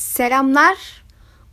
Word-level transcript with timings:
Selamlar. 0.00 0.76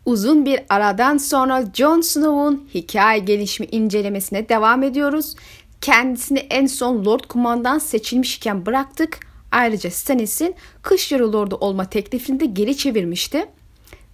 Uzun 0.05 0.46
bir 0.46 0.59
aradan 0.69 1.17
sonra 1.17 1.65
Jon 1.73 2.01
Snow'un 2.01 2.67
hikaye 2.73 3.20
gelişimi 3.20 3.67
incelemesine 3.71 4.50
devam 4.50 4.83
ediyoruz. 4.83 5.35
Kendisini 5.81 6.39
en 6.39 6.65
son 6.65 7.05
Lord 7.05 7.20
Kumandan 7.29 7.79
seçilmişken 7.79 8.65
bıraktık. 8.65 9.20
Ayrıca 9.52 9.91
Stannis'in 9.91 10.55
Kış 10.81 11.12
Yarı 11.12 11.33
Lord'u 11.33 11.55
olma 11.55 11.89
teklifini 11.89 12.39
de 12.39 12.46
geri 12.46 12.78
çevirmişti. 12.78 13.46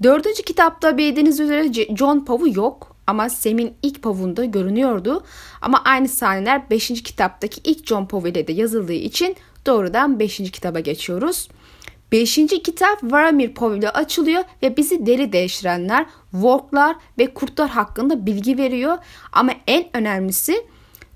Dördüncü 0.03 0.43
kitapta 0.43 0.97
bildiğiniz 0.97 1.39
üzere 1.39 1.95
John 1.95 2.19
Pav'u 2.19 2.49
yok 2.55 2.95
ama 3.07 3.29
Sam'in 3.29 3.73
ilk 3.81 4.03
Pav'unda 4.03 4.45
görünüyordu. 4.45 5.23
Ama 5.61 5.81
aynı 5.85 6.07
sahneler 6.07 6.69
5. 6.69 7.03
kitaptaki 7.03 7.61
ilk 7.63 7.87
John 7.87 8.05
Pav 8.05 8.25
ile 8.25 8.47
de 8.47 8.53
yazıldığı 8.53 8.93
için 8.93 9.35
doğrudan 9.65 10.19
5. 10.19 10.37
kitaba 10.37 10.79
geçiyoruz. 10.79 11.49
Beşinci 12.13 12.63
kitap 12.63 13.03
Varamir 13.03 13.53
Pov 13.53 13.75
ile 13.75 13.89
açılıyor 13.89 14.43
ve 14.63 14.77
bizi 14.77 15.05
deri 15.05 15.33
değiştirenler, 15.33 16.05
worklar 16.31 16.95
ve 17.19 17.33
kurtlar 17.33 17.69
hakkında 17.69 18.25
bilgi 18.25 18.57
veriyor. 18.57 18.97
Ama 19.31 19.51
en 19.67 19.97
önemlisi 19.97 20.67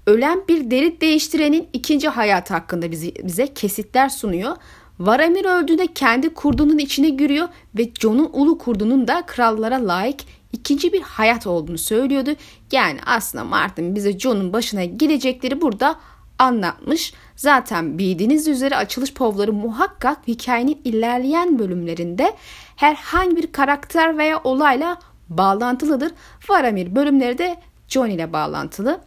ölen 0.05 0.43
bir 0.47 0.71
deri 0.71 1.01
değiştirenin 1.01 1.67
ikinci 1.73 2.09
hayatı 2.09 2.53
hakkında 2.53 2.91
bizi, 2.91 3.13
bize 3.23 3.53
kesitler 3.53 4.09
sunuyor. 4.09 4.55
Varamir 4.99 5.45
öldüğünde 5.45 5.87
kendi 5.87 6.33
kurdunun 6.33 6.77
içine 6.77 7.09
giriyor 7.09 7.47
ve 7.77 7.89
Jon'un 7.99 8.29
ulu 8.33 8.57
kurdunun 8.57 9.07
da 9.07 9.23
krallara 9.25 9.87
layık 9.87 10.19
ikinci 10.53 10.93
bir 10.93 11.01
hayat 11.01 11.47
olduğunu 11.47 11.77
söylüyordu. 11.77 12.29
Yani 12.71 12.99
aslında 13.05 13.43
Martin 13.43 13.95
bize 13.95 14.19
Jon'un 14.19 14.53
başına 14.53 14.85
gelecekleri 14.85 15.61
burada 15.61 15.95
anlatmış. 16.39 17.13
Zaten 17.35 17.97
bildiğiniz 17.97 18.47
üzere 18.47 18.75
açılış 18.75 19.13
povları 19.13 19.53
muhakkak 19.53 20.17
hikayenin 20.27 20.81
ilerleyen 20.85 21.59
bölümlerinde 21.59 22.33
herhangi 22.75 23.35
bir 23.35 23.51
karakter 23.51 24.17
veya 24.17 24.41
olayla 24.43 24.99
bağlantılıdır. 25.29 26.11
Varamir 26.49 26.95
bölümleri 26.95 27.37
de 27.37 27.57
Jon 27.87 28.09
ile 28.09 28.33
bağlantılı. 28.33 29.01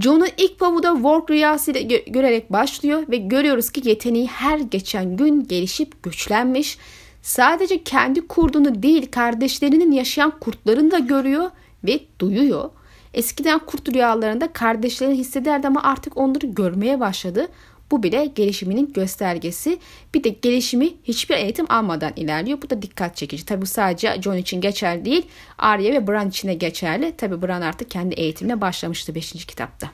Jon'un 0.00 0.28
ilk 0.36 0.58
pavu 0.58 0.82
da 0.82 0.94
Work 0.94 1.30
rüyasıyla 1.30 1.80
gö- 1.80 2.12
görerek 2.12 2.52
başlıyor 2.52 3.02
ve 3.08 3.16
görüyoruz 3.16 3.70
ki 3.70 3.88
yeteneği 3.88 4.26
her 4.26 4.58
geçen 4.58 5.16
gün 5.16 5.44
gelişip 5.44 6.02
güçlenmiş. 6.02 6.78
Sadece 7.22 7.82
kendi 7.82 8.28
kurdunu 8.28 8.82
değil 8.82 9.10
kardeşlerinin 9.10 9.92
yaşayan 9.92 10.30
kurtlarını 10.40 10.90
da 10.90 10.98
görüyor 10.98 11.50
ve 11.84 12.00
duyuyor. 12.18 12.70
Eskiden 13.16 13.58
kurt 13.58 13.88
rüyalarında 13.88 14.52
kardeşlerini 14.52 15.14
hissederdi 15.14 15.66
ama 15.66 15.82
artık 15.82 16.16
onları 16.16 16.46
görmeye 16.46 17.00
başladı. 17.00 17.48
Bu 17.90 18.02
bile 18.02 18.26
gelişiminin 18.26 18.92
göstergesi. 18.92 19.78
Bir 20.14 20.24
de 20.24 20.28
gelişimi 20.28 20.90
hiçbir 21.04 21.34
eğitim 21.34 21.66
almadan 21.68 22.12
ilerliyor. 22.16 22.62
Bu 22.62 22.70
da 22.70 22.82
dikkat 22.82 23.16
çekici. 23.16 23.46
Tabi 23.46 23.62
bu 23.62 23.66
sadece 23.66 24.22
John 24.22 24.36
için 24.36 24.60
geçerli 24.60 25.04
değil. 25.04 25.26
Arya 25.58 25.92
ve 25.92 26.06
Bran 26.06 26.28
için 26.28 26.48
de 26.48 26.54
geçerli. 26.54 27.16
Tabi 27.16 27.42
Bran 27.42 27.60
artık 27.60 27.90
kendi 27.90 28.14
eğitimine 28.14 28.60
başlamıştı 28.60 29.14
5. 29.14 29.32
kitapta. 29.32 29.90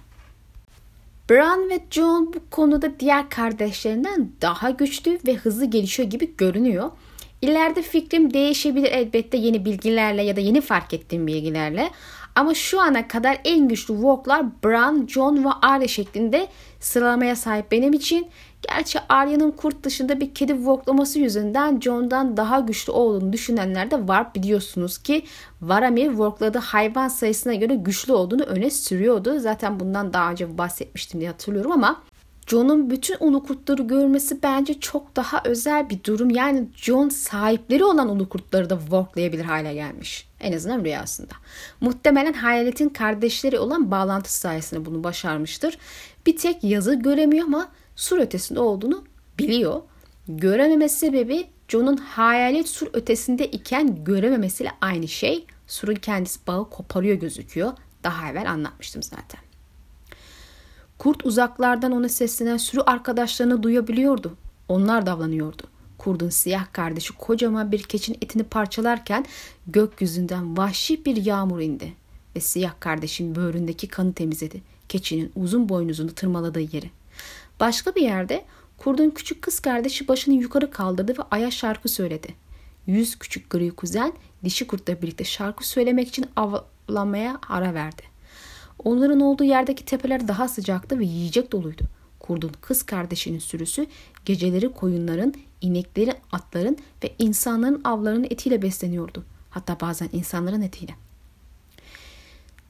Bran 1.31 1.71
ve 1.71 1.81
John 1.91 2.33
bu 2.35 2.51
konuda 2.51 3.01
diğer 3.01 3.31
kardeşlerinden 3.31 4.33
daha 4.41 4.71
güçlü 4.71 5.19
ve 5.27 5.35
hızlı 5.35 5.65
gelişiyor 5.65 6.11
gibi 6.11 6.37
görünüyor. 6.37 6.91
İleride 7.43 7.83
fikrim 7.83 8.35
değişebilir 8.35 8.93
elbette 8.93 9.37
yeni 9.37 9.65
bilgilerle 9.65 10.23
ya 10.23 10.37
da 10.37 10.41
yeni 10.41 10.61
fark 10.61 10.95
ettiğim 10.95 11.27
bilgilerle. 11.27 11.91
Ama 12.35 12.55
şu 12.55 12.81
ana 12.81 13.09
kadar 13.09 13.39
en 13.45 13.69
güçlü 13.69 13.95
Walk'lar 13.95 14.47
Bran, 14.65 15.07
Jon 15.09 15.45
ve 15.45 15.49
Arya 15.63 15.89
şeklinde 15.89 16.49
sıralamaya 16.81 17.37
sahip 17.37 17.73
benim 17.73 17.93
için. 17.93 18.27
Gerçi 18.69 18.99
Arya'nın 19.09 19.51
kurt 19.51 19.85
dışında 19.85 20.21
bir 20.21 20.35
kedi 20.35 20.53
Walklaması 20.53 21.19
yüzünden 21.19 21.81
Jon'dan 21.81 22.37
daha 22.37 22.61
güçlü 22.61 22.93
olduğunu 22.93 23.33
düşünenler 23.33 23.91
de 23.91 24.09
var. 24.09 24.35
Biliyorsunuz 24.35 24.99
ki 24.99 25.25
Varamir 25.63 26.09
Walkladığı 26.09 26.59
hayvan 26.59 27.09
sayısına 27.09 27.55
göre 27.55 27.75
güçlü 27.75 28.13
olduğunu 28.13 28.43
öne 28.43 28.71
sürüyordu. 28.71 29.39
Zaten 29.39 29.81
bundan 29.81 30.13
daha 30.13 30.31
önce 30.31 30.59
bahsetmiştim 30.59 31.21
diye 31.21 31.31
hatırlıyorum 31.31 31.73
ama 31.73 32.03
John'un 32.47 32.91
bütün 32.91 33.17
ulu 33.21 33.43
kurtları 33.43 33.83
görmesi 33.83 34.43
bence 34.43 34.81
çok 34.81 35.17
daha 35.17 35.43
özel 35.45 35.91
bir 35.91 36.05
durum. 36.05 36.31
Yani 36.31 36.69
John 36.77 37.09
sahipleri 37.09 37.85
olan 37.85 38.09
ulu 38.09 38.29
kurtları 38.29 38.71
da 38.71 38.79
worklayabilir 38.79 39.45
hale 39.45 39.75
gelmiş. 39.75 40.29
En 40.41 40.53
azından 40.53 40.85
rüyasında. 40.85 41.33
Muhtemelen 41.81 42.33
hayaletin 42.33 42.89
kardeşleri 42.89 43.59
olan 43.59 43.91
bağlantısı 43.91 44.39
sayesinde 44.39 44.85
bunu 44.85 45.05
başarmıştır. 45.05 45.79
Bir 46.27 46.37
tek 46.37 46.65
yazı 46.65 46.95
göremiyor 46.95 47.47
ama 47.47 47.69
sur 47.97 48.19
ötesinde 48.19 48.61
olduğunu 48.61 49.05
biliyor. 49.39 49.83
Görememesi 50.29 50.99
sebebi 50.99 51.47
John'un 51.69 51.97
hayalet 51.97 52.69
sur 52.69 52.89
ötesinde 52.93 53.47
iken 53.47 54.05
görememesiyle 54.05 54.71
aynı 54.81 55.09
şey. 55.09 55.47
Surun 55.67 55.95
kendisi 55.95 56.47
bağı 56.47 56.71
koparıyor 56.71 57.17
gözüküyor. 57.17 57.73
Daha 58.05 58.31
evvel 58.31 58.51
anlatmıştım 58.51 59.03
zaten. 59.03 59.52
Kurt 61.03 61.27
uzaklardan 61.27 61.93
ona 61.93 62.09
seslenen 62.09 62.57
sürü 62.57 62.81
arkadaşlarını 62.81 63.63
duyabiliyordu. 63.63 64.37
Onlar 64.69 65.07
davranıyordu. 65.07 65.63
Kurdun 65.99 66.29
siyah 66.29 66.73
kardeşi 66.73 67.13
kocaman 67.13 67.73
bir 67.73 67.83
keçin 67.83 68.15
etini 68.15 68.43
parçalarken 68.43 69.25
gökyüzünden 69.67 70.57
vahşi 70.57 71.05
bir 71.05 71.17
yağmur 71.17 71.61
indi 71.61 71.93
ve 72.37 72.41
siyah 72.41 72.73
kardeşin 72.81 73.35
böğründeki 73.35 73.89
kanı 73.89 74.13
temizledi. 74.13 74.63
Keçinin 74.89 75.33
uzun 75.37 75.69
boynuzunu 75.69 76.15
tırmaladığı 76.15 76.61
yeri. 76.61 76.91
Başka 77.61 77.95
bir 77.95 78.03
yerde 78.03 78.45
kurdun 78.79 79.11
küçük 79.11 79.43
kız 79.43 79.61
kardeşi 79.61 80.09
başını 80.09 80.35
yukarı 80.35 80.71
kaldırdı 80.71 81.19
ve 81.19 81.23
aya 81.31 81.51
şarkı 81.51 81.89
söyledi. 81.89 82.35
Yüz 82.87 83.19
küçük 83.19 83.51
gri 83.51 83.71
kuzen 83.71 84.13
dişi 84.45 84.67
kurtla 84.67 85.03
birlikte 85.03 85.25
şarkı 85.25 85.69
söylemek 85.69 86.09
için 86.09 86.27
avlamaya 86.37 87.39
ara 87.49 87.75
verdi. 87.75 88.12
Onların 88.85 89.21
olduğu 89.21 89.45
yerdeki 89.45 89.85
tepeler 89.85 90.29
daha 90.29 90.49
sıcaktı 90.49 90.99
ve 90.99 91.05
yiyecek 91.05 91.53
doluydu. 91.53 91.83
Kurdun 92.21 92.53
kız 92.61 92.83
kardeşinin 92.83 93.39
sürüsü 93.39 93.87
geceleri 94.25 94.73
koyunların, 94.73 95.35
ineklerin, 95.61 96.15
atların 96.33 96.77
ve 97.05 97.15
insanların 97.19 97.81
avlarının 97.85 98.25
etiyle 98.25 98.63
besleniyordu. 98.63 99.25
Hatta 99.51 99.81
bazen 99.81 100.09
insanların 100.13 100.63
etiyle. 100.63 100.95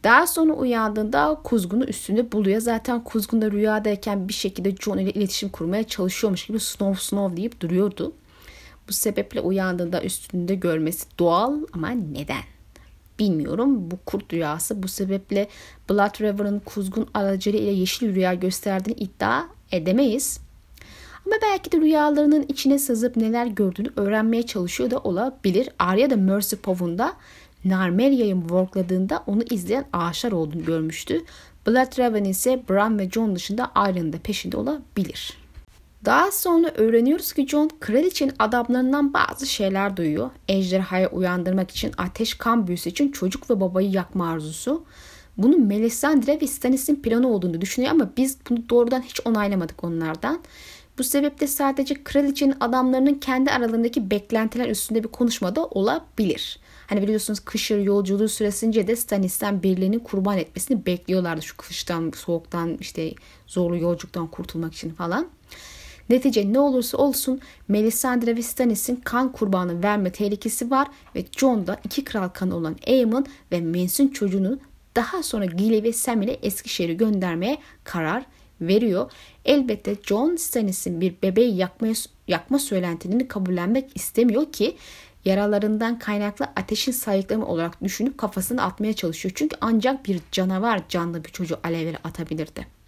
Daha 0.05 0.27
sonra 0.27 0.53
uyandığında 0.53 1.41
kuzgunu 1.45 1.84
üstünde 1.84 2.33
buluyor. 2.33 2.61
Zaten 2.61 3.05
kuzgun 3.05 3.43
da 3.43 3.50
rüyadayken 3.50 4.29
bir 4.29 4.33
şekilde 4.33 4.77
John 4.77 4.99
ile 4.99 5.11
iletişim 5.11 5.49
kurmaya 5.49 5.84
çalışıyormuş 5.84 6.47
gibi 6.47 6.61
snow 6.61 7.00
snow 7.00 7.37
deyip 7.37 7.61
duruyordu. 7.61 8.12
Bu 8.89 8.93
sebeple 8.93 9.41
uyandığında 9.41 10.03
üstünde 10.03 10.55
görmesi 10.55 11.06
doğal 11.19 11.55
ama 11.73 11.89
neden? 11.91 12.43
Bilmiyorum. 13.22 13.91
Bu 13.91 13.99
kurt 14.06 14.33
rüyası 14.33 14.83
bu 14.83 14.88
sebeple 14.88 15.49
Blood 15.91 16.21
River'ın 16.21 16.59
kuzgun 16.59 17.09
aracılığı 17.15 17.56
ile 17.56 17.71
yeşil 17.71 18.15
rüya 18.15 18.34
gösterdiğini 18.34 18.97
iddia 18.97 19.43
edemeyiz. 19.72 20.41
Ama 21.27 21.34
belki 21.43 21.72
de 21.72 21.77
rüyalarının 21.77 22.44
içine 22.49 22.78
sızıp 22.78 23.16
neler 23.16 23.47
gördüğünü 23.47 23.88
öğrenmeye 23.97 24.43
çalışıyor 24.43 24.91
da 24.91 24.99
olabilir. 24.99 25.69
Arya 25.78 26.11
da 26.11 26.16
Mercy 26.16 26.56
Pov'unda 26.56 27.12
Narmelia'yı 27.65 28.41
workladığında 28.41 29.22
onu 29.27 29.43
izleyen 29.50 29.84
ağaçlar 29.93 30.32
olduğunu 30.32 30.65
görmüştü. 30.65 31.25
Blood 31.66 31.99
Raven 31.99 32.25
ise 32.25 32.62
Bran 32.71 32.99
ve 32.99 33.11
Jon 33.11 33.37
dışında 33.37 33.71
Arya'nın 33.75 34.12
da 34.12 34.19
peşinde 34.19 34.56
olabilir. 34.56 35.42
Daha 36.05 36.33
sonra 36.33 36.69
öğreniyoruz 36.75 37.33
ki 37.33 37.47
John 37.49 37.71
kraliçenin 37.81 38.33
adamlarından 38.39 39.15
bazı 39.15 39.47
şeyler 39.47 39.97
duyuyor. 39.97 40.31
Ejderhayı 40.49 41.09
uyandırmak 41.09 41.71
için 41.71 41.93
ateş 41.99 42.35
kan 42.35 42.67
büyüsü 42.67 42.91
için 42.91 43.13
çocuk 43.13 43.51
ve 43.51 43.61
babayı 43.61 43.91
yakma 43.91 44.31
arzusu. 44.31 44.85
Bunun 45.37 45.67
Melisandre 45.67 46.41
ve 46.41 46.47
Stannis'in 46.47 46.97
planı 46.97 47.29
olduğunu 47.29 47.61
düşünüyor 47.61 47.93
ama 47.93 48.11
biz 48.17 48.39
bunu 48.51 48.69
doğrudan 48.69 49.03
hiç 49.03 49.21
onaylamadık 49.27 49.85
onlardan. 49.85 50.41
Bu 50.99 51.05
sebeple 51.05 51.47
sadece 51.47 52.05
kraliçenin 52.05 52.55
adamlarının 52.61 53.15
kendi 53.15 53.51
aralarındaki 53.51 54.11
beklentiler 54.11 54.69
üstünde 54.69 55.05
bir 55.05 55.09
konuşmada 55.09 55.67
olabilir. 55.67 56.59
Hani 56.87 57.03
biliyorsunuz 57.03 57.41
kışır 57.41 57.79
yolculuğu 57.79 58.29
süresince 58.29 58.87
de 58.87 58.97
Stannis'ten 58.97 59.62
birilerinin 59.62 59.99
kurban 59.99 60.38
etmesini 60.38 60.87
bekliyorlardı. 60.87 61.43
Şu 61.43 61.56
kıştan, 61.56 62.12
soğuktan, 62.17 62.76
işte 62.81 63.12
zorlu 63.47 63.76
yolculuktan 63.76 64.26
kurtulmak 64.26 64.75
için 64.75 64.91
falan. 64.91 65.29
Netice 66.12 66.53
ne 66.53 66.61
olursa 66.61 66.99
olsun 66.99 67.41
Melisandre 67.69 68.37
ve 68.37 68.43
Stannis'in 68.43 68.97
kan 68.97 69.32
kurbanı 69.32 69.82
verme 69.82 70.12
tehlikesi 70.12 70.70
var 70.70 70.88
ve 71.17 71.25
Jon 71.37 71.67
da 71.67 71.81
iki 71.85 72.05
kral 72.05 72.29
kanı 72.29 72.56
olan 72.56 72.76
Aemon 72.87 73.26
ve 73.53 73.61
Mace'in 73.61 74.09
çocuğunu 74.09 74.59
daha 74.97 75.23
sonra 75.23 75.44
Gilly 75.44 75.82
ve 75.82 75.93
Sam 75.93 76.23
ile 76.23 76.32
Eskişehir'e 76.32 76.94
göndermeye 76.94 77.59
karar 77.85 78.25
veriyor. 78.61 79.11
Elbette 79.44 79.97
Jon 80.03 80.37
Stannis'in 80.37 81.00
bir 81.00 81.14
bebeği 81.23 81.56
yakmaya, 81.56 81.94
yakma 82.29 82.59
söylentilerini 82.59 83.29
kabullenmek 83.29 83.91
istemiyor 83.94 84.53
ki 84.53 84.76
yaralarından 85.25 85.99
kaynaklı 85.99 86.47
ateşin 86.56 86.93
sayıklama 86.93 87.47
olarak 87.47 87.85
düşünüp 87.85 88.19
kafasını 88.19 88.62
atmaya 88.62 88.93
çalışıyor. 88.93 89.32
Çünkü 89.37 89.56
ancak 89.61 90.06
bir 90.06 90.20
canavar 90.32 90.88
canlı 90.88 91.25
bir 91.25 91.31
çocuğu 91.31 91.59
alevlere 91.64 91.99
atabilirdi. 92.05 92.81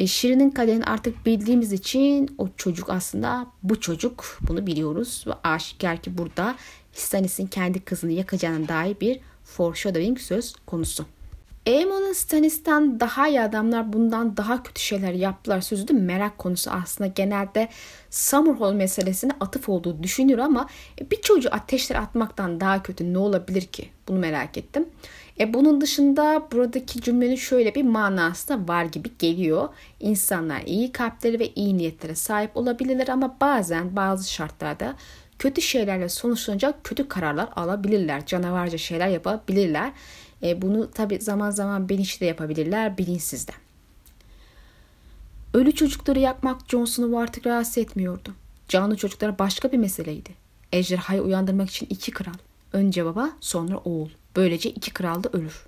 E, 0.00 0.06
Şirin'in 0.06 0.50
kaderini 0.50 0.84
artık 0.84 1.26
bildiğimiz 1.26 1.72
için 1.72 2.34
o 2.38 2.48
çocuk 2.56 2.90
aslında 2.90 3.46
bu 3.62 3.80
çocuk 3.80 4.38
bunu 4.48 4.66
biliyoruz 4.66 5.24
ve 5.26 5.32
aşikar 5.44 5.96
ki 5.96 6.18
burada 6.18 6.54
Stannis'in 6.92 7.46
kendi 7.46 7.80
kızını 7.80 8.12
yakacağına 8.12 8.68
dair 8.68 9.00
bir 9.00 9.20
foreshadowing 9.44 10.18
söz 10.18 10.54
konusu. 10.66 11.06
Aemon'un 11.66 12.12
Stannis'ten 12.12 13.00
daha 13.00 13.28
iyi 13.28 13.40
adamlar 13.40 13.92
bundan 13.92 14.36
daha 14.36 14.62
kötü 14.62 14.80
şeyler 14.80 15.12
yaptılar 15.12 15.60
sözü 15.60 15.88
de 15.88 15.92
merak 15.92 16.38
konusu 16.38 16.70
aslında 16.70 17.10
genelde 17.14 17.68
Summerhall 18.10 18.72
meselesine 18.72 19.32
atıf 19.40 19.68
olduğu 19.68 20.02
düşünülür 20.02 20.38
ama 20.38 20.68
bir 21.10 21.20
çocuğu 21.20 21.48
ateşlere 21.52 21.98
atmaktan 21.98 22.60
daha 22.60 22.82
kötü 22.82 23.12
ne 23.12 23.18
olabilir 23.18 23.62
ki? 23.62 23.88
Bunu 24.08 24.18
merak 24.18 24.56
ettim. 24.56 24.88
E 25.40 25.54
bunun 25.54 25.80
dışında 25.80 26.48
buradaki 26.52 27.00
cümlenin 27.00 27.36
şöyle 27.36 27.74
bir 27.74 27.82
manası 27.82 28.48
da 28.48 28.68
var 28.68 28.84
gibi 28.84 29.10
geliyor. 29.18 29.68
İnsanlar 30.00 30.62
iyi 30.66 30.92
kalpleri 30.92 31.40
ve 31.40 31.52
iyi 31.54 31.78
niyetlere 31.78 32.14
sahip 32.14 32.56
olabilirler 32.56 33.08
ama 33.08 33.36
bazen 33.40 33.96
bazı 33.96 34.32
şartlarda 34.32 34.94
kötü 35.38 35.62
şeylerle 35.62 36.08
sonuçlanacak 36.08 36.84
kötü 36.84 37.08
kararlar 37.08 37.48
alabilirler. 37.56 38.26
Canavarca 38.26 38.78
şeyler 38.78 39.08
yapabilirler. 39.08 39.92
E, 40.42 40.62
bunu 40.62 40.90
tabi 40.90 41.20
zaman 41.20 41.50
zaman 41.50 41.88
bilinçli 41.88 42.20
de 42.20 42.24
yapabilirler, 42.24 42.98
bilinçsiz 42.98 43.48
de. 43.48 43.52
Ölü 45.54 45.72
çocukları 45.72 46.18
yakmak 46.18 46.60
Jon 46.68 46.84
Snow'u 46.84 47.18
artık 47.18 47.46
rahatsız 47.46 47.78
etmiyordu. 47.78 48.34
Canlı 48.68 48.96
çocuklar 48.96 49.38
başka 49.38 49.72
bir 49.72 49.78
meseleydi. 49.78 50.30
Ejderhayı 50.72 51.22
uyandırmak 51.22 51.70
için 51.70 51.86
iki 51.90 52.10
kral. 52.10 52.34
Önce 52.72 53.04
baba, 53.04 53.30
sonra 53.40 53.76
oğul. 53.76 54.08
Böylece 54.36 54.70
iki 54.70 54.94
kral 54.94 55.22
da 55.24 55.28
ölür. 55.32 55.66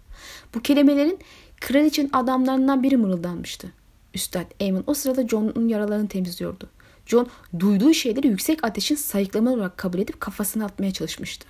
Bu 0.54 0.62
kelimelerin 0.62 1.18
kraliçenin 1.60 2.10
adamlarından 2.12 2.82
biri 2.82 2.96
mırıldanmıştı. 2.96 3.72
Üstad 4.14 4.46
Aemon 4.60 4.84
o 4.86 4.94
sırada 4.94 5.28
Jon'un 5.28 5.68
yaralarını 5.68 6.08
temizliyordu. 6.08 6.68
Jon 7.06 7.26
duyduğu 7.58 7.94
şeyleri 7.94 8.26
yüksek 8.26 8.64
ateşin 8.64 8.94
sayıklama 8.94 9.52
olarak 9.52 9.78
kabul 9.78 9.98
edip 9.98 10.20
kafasına 10.20 10.64
atmaya 10.64 10.92
çalışmıştı. 10.92 11.46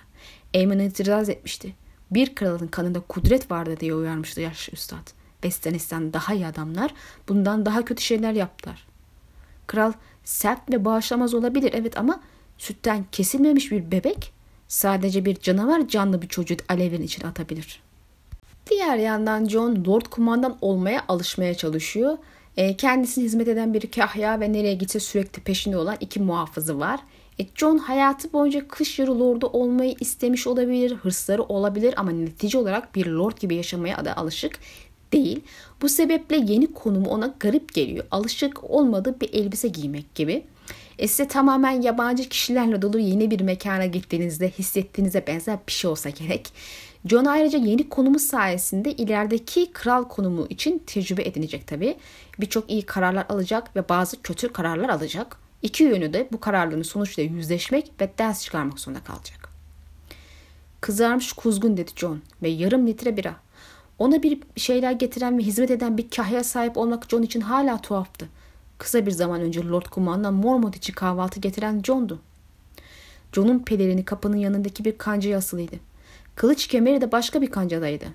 Aemon 0.55 0.79
itiraz 0.79 1.29
etmişti. 1.29 1.73
Bir 2.11 2.35
kralın 2.35 2.67
kanında 2.67 2.99
kudret 2.99 3.51
vardı 3.51 3.77
diye 3.79 3.95
uyarmıştı 3.95 4.41
yaşlı 4.41 4.73
üstad. 4.73 5.07
Bestenisten 5.43 6.13
daha 6.13 6.33
iyi 6.33 6.47
adamlar 6.47 6.93
bundan 7.27 7.65
daha 7.65 7.85
kötü 7.85 8.03
şeyler 8.03 8.33
yaptılar. 8.33 8.87
Kral 9.67 9.93
sert 10.23 10.71
ve 10.71 10.85
bağışlamaz 10.85 11.33
olabilir 11.33 11.71
evet 11.73 11.97
ama 11.97 12.21
sütten 12.57 13.05
kesilmemiş 13.11 13.71
bir 13.71 13.91
bebek 13.91 14.33
sadece 14.69 15.25
bir 15.25 15.35
canavar 15.35 15.87
canlı 15.87 16.21
bir 16.21 16.27
çocuğu 16.27 16.55
alevin 16.69 17.01
içine 17.01 17.27
atabilir. 17.27 17.81
Diğer 18.69 18.97
yandan 18.97 19.45
John 19.47 19.83
Lord 19.87 20.05
Kumandan 20.05 20.57
olmaya 20.61 21.03
alışmaya 21.07 21.53
çalışıyor. 21.53 22.17
E, 22.57 22.77
kendisine 22.77 23.23
hizmet 23.23 23.47
eden 23.47 23.73
bir 23.73 23.91
kahya 23.91 24.39
ve 24.39 24.53
nereye 24.53 24.73
gitse 24.73 24.99
sürekli 24.99 25.41
peşinde 25.41 25.77
olan 25.77 25.97
iki 25.99 26.19
muhafızı 26.19 26.79
var. 26.79 26.99
E, 27.39 27.45
John 27.55 27.77
hayatı 27.77 28.33
boyunca 28.33 28.67
kış 28.67 28.99
yarı 28.99 29.19
lordu 29.19 29.47
olmayı 29.47 29.95
istemiş 29.99 30.47
olabilir, 30.47 30.91
hırsları 30.91 31.43
olabilir 31.43 31.93
ama 31.97 32.11
netice 32.11 32.57
olarak 32.57 32.95
bir 32.95 33.05
lord 33.05 33.37
gibi 33.37 33.55
yaşamaya 33.55 34.05
da 34.05 34.17
alışık 34.17 34.59
değil. 35.13 35.41
Bu 35.81 35.89
sebeple 35.89 36.35
yeni 36.35 36.73
konumu 36.73 37.09
ona 37.09 37.33
garip 37.39 37.73
geliyor. 37.73 38.05
Alışık 38.11 38.63
olmadığı 38.63 39.21
bir 39.21 39.33
elbise 39.33 39.67
giymek 39.67 40.15
gibi. 40.15 40.43
E 40.99 41.07
size 41.07 41.27
tamamen 41.27 41.81
yabancı 41.81 42.29
kişilerle 42.29 42.81
dolu 42.81 42.99
yeni 42.99 43.31
bir 43.31 43.41
mekana 43.41 43.85
gittiğinizde 43.85 44.49
hissettiğinize 44.49 45.27
benzer 45.27 45.57
bir 45.67 45.71
şey 45.71 45.91
olsa 45.91 46.09
gerek. 46.09 46.53
John 47.05 47.25
ayrıca 47.25 47.59
yeni 47.59 47.89
konumu 47.89 48.19
sayesinde 48.19 48.91
ilerideki 48.91 49.71
kral 49.71 50.03
konumu 50.03 50.47
için 50.49 50.83
tecrübe 50.87 51.23
edinecek 51.23 51.67
tabii. 51.67 51.97
Birçok 52.39 52.71
iyi 52.71 52.81
kararlar 52.81 53.25
alacak 53.29 53.75
ve 53.75 53.89
bazı 53.89 54.21
kötü 54.21 54.53
kararlar 54.53 54.89
alacak. 54.89 55.37
İki 55.61 55.83
yönü 55.83 56.13
de 56.13 56.27
bu 56.31 56.39
kararların 56.39 56.83
sonuçla 56.83 57.23
yüzleşmek 57.23 57.91
ve 58.01 58.09
ders 58.17 58.43
çıkarmak 58.43 58.79
zorunda 58.79 59.03
kalacak. 59.03 59.49
Kızarmış 60.81 61.33
kuzgun 61.33 61.77
dedi 61.77 61.91
John 61.95 62.21
ve 62.43 62.49
yarım 62.49 62.87
litre 62.87 63.17
bira. 63.17 63.35
Ona 63.99 64.23
bir 64.23 64.39
şeyler 64.55 64.91
getiren 64.91 65.37
ve 65.37 65.41
hizmet 65.41 65.71
eden 65.71 65.97
bir 65.97 66.09
kahya 66.09 66.43
sahip 66.43 66.77
olmak 66.77 67.09
John 67.09 67.21
için 67.21 67.41
hala 67.41 67.81
tuhaftı. 67.81 68.27
Kısa 68.79 69.05
bir 69.05 69.11
zaman 69.11 69.41
önce 69.41 69.67
Lord 69.67 69.85
Kumandan 69.85 70.33
Mormont 70.33 70.75
için 70.75 70.93
kahvaltı 70.93 71.39
getiren 71.39 71.81
John'du. 71.83 72.19
John'un 73.33 73.59
pelerini 73.59 74.05
kapının 74.05 74.37
yanındaki 74.37 74.85
bir 74.85 74.97
kancaya 74.97 75.37
asılıydı. 75.37 75.75
Kılıç 76.35 76.67
kemeri 76.67 77.01
de 77.01 77.11
başka 77.11 77.41
bir 77.41 77.51
kancadaydı. 77.51 78.05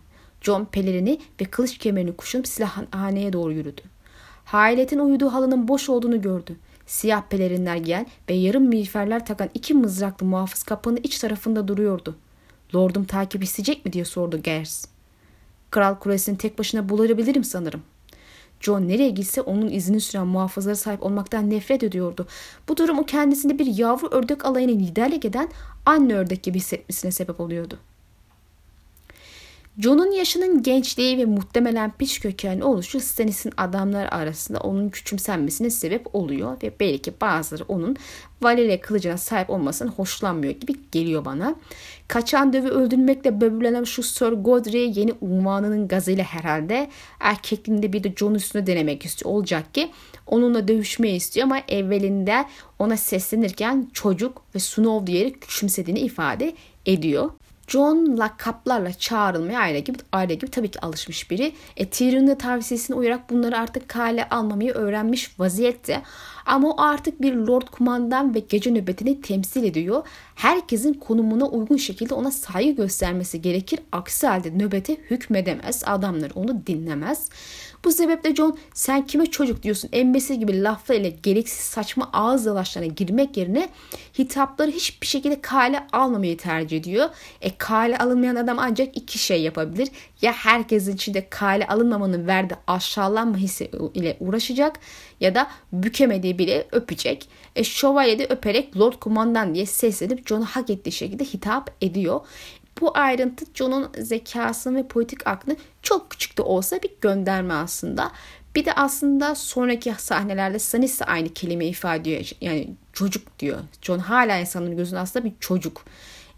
John 0.41 0.65
pelerini 0.65 1.21
ve 1.41 1.45
kılıç 1.45 1.79
kemerini 1.79 2.17
kuşunup 2.17 2.47
silahhaneye 2.49 3.33
doğru 3.33 3.53
yürüdü. 3.53 3.81
Hayaletin 4.45 4.99
uyuduğu 4.99 5.33
halının 5.33 5.69
boş 5.69 5.89
olduğunu 5.89 6.23
gördü. 6.23 6.57
Siyah 6.87 7.23
pelerinler 7.23 7.77
giyen 7.77 8.07
ve 8.31 8.35
yarım 8.35 8.65
miğferler 8.65 9.27
takan 9.27 9.49
iki 9.55 9.75
mızraklı 9.75 10.27
muhafız 10.27 10.63
kapının 10.63 11.01
iç 11.03 11.19
tarafında 11.19 11.69
duruyordu. 11.69 12.17
Lordum 12.75 13.05
takip 13.05 13.43
isteyecek 13.43 13.85
mi 13.85 13.93
diye 13.93 14.05
sordu 14.05 14.43
Gers. 14.43 14.85
Kral 15.71 15.95
kulesini 15.95 16.39
tek 16.39 16.59
başına 16.59 16.89
bulabilirim 16.89 17.45
sanırım. 17.45 17.83
John 18.65 18.89
nereye 18.89 19.11
gitse 19.11 19.41
onun 19.41 19.69
izini 19.69 20.01
süren 20.01 20.27
muhafızlara 20.27 20.77
sahip 20.77 21.03
olmaktan 21.03 21.51
nefret 21.51 21.83
ediyordu. 21.83 22.27
Bu 22.69 22.77
durum 22.77 22.99
o 22.99 23.05
kendisini 23.05 23.59
bir 23.59 23.67
yavru 23.67 24.09
ördek 24.09 24.45
alayına 24.45 24.73
liderlik 24.73 25.25
eden 25.25 25.49
anne 25.87 26.15
ördek 26.15 26.43
gibi 26.43 26.59
hissetmesine 26.59 27.11
sebep 27.11 27.41
oluyordu. 27.41 27.79
John'un 29.79 30.13
yaşının 30.13 30.63
gençliği 30.63 31.19
ve 31.19 31.25
muhtemelen 31.25 31.93
piç 31.99 32.21
kökenli 32.21 32.65
oluşu 32.65 33.01
Stannis'in 33.01 33.53
adamlar 33.57 34.07
arasında 34.07 34.59
onun 34.59 34.89
küçümsenmesine 34.89 35.71
sebep 35.71 36.15
oluyor 36.15 36.57
ve 36.63 36.73
belki 36.81 37.13
bazıları 37.21 37.65
onun 37.69 37.97
Valeria 38.43 38.81
kılıcına 38.81 39.19
sahip 39.19 39.51
olmasını 39.51 39.91
hoşlanmıyor 39.91 40.55
gibi 40.55 40.73
geliyor 40.93 41.25
bana. 41.25 41.55
Kaçan 42.09 42.53
dövü 42.53 42.69
öldürmekle 42.69 43.41
böbürlenen 43.41 43.85
şu 43.85 44.03
Sir 44.03 44.33
Godrey 44.33 44.93
yeni 44.95 45.13
unvanının 45.21 45.89
gazıyla 45.89 46.25
herhalde 46.25 46.91
erkekliğinde 47.21 47.93
bir 47.93 48.05
de 48.05 48.13
John 48.17 48.35
üstüne 48.35 48.67
denemek 48.67 49.05
istiyor. 49.05 49.33
Olacak 49.33 49.75
ki 49.75 49.91
onunla 50.27 50.69
dövüşmeyi 50.69 51.17
istiyor 51.17 51.45
ama 51.45 51.61
evvelinde 51.69 52.45
ona 52.79 52.97
seslenirken 52.97 53.91
çocuk 53.93 54.43
ve 54.55 54.59
Snow 54.59 55.07
diyerek 55.07 55.41
küçümsediğini 55.41 56.01
ifade 56.01 56.55
ediyor. 56.87 57.31
John 57.67 58.17
lakaplarla 58.19 58.93
çağrılmaya 58.93 59.61
aile 59.61 59.81
gibi, 59.81 59.99
aile 60.13 60.35
gibi 60.35 60.51
tabii 60.51 60.71
ki 60.71 60.81
alışmış 60.81 61.31
biri. 61.31 61.53
E, 61.77 61.89
Tyrion'un 61.89 62.27
da 62.27 62.39
tavsiyesine 62.39 62.97
uyarak 62.97 63.31
bunları 63.31 63.59
artık 63.59 63.89
kale 63.89 64.29
almamayı 64.29 64.73
öğrenmiş 64.73 65.41
vaziyette. 65.41 66.03
Ama 66.47 66.71
o 66.71 66.81
artık 66.81 67.23
bir 67.23 67.35
lord 67.35 67.67
kumandan 67.73 68.35
ve 68.35 68.39
gece 68.39 68.71
nöbetini 68.71 69.21
temsil 69.21 69.65
ediyor. 69.65 70.07
Herkesin 70.35 70.93
konumuna 70.95 71.47
uygun 71.47 71.77
şekilde 71.77 72.15
ona 72.15 72.31
saygı 72.31 72.71
göstermesi 72.71 73.43
gerekir. 73.43 73.81
Aksi 73.93 74.27
halde 74.27 74.59
nöbete 74.59 74.97
hükmedemez. 75.11 75.83
Adamlar 75.87 76.33
onu 76.35 76.67
dinlemez. 76.67 77.29
Bu 77.85 77.93
sebeple 77.93 78.35
John 78.35 78.59
sen 78.75 79.07
kime 79.07 79.27
çocuk 79.27 79.63
diyorsun 79.63 79.91
embesi 79.93 80.39
gibi 80.39 80.63
laflar 80.63 80.97
ile 80.97 81.09
gereksiz 81.09 81.61
saçma 81.61 82.11
ağız 82.13 82.47
dalaşlarına 82.47 82.93
girmek 82.93 83.37
yerine 83.37 83.69
hitapları 84.19 84.71
hiçbir 84.71 85.07
şekilde 85.07 85.41
kale 85.41 85.87
almamayı 85.93 86.37
tercih 86.37 86.77
ediyor. 86.77 87.09
E 87.41 87.57
kale 87.57 87.99
alınmayan 87.99 88.37
adam 88.37 88.59
ancak 88.59 88.97
iki 88.97 89.19
şey 89.19 89.43
yapabilir. 89.43 89.89
Ya 90.23 90.33
herkesin 90.33 90.95
içinde 90.95 91.29
kale 91.31 91.67
alınmamanın 91.67 92.27
verdiği 92.27 92.57
aşağılanma 92.67 93.37
hissi 93.37 93.71
ile 93.95 94.17
uğraşacak 94.21 94.79
ya 95.21 95.35
da 95.35 95.47
bükemediği 95.73 96.34
bile 96.39 96.69
öpecek. 96.73 97.29
E, 97.57 97.65
şövalye 97.65 98.19
de 98.19 98.27
öperek 98.31 98.77
Lord 98.77 98.95
Kumandan 98.95 99.55
diye 99.55 99.67
seslenip 99.67 100.29
John'u 100.29 100.45
hak 100.45 100.71
ettiği 100.71 100.93
şekilde 100.93 101.25
hitap 101.25 101.71
ediyor. 101.81 102.21
Bu 102.81 102.99
ayrıntı 102.99 103.45
John'un 103.55 103.89
zekasını 103.99 104.77
ve 104.77 104.87
politik 104.89 105.27
aklını 105.27 105.57
çok 105.83 106.11
küçük 106.11 106.39
de 106.39 106.43
olsa 106.43 106.83
bir 106.83 106.91
gönderme 107.01 107.55
aslında. 107.55 108.13
Bir 108.55 108.65
de 108.65 108.73
aslında 108.73 109.35
sonraki 109.35 109.95
sahnelerde 109.99 110.59
Stannis 110.59 111.01
de 111.01 111.05
aynı 111.05 111.29
kelimeyi 111.29 111.71
ifade 111.71 112.01
ediyor. 112.01 112.31
Yani 112.41 112.71
çocuk 112.93 113.39
diyor. 113.39 113.59
John 113.83 113.99
hala 113.99 114.39
insanların 114.39 114.77
gözünde 114.77 115.01
aslında 115.01 115.25
bir 115.25 115.33
çocuk. 115.41 115.85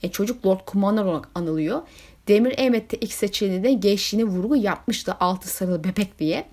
E, 0.02 0.10
çocuk 0.10 0.46
Lord 0.46 0.60
Commander 0.66 1.04
olarak 1.04 1.28
anılıyor. 1.34 1.82
Demir 2.28 2.54
Emmet'te 2.58 2.96
ilk 2.96 3.12
seçeneğinde 3.12 3.72
gençliğine 3.72 4.30
vurgu 4.30 4.56
yapmıştı 4.56 5.16
altı 5.20 5.48
sarılı 5.48 5.84
bebek 5.84 6.18
diye. 6.18 6.46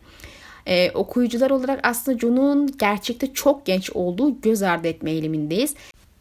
Ee, 0.68 0.92
okuyucular 0.92 1.50
olarak 1.50 1.80
aslında 1.84 2.20
John'un 2.20 2.78
gerçekte 2.78 3.34
çok 3.34 3.66
genç 3.66 3.90
olduğu 3.90 4.42
göz 4.42 4.62
ardı 4.64 4.88
etme 4.88 5.12
eğilimindeyiz. 5.12 5.76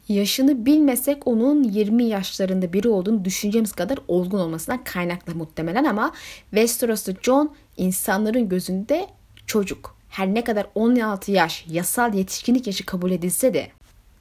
Yaşını 0.09 0.67
bilmesek 0.67 1.27
onun 1.27 1.63
20 1.63 2.05
yaşlarında 2.05 2.73
biri 2.73 2.89
olduğunu 2.89 3.25
düşüneceğimiz 3.25 3.73
kadar 3.73 3.99
olgun 4.09 4.39
olmasından 4.39 4.85
kaynaklı 4.85 5.35
muhtemelen 5.35 5.85
ama 5.85 6.13
Westeros'ta 6.51 7.13
John 7.23 7.55
insanların 7.77 8.49
gözünde 8.49 9.07
çocuk. 9.47 9.97
Her 10.09 10.35
ne 10.35 10.45
kadar 10.45 10.67
16 10.75 11.33
yaş 11.33 11.65
yasal 11.69 12.15
yetişkinlik 12.15 12.67
yaşı 12.67 12.87
kabul 12.87 13.11
edilse 13.11 13.55
de 13.55 13.69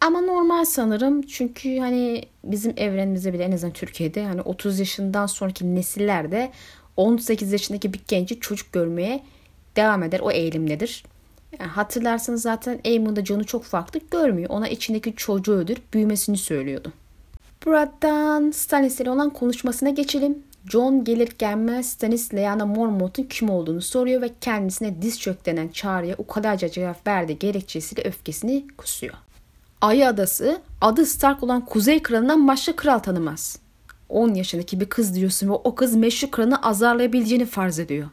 ama 0.01 0.21
normal 0.21 0.65
sanırım 0.65 1.21
çünkü 1.21 1.79
hani 1.79 2.25
bizim 2.43 2.73
evrenimizde 2.77 3.33
bile 3.33 3.43
en 3.43 3.51
azından 3.51 3.73
Türkiye'de 3.73 4.25
hani 4.25 4.41
30 4.41 4.79
yaşından 4.79 5.25
sonraki 5.25 5.75
nesillerde 5.75 6.51
18 6.97 7.51
yaşındaki 7.51 7.93
bir 7.93 8.01
genci 8.07 8.39
çocuk 8.39 8.73
görmeye 8.73 9.23
devam 9.75 10.03
eder. 10.03 10.19
O 10.19 10.31
eğilimdedir. 10.31 11.03
Yani 11.59 11.69
hatırlarsanız 11.69 12.41
zaten 12.41 12.79
Eamon 12.83 13.15
da 13.15 13.25
John'u 13.25 13.45
çok 13.45 13.63
farklı 13.63 13.99
görmüyor. 14.11 14.49
Ona 14.49 14.67
içindeki 14.67 15.15
çocuğu 15.15 15.53
öldürüp 15.53 15.93
büyümesini 15.93 16.37
söylüyordu. 16.37 16.93
Buradan 17.65 18.51
Stannis 18.51 18.99
ile 18.99 19.09
olan 19.09 19.29
konuşmasına 19.29 19.89
geçelim. 19.89 20.43
John 20.69 21.03
gelir 21.03 21.29
gelmez 21.39 21.89
Stannis 21.89 22.33
Lyanna 22.33 22.65
Mormont'un 22.65 23.23
kim 23.23 23.49
olduğunu 23.49 23.81
soruyor 23.81 24.21
ve 24.21 24.29
kendisine 24.41 25.01
diz 25.01 25.19
çök 25.19 25.45
denen 25.45 25.67
çağrıya 25.67 26.15
ukadarca 26.17 26.69
cevap 26.69 27.07
verdi 27.07 27.39
gerekçesiyle 27.39 28.03
öfkesini 28.03 28.65
kusuyor. 28.77 29.13
Ayı 29.81 30.07
Adası 30.07 30.61
adı 30.81 31.05
Stark 31.05 31.43
olan 31.43 31.65
Kuzey 31.65 32.03
Kralı'ndan 32.03 32.47
başka 32.47 32.75
kral 32.75 32.99
tanımaz. 32.99 33.59
10 34.09 34.33
yaşındaki 34.33 34.79
bir 34.79 34.85
kız 34.85 35.15
diyorsun 35.15 35.49
ve 35.49 35.53
o 35.53 35.75
kız 35.75 35.95
meşhur 35.95 36.31
kralını 36.31 36.61
azarlayabileceğini 36.61 37.45
farz 37.45 37.79
ediyor. 37.79 38.07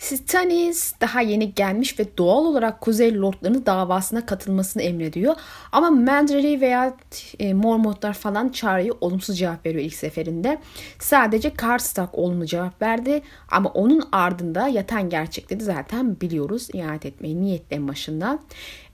Stannis 0.00 0.94
daha 1.00 1.20
yeni 1.20 1.54
gelmiş 1.54 1.98
ve 1.98 2.16
doğal 2.18 2.44
olarak 2.44 2.80
Kuzey 2.80 3.18
Lordlarının 3.18 3.66
davasına 3.66 4.26
katılmasını 4.26 4.82
emrediyor. 4.82 5.34
Ama 5.72 5.90
Mandrary 5.90 6.60
veya 6.60 6.96
e, 7.38 7.54
Mormontlar 7.54 8.14
falan 8.14 8.48
çağrıya 8.48 8.92
olumsuz 9.00 9.38
cevap 9.38 9.66
veriyor 9.66 9.84
ilk 9.84 9.94
seferinde. 9.94 10.58
Sadece 10.98 11.54
Karstark 11.54 12.14
olumlu 12.14 12.46
cevap 12.46 12.82
verdi 12.82 13.22
ama 13.50 13.70
onun 13.70 14.08
ardında 14.12 14.68
yatan 14.68 15.10
gerçekleri 15.10 15.64
zaten 15.64 16.20
biliyoruz. 16.20 16.68
İhanet 16.72 17.06
etmeyi 17.06 17.42
niyetlerin 17.42 17.88
başında. 17.88 18.38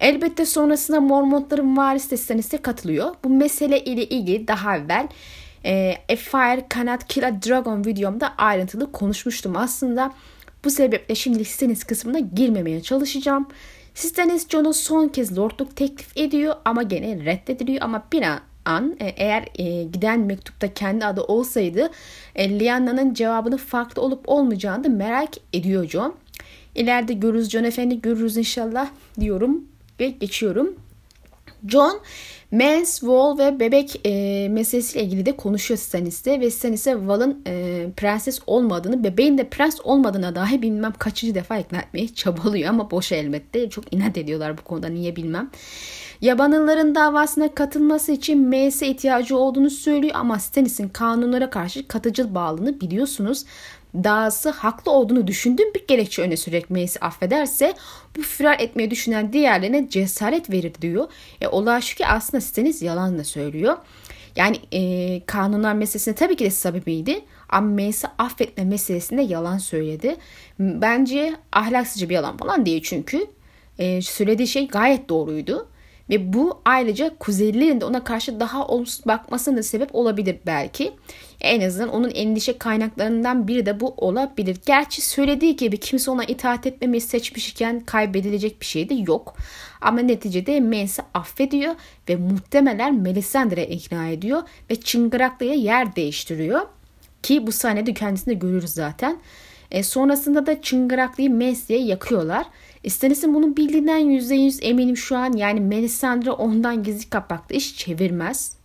Elbette 0.01 0.47
sonrasında 0.47 1.01
Mormontların 1.01 1.77
varisi 1.77 2.11
de 2.11 2.17
Stannis'e 2.17 2.59
katılıyor. 2.59 3.15
Bu 3.25 3.29
mesele 3.29 3.85
ile 3.85 4.05
ilgili 4.05 4.49
daha 4.49 4.77
evvel 4.77 5.09
e, 5.65 5.97
A 6.13 6.17
Fire 6.17 6.67
Cannot 6.75 7.05
Kill 7.09 7.29
a 7.29 7.43
Dragon 7.43 7.85
videomda 7.85 8.35
ayrıntılı 8.39 8.93
konuşmuştum 8.93 9.57
aslında. 9.57 10.13
Bu 10.67 10.71
sebeple 10.71 11.15
şimdi 11.15 11.45
Stannis 11.45 11.85
kısmına 11.85 12.19
girmemeye 12.19 12.83
çalışacağım. 12.83 13.49
Stannis 13.95 14.49
Jon'a 14.49 14.73
son 14.73 15.09
kez 15.09 15.39
lordluk 15.39 15.77
teklif 15.77 16.17
ediyor 16.17 16.55
ama 16.65 16.83
gene 16.83 17.25
reddediliyor 17.25 17.83
ama 17.83 18.05
bir 18.13 18.25
an 18.65 18.97
e, 19.01 19.07
eğer 19.07 19.49
e, 19.55 19.85
giden 19.85 20.21
mektupta 20.21 20.75
kendi 20.75 21.07
adı 21.07 21.23
olsaydı 21.23 21.91
e, 22.35 22.61
Lyanna'nın 22.61 23.15
cevabını 23.15 23.57
farklı 23.57 24.03
olup 24.03 24.29
olmayacağını 24.29 24.85
da 24.85 24.89
merak 24.89 25.31
ediyor 25.53 25.89
Jon. 25.89 26.15
İleride 26.75 27.13
görürüz 27.13 27.51
Jon 27.51 27.65
Efendi 27.65 28.01
görürüz 28.01 28.37
inşallah 28.37 28.89
diyorum 29.21 29.65
ve 30.01 30.09
geçiyorum. 30.09 30.77
John 31.69 32.01
Mens, 32.51 33.01
Wall 33.01 33.39
ve 33.39 33.61
bebek 33.61 34.01
e, 34.07 34.49
meselesiyle 34.49 35.05
ilgili 35.05 35.27
de 35.27 35.37
konuşuyor 35.37 35.79
Stannis'te 35.79 36.41
ve 36.41 36.51
Stannis'e 36.51 36.93
Wall'ın 36.93 37.43
e, 37.47 37.87
prenses 37.97 38.41
olmadığını, 38.47 39.05
bebeğin 39.05 39.39
de 39.39 39.49
prens 39.49 39.81
olmadığına 39.85 40.35
dahi 40.35 40.63
bilmem 40.63 40.93
kaçıncı 40.99 41.35
defa 41.35 41.59
ikna 41.59 41.79
etmeye 41.79 42.15
çabalıyor 42.15 42.69
ama 42.69 42.91
boş 42.91 43.13
elbette. 43.13 43.71
Çok 43.71 43.95
inat 43.95 44.19
ediyorlar 44.19 44.59
bu 44.59 44.63
konuda 44.63 44.89
niye 44.89 45.17
bilmem. 45.17 45.51
Yabanlıların 46.21 46.95
davasına 46.95 47.55
katılması 47.55 48.13
için 48.13 48.49
Mace'e 48.49 48.89
ihtiyacı 48.89 49.37
olduğunu 49.37 49.71
söylüyor 49.71 50.15
ama 50.17 50.39
Stannis'in 50.39 50.89
kanunlara 50.89 51.51
karşı 51.51 51.89
katıcı 51.89 52.35
bağlılığını 52.35 52.81
biliyorsunuz 52.81 53.45
dağısı 54.05 54.51
haklı 54.51 54.93
olduğunu 54.93 55.27
düşündüğüm 55.27 55.75
bir 55.75 55.87
gerekçe 55.87 56.23
öne 56.23 56.37
sürerek 56.37 56.71
Mace'i 56.71 57.01
affederse 57.01 57.75
bu 58.17 58.23
firar 58.23 58.61
etmeyi 58.61 58.91
düşünen 58.91 59.33
diğerlerine 59.33 59.89
cesaret 59.91 60.51
verir 60.51 60.73
diyor. 60.83 61.09
E, 61.41 61.49
olay 61.49 61.81
şu 61.81 61.97
ki 61.97 62.07
aslında 62.07 62.41
Stannis 62.41 62.83
yalan 62.83 63.19
da 63.19 63.25
söylüyor. 63.25 63.77
Yani 64.37 64.57
e, 64.73 65.21
kanunlar 65.27 65.75
meselesinde 65.75 66.15
tabii 66.15 66.37
ki 66.37 66.45
de 66.45 66.51
samimiydi 66.51 67.21
ama 67.49 67.71
Mace'i 67.71 68.11
affetme 68.19 68.65
meselesinde 68.65 69.23
yalan 69.23 69.59
söyledi. 69.59 70.17
Bence 70.59 71.37
ahlaksızca 71.53 72.09
bir 72.09 72.15
yalan 72.15 72.37
falan 72.37 72.67
değil 72.67 72.83
çünkü. 72.85 73.27
E, 73.79 74.03
söylediği 74.03 74.49
şey 74.49 74.69
gayet 74.69 75.09
doğruydu. 75.09 75.69
Ve 76.11 76.33
bu 76.33 76.61
ayrıca 76.65 77.19
Kuzeylilerin 77.19 77.81
de 77.81 77.85
ona 77.85 78.05
karşı 78.05 78.41
daha 78.41 78.67
olumsuz 78.67 79.07
bakmasına 79.07 79.57
da 79.57 79.63
sebep 79.63 79.95
olabilir 79.95 80.39
belki. 80.47 80.93
En 81.41 81.61
azından 81.61 81.89
onun 81.89 82.11
endişe 82.11 82.59
kaynaklarından 82.59 83.49
biri 83.49 83.67
de 83.67 83.81
bu 83.81 83.95
olabilir. 83.97 84.57
Gerçi 84.67 85.03
söylediği 85.03 85.57
gibi 85.57 85.77
kimse 85.77 86.11
ona 86.11 86.25
itaat 86.25 86.67
etmemeyi 86.67 87.01
seçmiş 87.01 87.49
iken 87.49 87.81
kaybedilecek 87.81 88.61
bir 88.61 88.67
şey 88.67 88.89
de 88.89 88.95
yok. 88.95 89.37
Ama 89.81 90.01
neticede 90.01 90.61
Mens'i 90.61 91.03
affediyor 91.15 91.75
ve 92.09 92.17
muhtemelen 92.17 92.95
Melisandre'ye 92.95 93.67
ikna 93.67 94.09
ediyor 94.09 94.43
ve 94.71 94.77
Çıngıraklı'ya 94.81 95.55
yer 95.55 95.97
değiştiriyor. 95.97 96.61
Ki 97.23 97.47
bu 97.47 97.53
sahnede 97.53 97.95
kendisini 97.95 98.39
görürüz 98.39 98.71
zaten. 98.71 99.19
E, 99.71 99.83
sonrasında 99.83 100.47
da 100.47 100.63
Çıngıraklı'yı 100.63 101.31
Mens'ye 101.31 101.79
yakıyorlar. 101.79 102.47
İstenirsin 102.83 103.35
bunun 103.35 103.57
bildiğinden 103.57 103.99
%100 103.99 104.63
eminim 104.63 104.97
şu 104.97 105.17
an. 105.17 105.33
Yani 105.33 105.61
Melisandre 105.61 106.31
ondan 106.31 106.83
gizli 106.83 107.11
kapaklı 107.11 107.55
iş 107.55 107.77
çevirmez. 107.77 108.57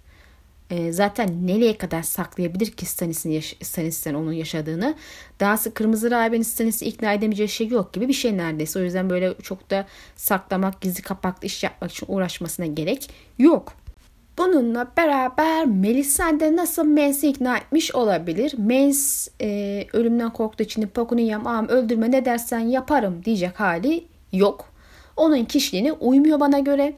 E, 0.69 0.91
zaten 0.91 1.47
nereye 1.47 1.77
kadar 1.77 2.01
saklayabilir 2.03 2.71
ki 2.71 2.85
Stannis'in 2.85 3.29
yaş- 3.31 3.55
Stannis'ten 3.63 4.13
onun 4.13 4.31
yaşadığını. 4.31 4.95
Dahası 5.39 5.73
Kırmızı 5.73 6.11
Rahibe'nin 6.11 6.41
Stannis'i 6.43 6.85
ikna 6.85 7.13
edemeyeceği 7.13 7.49
şey 7.49 7.67
yok 7.67 7.93
gibi 7.93 8.07
bir 8.07 8.13
şey 8.13 8.37
neredeyse. 8.37 8.79
O 8.79 8.81
yüzden 8.81 9.09
böyle 9.09 9.33
çok 9.43 9.69
da 9.71 9.87
saklamak, 10.15 10.81
gizli 10.81 11.01
kapaklı 11.01 11.47
iş 11.47 11.63
yapmak 11.63 11.91
için 11.91 12.05
uğraşmasına 12.09 12.65
gerek 12.65 13.09
yok. 13.39 13.73
Bununla 14.37 14.87
beraber 14.97 15.65
Melisandre 15.65 16.55
nasıl 16.55 16.83
Mace'i 16.83 17.29
ikna 17.29 17.57
etmiş 17.57 17.95
olabilir? 17.95 18.53
Mace 18.57 18.99
e, 19.41 19.87
ölümden 19.93 20.33
korktuğu 20.33 20.63
için 20.63 20.87
Pakuniyam 20.87 21.47
ağam 21.47 21.67
öldürme 21.67 22.11
ne 22.11 22.25
dersen 22.25 22.59
yaparım 22.59 23.21
diyecek 23.25 23.59
hali 23.59 24.03
yok. 24.33 24.65
Onun 25.17 25.45
kişiliğine 25.45 25.91
uymuyor 25.91 26.39
bana 26.39 26.59
göre. 26.59 26.93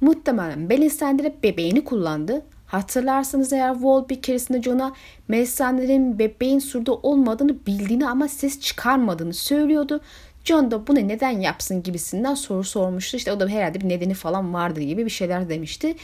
Muhtemelen 0.00 0.58
Melisandre 0.58 1.34
bebeğini 1.42 1.84
kullandı. 1.84 2.42
Hatırlarsınız 2.66 3.52
eğer 3.52 3.72
Wall 3.72 4.08
bir 4.08 4.22
keresinde 4.22 4.62
John'a 4.62 4.92
Melisandre'nin 5.28 6.18
bebeğin 6.18 6.58
surda 6.58 6.94
olmadığını 6.94 7.66
bildiğini 7.66 8.08
ama 8.08 8.28
ses 8.28 8.60
çıkarmadığını 8.60 9.34
söylüyordu. 9.34 10.00
John 10.44 10.70
da 10.70 10.86
bunu 10.86 11.08
neden 11.08 11.40
yapsın 11.40 11.82
gibisinden 11.82 12.34
soru 12.34 12.64
sormuştu. 12.64 13.16
İşte 13.16 13.32
o 13.32 13.40
da 13.40 13.48
herhalde 13.48 13.80
bir 13.80 13.88
nedeni 13.88 14.14
falan 14.14 14.54
vardı 14.54 14.80
gibi 14.80 15.04
bir 15.04 15.10
şeyler 15.10 15.48
demişti. 15.48 15.94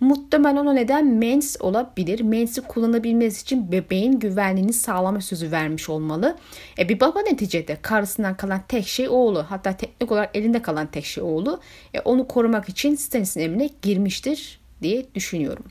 Muhtemelen 0.00 0.66
o 0.66 0.74
neden 0.74 1.06
mens 1.06 1.56
olabilir. 1.60 2.20
Mens'i 2.20 2.60
kullanabilmesi 2.60 3.42
için 3.42 3.72
bebeğin 3.72 4.12
güvenliğini 4.12 4.72
sağlama 4.72 5.20
sözü 5.20 5.50
vermiş 5.50 5.88
olmalı. 5.88 6.36
E 6.78 6.88
bir 6.88 7.00
baba 7.00 7.20
neticede 7.20 7.78
karısından 7.82 8.36
kalan 8.36 8.60
tek 8.68 8.86
şey 8.86 9.08
oğlu. 9.08 9.44
Hatta 9.48 9.76
teknik 9.76 10.12
olarak 10.12 10.36
elinde 10.36 10.62
kalan 10.62 10.86
tek 10.86 11.04
şey 11.04 11.24
oğlu. 11.24 11.60
E 11.94 12.00
onu 12.00 12.28
korumak 12.28 12.68
için 12.68 12.94
Stannis'in 12.94 13.40
emrine 13.40 13.70
girmiştir 13.82 14.60
diye 14.82 15.06
düşünüyorum. 15.14 15.64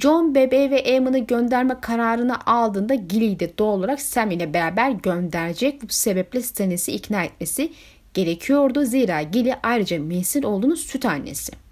John 0.00 0.34
bebeği 0.34 0.70
ve 0.70 0.78
Eamon'ı 0.78 1.18
gönderme 1.18 1.80
kararını 1.80 2.46
aldığında 2.46 2.94
Gilly'yi 2.94 3.40
de 3.40 3.58
doğal 3.58 3.78
olarak 3.78 4.00
Sam 4.00 4.30
ile 4.30 4.54
beraber 4.54 4.90
gönderecek. 4.90 5.82
Bu 5.82 5.86
sebeple 5.88 6.42
Stannis'i 6.42 6.92
ikna 6.92 7.24
etmesi 7.24 7.72
gerekiyordu. 8.14 8.84
Zira 8.84 9.22
Gilly 9.22 9.52
ayrıca 9.62 10.02
Mace'in 10.02 10.42
olduğunu 10.42 10.76
süt 10.76 11.04
annesi. 11.06 11.63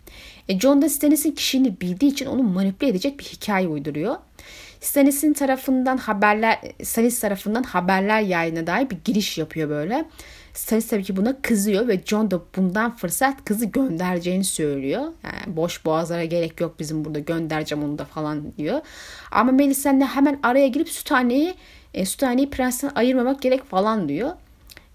E 0.49 0.61
John 0.61 0.83
da 0.83 0.89
Stannis'in 0.89 1.33
kişiliğini 1.33 1.81
bildiği 1.81 2.11
için 2.11 2.27
onu 2.27 2.43
manipüle 2.43 2.91
edecek 2.91 3.19
bir 3.19 3.25
hikaye 3.25 3.69
uyduruyor. 3.69 4.17
Stannis'in 4.81 5.33
tarafından 5.33 5.97
haberler 5.97 6.59
Stannis 6.83 7.21
tarafından 7.21 7.63
haberler 7.63 8.21
yayına 8.21 8.67
dair 8.67 8.91
bir 8.91 8.99
giriş 9.05 9.39
yapıyor 9.39 9.69
böyle. 9.69 10.05
Stannis 10.55 10.89
tabii 10.89 11.05
ki 11.05 11.17
buna 11.17 11.43
kızıyor 11.43 11.89
ve 11.89 12.01
John 12.05 12.31
da 12.31 12.41
bundan 12.57 12.97
fırsat 12.97 13.45
kızı 13.45 13.65
göndereceğini 13.65 14.45
söylüyor. 14.45 15.03
Yani 15.03 15.57
boş 15.57 15.85
boğazlara 15.85 16.25
gerek 16.25 16.61
yok 16.61 16.79
bizim 16.79 17.05
burada 17.05 17.19
göndereceğim 17.19 17.85
onu 17.85 17.99
da 17.99 18.05
falan 18.05 18.57
diyor. 18.57 18.81
Ama 19.31 19.53
Melisandre 19.53 20.05
hemen 20.05 20.39
araya 20.43 20.69
girip 20.69 20.89
Süthane'yi 20.89 21.55
e, 21.95 22.07
Süthane'yi 22.07 22.51
prensten 22.51 22.91
ayırmamak 22.95 23.43
gerek 23.43 23.65
falan 23.65 24.09
diyor. 24.09 24.31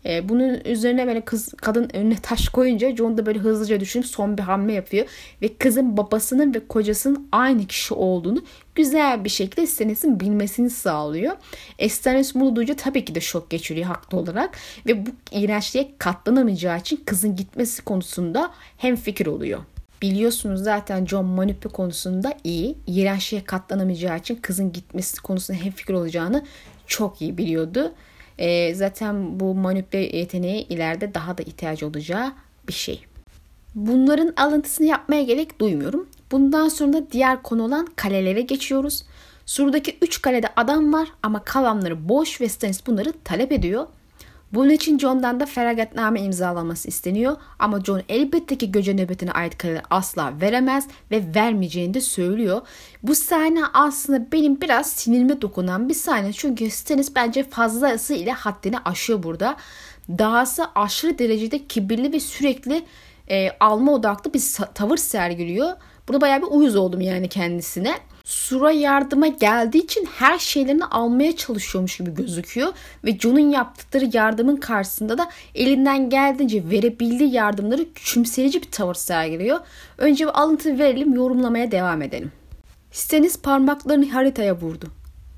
E, 0.06 0.30
bunun 0.30 0.62
üzerine 0.66 1.08
böyle 1.08 1.22
kız 1.22 1.54
kadın 1.54 1.90
önüne 1.94 2.16
taş 2.16 2.50
koyunca 2.50 2.96
John 2.96 3.18
da 3.18 3.26
böyle 3.26 3.40
hızlıca 3.40 3.80
düşünüp 3.80 4.06
son 4.06 4.38
bir 4.38 4.44
hamle 4.44 4.74
yapıyor. 4.74 5.06
Ve 5.42 5.54
kızın 5.58 5.98
babasının 5.98 6.54
ve 6.54 6.68
kocasının 6.68 7.28
aynı 7.32 7.68
kişi 7.68 7.94
olduğunu 7.94 8.44
güzel 8.76 9.24
bir 9.24 9.30
şekilde 9.30 9.68
Stannis'in 9.68 10.20
bilmesini 10.20 10.70
sağlıyor. 10.70 11.36
E, 11.80 11.90
Stannis 11.90 12.36
bunu 12.36 12.56
duyunca 12.56 12.76
tabii 12.76 13.06
ki 13.06 13.16
de 13.16 13.22
şok 13.22 13.50
geçiriyor 13.50 13.88
haklı 13.88 14.18
olarak. 14.18 14.58
Ve 14.86 15.06
bu 15.06 15.10
iğrençliğe 15.32 15.92
katlanamayacağı 15.98 16.80
için 16.80 17.02
kızın 17.06 17.36
gitmesi 17.36 17.84
konusunda 17.84 18.52
hem 18.78 18.96
fikir 18.96 19.26
oluyor. 19.26 19.60
Biliyorsunuz 20.02 20.64
zaten 20.64 21.06
John 21.06 21.26
manipüle 21.26 21.74
konusunda 21.74 22.34
iyi. 22.44 22.78
İğrençliğe 22.88 23.44
katlanamayacağı 23.44 24.18
için 24.18 24.36
kızın 24.36 24.72
gitmesi 24.72 25.22
konusunda 25.22 25.60
hem 25.60 25.72
fikir 25.72 25.94
olacağını 25.94 26.46
çok 26.88 27.22
iyi 27.22 27.38
biliyordu. 27.38 27.94
E, 28.38 28.76
zaten 28.76 29.40
bu 29.40 29.56
manipüle 29.56 30.18
yeteneği 30.18 30.68
ileride 30.68 31.14
daha 31.14 31.38
da 31.38 31.44
ihtiyacı 31.44 31.88
olacağı 31.88 32.34
bir 32.68 32.74
şey. 32.74 33.06
Bunların 33.76 34.34
alıntısını 34.38 34.88
yapmaya 34.88 35.24
gerek 35.24 35.60
duymuyorum. 35.60 36.08
Bundan 36.32 36.70
sonra 36.70 37.02
diğer 37.12 37.44
konu 37.44 37.64
olan 37.64 37.88
kalelere 37.96 38.42
geçiyoruz. 38.42 39.04
Surdaki 39.46 39.98
3 40.02 40.22
kalede 40.22 40.48
adam 40.56 40.94
var 40.94 41.08
ama 41.24 41.44
kalanları 41.44 42.10
boş 42.10 42.42
ve 42.42 42.50
Stannis 42.50 42.88
bunları 42.88 43.14
talep 43.24 43.52
ediyor. 43.52 43.88
Bunun 44.54 44.70
için 44.70 45.00
John'dan 45.00 45.40
da 45.40 45.46
feragatname 45.46 46.22
imzalaması 46.22 46.88
isteniyor 46.88 47.38
ama 47.60 47.80
John 47.80 48.02
elbette 48.10 48.58
ki 48.58 48.72
gece 48.72 48.94
nöbetine 48.94 49.32
ait 49.32 49.58
kaleleri 49.58 49.84
asla 49.90 50.34
veremez 50.42 50.88
ve 51.12 51.24
vermeyeceğini 51.36 51.94
de 51.94 52.02
söylüyor. 52.02 52.62
Bu 53.04 53.16
sahne 53.16 53.62
aslında 53.74 54.32
benim 54.32 54.62
biraz 54.62 54.92
sinirime 54.92 55.42
dokunan 55.42 55.90
bir 55.90 55.94
sahne 55.94 56.34
çünkü 56.34 56.70
Stannis 56.70 57.16
bence 57.16 57.44
fazlası 57.44 58.14
ile 58.14 58.32
haddini 58.32 58.80
aşıyor 58.80 59.24
burada. 59.24 59.56
Dahası 60.10 60.66
aşırı 60.76 61.20
derecede 61.20 61.68
kibirli 61.68 62.14
ve 62.14 62.20
sürekli 62.20 62.86
e, 63.30 63.50
alma 63.60 63.94
odaklı 63.94 64.34
bir 64.34 64.44
tavır 64.74 64.98
sergiliyor. 64.98 65.74
Burada 66.08 66.22
bayağı 66.22 66.42
bir 66.42 66.48
uyuz 66.48 66.76
oldum 66.76 67.02
yani 67.02 67.30
kendisine. 67.30 67.96
Sura 68.28 68.72
yardıma 68.72 69.28
geldiği 69.28 69.84
için 69.84 70.06
her 70.06 70.40
şeylerini 70.40 70.86
almaya 70.86 71.36
çalışıyormuş 71.36 71.98
gibi 71.98 72.14
gözüküyor. 72.14 72.74
Ve 73.06 73.20
John'un 73.20 73.52
yaptıkları 73.52 74.10
yardımın 74.14 74.56
karşısında 74.56 75.18
da 75.18 75.30
elinden 75.56 76.10
geldiğince 76.10 76.70
verebildiği 76.70 77.34
yardımları 77.34 77.94
küçümseyici 77.94 78.62
bir 78.62 78.72
tavır 78.72 78.94
sergiliyor. 78.94 79.60
Önce 79.98 80.26
bir 80.26 80.42
alıntı 80.42 80.80
verelim 80.80 81.14
yorumlamaya 81.14 81.72
devam 81.72 82.02
edelim. 82.02 82.32
Stannis 82.92 83.42
parmaklarını 83.42 84.10
haritaya 84.10 84.56
vurdu. 84.56 84.88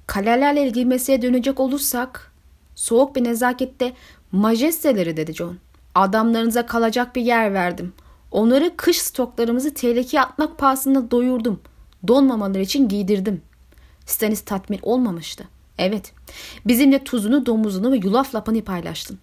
Kalelerle 0.08 0.67
ilgili 0.67 0.86
meseleye 0.86 1.22
dönecek 1.22 1.60
olursak 1.60 2.31
soğuk 2.75 3.15
bir 3.15 3.24
nezakette 3.24 3.93
majesteleri 4.31 5.17
dedi 5.17 5.34
John. 5.34 5.58
Adamlarınıza 5.96 6.65
kalacak 6.65 7.15
bir 7.15 7.22
yer 7.22 7.53
verdim. 7.53 7.93
Onları 8.31 8.77
kış 8.77 8.98
stoklarımızı 8.98 9.74
tehlikeye 9.74 10.24
atmak 10.24 10.58
pahasına 10.58 11.12
doyurdum. 11.12 11.60
Donmamaları 12.08 12.62
için 12.62 12.88
giydirdim. 12.88 13.41
Stannis 14.06 14.41
tatmin 14.41 14.79
olmamıştı. 14.82 15.48
Evet. 15.77 16.13
Bizimle 16.65 17.03
tuzunu, 17.03 17.46
domuzunu 17.46 17.91
ve 17.91 17.98
yulaf 17.98 18.36
lapını 18.36 18.62
paylaştın. 18.62 19.20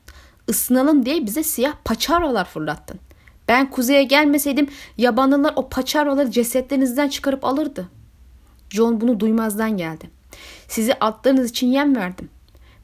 Isınalım 0.49 1.07
diye 1.07 1.27
bize 1.27 1.43
siyah 1.43 1.73
paçavralar 1.85 2.45
fırlattın. 2.45 3.01
Ben 3.49 3.71
kuzeye 3.71 4.05
gelmeseydim 4.05 4.69
yabanlılar 4.99 5.53
o 5.57 5.69
paçavraları 5.69 6.31
cesetlerinizden 6.31 7.09
çıkarıp 7.09 7.45
alırdı. 7.45 7.89
John 8.71 9.01
bunu 9.01 9.21
duymazdan 9.21 9.77
geldi. 9.77 10.11
Sizi 10.69 10.95
atlarınız 10.95 11.51
için 11.51 11.67
yem 11.67 11.97
verdim. 11.97 12.29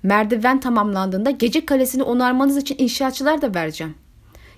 Merdiven 0.03 0.61
tamamlandığında 0.61 1.31
gece 1.31 1.67
kalesini 1.67 2.03
onarmanız 2.03 2.57
için 2.57 2.77
inşaatçılar 2.79 3.43
da 3.43 3.55
vereceğim. 3.55 3.95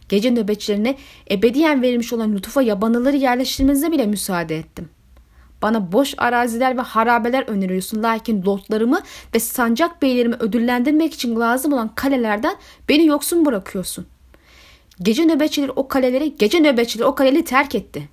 Gece 0.08 0.30
nöbetçilerine 0.30 0.96
ebediyen 1.30 1.82
verilmiş 1.82 2.12
olan 2.12 2.32
lütufa 2.32 2.62
yabanıları 2.62 3.16
yerleştirmenize 3.16 3.92
bile 3.92 4.06
müsaade 4.06 4.58
ettim. 4.58 4.88
Bana 5.64 5.92
boş 5.92 6.14
araziler 6.18 6.76
ve 6.76 6.80
harabeler 6.80 7.42
öneriyorsun. 7.42 8.02
Lakin 8.02 8.44
lordlarımı 8.44 9.00
ve 9.34 9.40
sancak 9.40 10.02
beylerimi 10.02 10.34
ödüllendirmek 10.34 11.14
için 11.14 11.40
lazım 11.40 11.72
olan 11.72 11.94
kalelerden 11.94 12.56
beni 12.88 13.06
yoksun 13.06 13.46
bırakıyorsun. 13.46 14.06
Gece 15.02 15.24
nöbetçileri 15.24 15.70
o 15.70 15.88
kaleleri, 15.88 16.36
gece 16.36 16.60
nöbetçileri 16.60 17.06
o 17.06 17.14
kaleleri 17.14 17.44
terk 17.44 17.74
etti. 17.74 18.08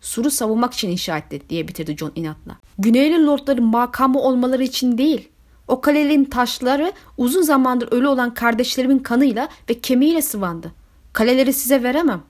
Suru 0.00 0.30
savunmak 0.30 0.74
için 0.74 0.90
inşa 0.90 1.18
etti 1.18 1.42
diye 1.48 1.68
bitirdi 1.68 1.96
John 1.96 2.12
inatla. 2.14 2.56
Güneyli 2.78 3.26
lordların 3.26 3.64
makamı 3.64 4.20
olmaları 4.20 4.64
için 4.64 4.98
değil. 4.98 5.28
O 5.68 5.80
kalelerin 5.80 6.24
taşları 6.24 6.92
uzun 7.16 7.42
zamandır 7.42 7.92
ölü 7.92 8.06
olan 8.06 8.34
kardeşlerimin 8.34 8.98
kanıyla 8.98 9.48
ve 9.70 9.80
kemiğiyle 9.80 10.22
sıvandı. 10.22 10.72
Kaleleri 11.12 11.52
size 11.52 11.82
veremem. 11.82 12.22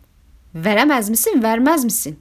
Veremez 0.54 1.10
misin, 1.10 1.42
vermez 1.42 1.84
misin? 1.84 2.18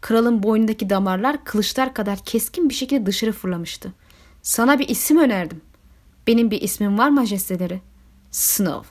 Kralın 0.00 0.42
boynundaki 0.42 0.90
damarlar 0.90 1.44
kılıçlar 1.44 1.94
kadar 1.94 2.18
keskin 2.18 2.68
bir 2.68 2.74
şekilde 2.74 3.06
dışarı 3.06 3.32
fırlamıştı. 3.32 3.92
Sana 4.42 4.78
bir 4.78 4.88
isim 4.88 5.18
önerdim. 5.18 5.60
Benim 6.26 6.50
bir 6.50 6.62
ismim 6.62 6.98
var 6.98 7.08
majesteleri. 7.08 7.80
Snow. 8.30 8.88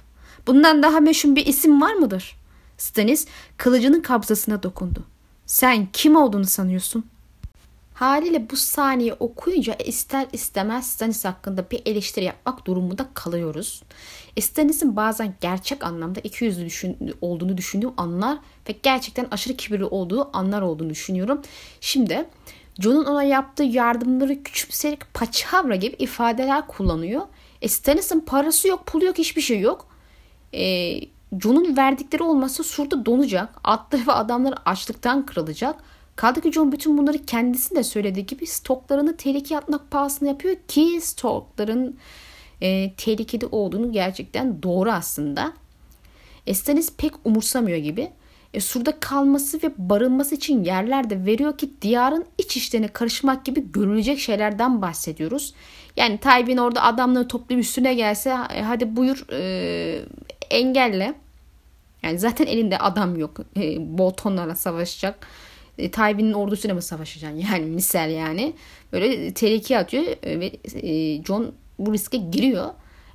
Bundan 0.48 0.84
daha 0.84 1.00
meşhur 1.00 1.36
bir 1.36 1.46
isim 1.46 1.82
var 1.82 1.94
mıdır? 1.94 2.36
Stannis 2.78 3.28
kılıcının 3.58 4.02
kabzasına 4.02 4.64
dokundu. 4.64 5.04
Sen 5.46 5.88
kim 5.94 6.16
olduğunu 6.16 6.46
sanıyorsun? 6.46 7.06
Haliyle 7.96 8.50
bu 8.50 8.56
sahneyi 8.56 9.14
okuyunca 9.14 9.74
ister 9.74 10.28
istemez 10.34 10.88
Stannis 10.88 11.26
hakkında 11.26 11.72
bir 11.72 11.82
eleştiri 11.86 12.26
yapmak 12.26 12.68
durumunda 12.68 13.08
kalıyoruz. 13.14 13.84
Stannis'in 14.40 14.96
bazen 14.96 15.34
gerçek 15.42 15.84
anlamda 15.84 16.20
iki 16.20 16.46
yüzlü 16.46 16.66
düşün, 16.66 17.16
olduğunu 17.22 17.58
düşündüğüm 17.58 17.94
anlar 17.98 18.38
ve 18.70 18.76
gerçekten 18.84 19.28
aşırı 19.32 19.58
kibirli 19.58 19.86
olduğu 19.86 20.38
anlar 20.38 20.62
olduğunu 20.62 20.90
düşünüyorum. 20.90 21.42
Şimdi 21.82 22.26
Jon'un 22.80 23.06
ona 23.06 23.24
yaptığı 23.24 23.64
yardımları 23.64 24.44
küçümseyerek 24.44 25.14
paçavra 25.14 25.76
gibi 25.76 25.96
ifadeler 26.00 26.68
kullanıyor. 26.68 27.22
E 27.62 27.68
Stannis'in 27.68 28.20
parası 28.20 28.68
yok, 28.68 28.86
pulu 28.86 29.06
yok, 29.06 29.18
hiçbir 29.18 29.42
şey 29.42 29.60
yok. 29.60 29.88
E, 30.54 30.96
Jon'un 31.40 31.78
verdikleri 31.78 32.24
olmasa 32.24 32.64
surda 32.64 33.06
donacak. 33.06 33.50
Atları 33.64 34.08
ve 34.08 34.12
adamları 34.12 34.70
açlıktan 34.70 35.26
kırılacak. 35.26 35.95
Kaldı 36.16 36.42
ki 36.42 36.52
John 36.52 36.72
bütün 36.72 36.98
bunları 36.98 37.26
kendisi 37.26 37.76
de 37.76 37.84
söylediği 37.84 38.26
gibi 38.26 38.48
stoklarını 38.48 39.18
tehlikeye 39.18 39.58
atmak 39.58 39.92
pahasına 39.92 40.30
yapıyor 40.30 40.56
ki 40.68 41.00
stokların 41.02 41.98
e, 42.62 42.94
tehlikede 42.94 43.46
olduğunu 43.52 43.92
gerçekten 43.92 44.64
doğru 44.64 44.92
aslında. 44.92 45.54
Estanis 46.48 46.94
pek 46.98 47.14
umursamıyor 47.24 47.78
gibi. 47.78 48.12
E, 48.54 48.60
surda 48.60 49.00
kalması 49.00 49.64
ve 49.64 49.72
barınması 49.78 50.36
için 50.36 50.64
yerler 50.64 51.10
de 51.10 51.26
veriyor 51.26 51.58
ki 51.58 51.72
diyarın 51.82 52.26
iç 52.38 52.58
işlerine 52.58 52.88
karışmak 52.88 53.46
gibi 53.46 53.72
görülecek 53.72 54.20
şeylerden 54.20 54.82
bahsediyoruz. 54.82 55.54
Yani 55.98 56.18
Taybin 56.18 56.58
orada 56.58 56.84
adamları 56.84 57.28
toplayıp 57.28 57.64
üstüne 57.64 57.94
gelse 57.94 58.30
e, 58.54 58.62
hadi 58.62 58.96
buyur 58.96 59.26
e, 59.32 60.02
engelle. 60.50 61.14
Yani 62.04 62.20
zaten 62.20 62.46
elinde 62.46 62.78
adam 62.78 63.16
yok. 63.16 63.40
E, 63.58 63.98
Boltonlarla 63.98 64.56
savaşacak 64.56 65.28
e, 65.78 65.92
Tywin'in 65.92 66.34
ordusuyla 66.34 66.76
mı 66.76 66.82
savaşacaksın? 66.82 67.40
Yani 67.52 67.66
misal 67.66 68.12
yani. 68.12 68.54
Böyle 68.94 69.34
tehlikeye 69.34 69.80
atıyor 69.80 70.04
e, 70.24 70.40
ve 70.40 70.52
e, 70.74 71.24
John 71.24 71.52
bu 71.80 71.94
riske 71.94 72.18
giriyor. 72.18 72.70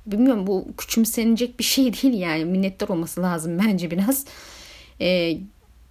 Bilmiyorum 0.05 0.47
bu 0.47 0.67
küçümsenecek 0.77 1.59
bir 1.59 1.63
şey 1.63 1.93
değil 2.03 2.13
yani. 2.13 2.45
Minnettar 2.45 2.89
olması 2.89 3.21
lazım 3.21 3.59
bence 3.67 3.91
biraz. 3.91 4.25
E, 5.01 5.37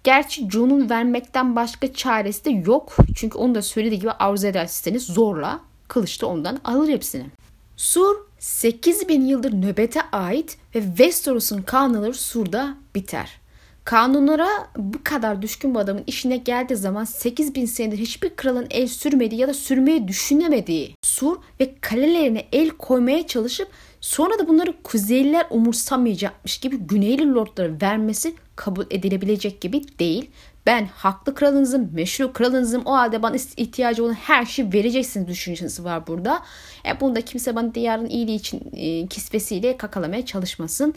gerçi 0.03 0.49
John'un 0.49 0.89
vermekten 0.89 1.55
başka 1.55 1.93
çaresi 1.93 2.45
de 2.45 2.49
yok. 2.49 2.95
Çünkü 3.15 3.37
onu 3.37 3.55
da 3.55 3.61
söylediği 3.61 3.99
gibi 3.99 4.11
arzu 4.11 4.47
ederseniz 4.47 5.03
zorla 5.03 5.59
kılıçta 5.87 6.27
ondan 6.27 6.59
alır 6.63 6.89
hepsini. 6.89 7.25
Sur 7.77 8.15
8000 8.39 9.21
yıldır 9.21 9.53
nöbete 9.53 10.01
ait 10.11 10.57
ve 10.75 10.81
Westeros'un 10.81 11.61
kanunları 11.61 12.13
Sur'da 12.13 12.77
biter. 12.95 13.40
Kanunlara 13.85 14.47
bu 14.77 15.03
kadar 15.03 15.41
düşkün 15.41 15.75
bir 15.75 15.79
adamın 15.79 16.03
işine 16.07 16.37
geldiği 16.37 16.75
zaman 16.75 17.03
8000 17.03 17.65
senedir 17.65 17.97
hiçbir 17.97 18.35
kralın 18.35 18.67
el 18.69 18.87
sürmediği 18.87 19.41
ya 19.41 19.47
da 19.47 19.53
sürmeyi 19.53 20.07
düşünemediği 20.07 20.95
sur 21.01 21.37
ve 21.59 21.75
kalelerine 21.81 22.45
el 22.51 22.69
koymaya 22.69 23.27
çalışıp 23.27 23.67
sonra 24.01 24.39
da 24.39 24.47
bunları 24.47 24.73
Kuzeyliler 24.83 25.47
umursamayacakmış 25.49 26.57
gibi 26.57 26.77
Güneyli 26.77 27.33
lordlara 27.33 27.81
vermesi 27.81 28.33
kabul 28.55 28.85
edilebilecek 28.89 29.61
gibi 29.61 29.99
değil. 29.99 30.29
Ben 30.65 30.85
haklı 30.95 31.35
kralınızım, 31.35 31.89
meşru 31.93 32.33
kralınızım. 32.33 32.81
O 32.85 32.91
halde 32.93 33.23
bana 33.23 33.35
ihtiyacı 33.57 34.05
olan 34.05 34.13
her 34.13 34.45
şeyi 34.45 34.73
vereceksiniz 34.73 35.27
düşüncesi 35.27 35.83
var 35.83 36.07
burada. 36.07 36.43
E, 36.85 36.99
bunda 36.99 37.21
kimse 37.21 37.55
bana 37.55 37.75
diyarın 37.75 38.05
iyiliği 38.05 38.35
için 38.35 38.61
e, 38.73 39.07
kisvesiyle 39.07 39.77
kakalamaya 39.77 40.25
çalışmasın. 40.25 40.93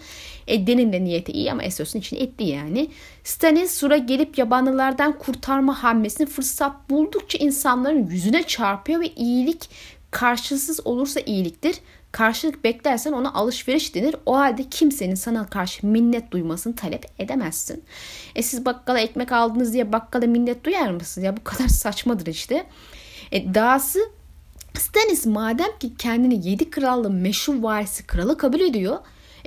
E, 0.46 0.66
Denin 0.66 0.92
de 0.92 1.04
niyeti 1.04 1.32
iyi 1.32 1.52
ama 1.52 1.62
Essos'un 1.62 1.98
için 1.98 2.16
etti 2.16 2.44
yani. 2.44 2.90
Stannis 3.24 3.74
Sur'a 3.74 3.96
gelip 3.96 4.38
yabanlılardan 4.38 5.18
kurtarma 5.18 5.82
hamlesini 5.82 6.26
fırsat 6.26 6.90
buldukça 6.90 7.38
insanların 7.38 8.06
yüzüne 8.06 8.42
çarpıyor 8.42 9.00
ve 9.00 9.08
iyilik 9.08 9.70
karşısız 10.10 10.86
olursa 10.86 11.20
iyiliktir. 11.20 11.76
Karşılık 12.14 12.64
beklersen 12.64 13.12
ona 13.12 13.34
alışveriş 13.34 13.94
denir. 13.94 14.16
O 14.26 14.36
halde 14.36 14.68
kimsenin 14.70 15.14
sana 15.14 15.46
karşı 15.46 15.86
minnet 15.86 16.30
duymasını 16.30 16.76
talep 16.76 17.06
edemezsin. 17.18 17.84
E 18.34 18.42
siz 18.42 18.64
bakkala 18.64 18.98
ekmek 18.98 19.32
aldınız 19.32 19.72
diye 19.72 19.92
bakkala 19.92 20.26
minnet 20.26 20.64
duyar 20.64 20.90
mısınız? 20.90 21.24
Ya 21.24 21.36
bu 21.36 21.44
kadar 21.44 21.68
saçmadır 21.68 22.26
işte. 22.26 22.66
E 23.32 23.54
dahası 23.54 23.98
Stannis 24.78 25.26
madem 25.26 25.78
ki 25.80 25.96
kendini 25.96 26.48
yedi 26.48 26.70
krallı 26.70 27.10
meşhur 27.10 27.62
varisi 27.62 28.06
kralı 28.06 28.38
kabul 28.38 28.60
ediyor. 28.60 28.98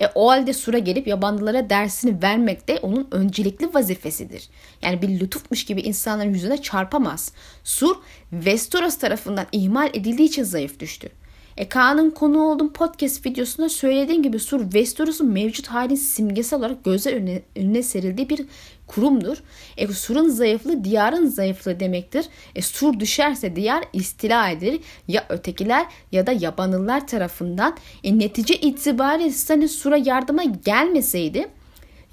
E, 0.02 0.08
o 0.16 0.30
halde 0.30 0.54
Sur'a 0.54 0.80
gelip 0.80 1.08
yabancılara 1.08 1.70
dersini 1.70 2.22
vermek 2.22 2.68
de 2.68 2.80
onun 2.82 3.08
öncelikli 3.12 3.74
vazifesidir. 3.74 4.50
Yani 4.82 5.02
bir 5.02 5.20
lütufmuş 5.20 5.66
gibi 5.66 5.82
insanların 5.82 6.34
yüzüne 6.34 6.62
çarpamaz. 6.62 7.32
Sur, 7.64 7.96
Westeros 8.30 8.98
tarafından 8.98 9.46
ihmal 9.52 9.90
edildiği 9.94 10.28
için 10.28 10.44
zayıf 10.44 10.80
düştü. 10.80 11.10
E 11.58 11.70
Kaan'ın 11.70 12.10
konu 12.10 12.44
olduğum 12.44 12.74
podcast 12.74 13.26
videosunda 13.26 13.70
söylediğim 13.70 14.24
gibi 14.24 14.40
Sur 14.40 14.62
Westeros'un 14.62 15.28
mevcut 15.28 15.68
halin 15.68 15.96
simgesi 15.96 16.56
olarak 16.56 16.84
göze 16.84 17.16
önüne, 17.16 17.42
önüne 17.56 17.84
serildiği 17.84 18.30
bir 18.30 18.46
kurumdur. 18.88 19.38
E 19.78 19.88
Sur'un 19.88 20.30
zayıflığı 20.30 20.84
diyarın 20.84 21.28
zayıflığı 21.28 21.80
demektir. 21.80 22.26
E 22.56 22.62
Sur 22.62 23.00
düşerse 23.00 23.56
diyar 23.56 23.84
istila 23.94 24.50
edilir. 24.50 24.80
Ya 25.08 25.26
ötekiler 25.30 25.86
ya 26.12 26.28
da 26.28 26.32
yabanıllar 26.32 27.08
tarafından. 27.08 27.78
E 28.04 28.20
netice 28.20 28.56
itibariyle 28.56 29.32
Stannis 29.32 29.72
Sur'a 29.72 29.98
yardıma 29.98 30.44
gelmeseydi 30.44 31.50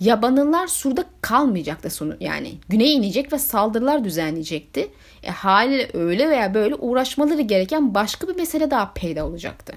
Yabanıllar 0.01 0.67
Sur'da 0.67 1.05
kalmayacaktı 1.21 1.91
sonu 1.91 2.17
yani. 2.21 2.55
Güneye 2.69 2.93
inecek 2.93 3.33
ve 3.33 3.39
saldırılar 3.39 4.05
düzenleyecekti. 4.05 4.91
E, 5.23 5.31
haliyle 5.31 5.91
öyle 5.95 6.31
veya 6.31 6.55
böyle 6.55 6.75
uğraşmaları 6.75 7.43
gereken 7.43 7.95
başka 7.95 8.29
bir 8.29 8.37
mesele 8.37 8.71
daha 8.71 8.93
peyda 8.93 9.27
olacaktı. 9.27 9.75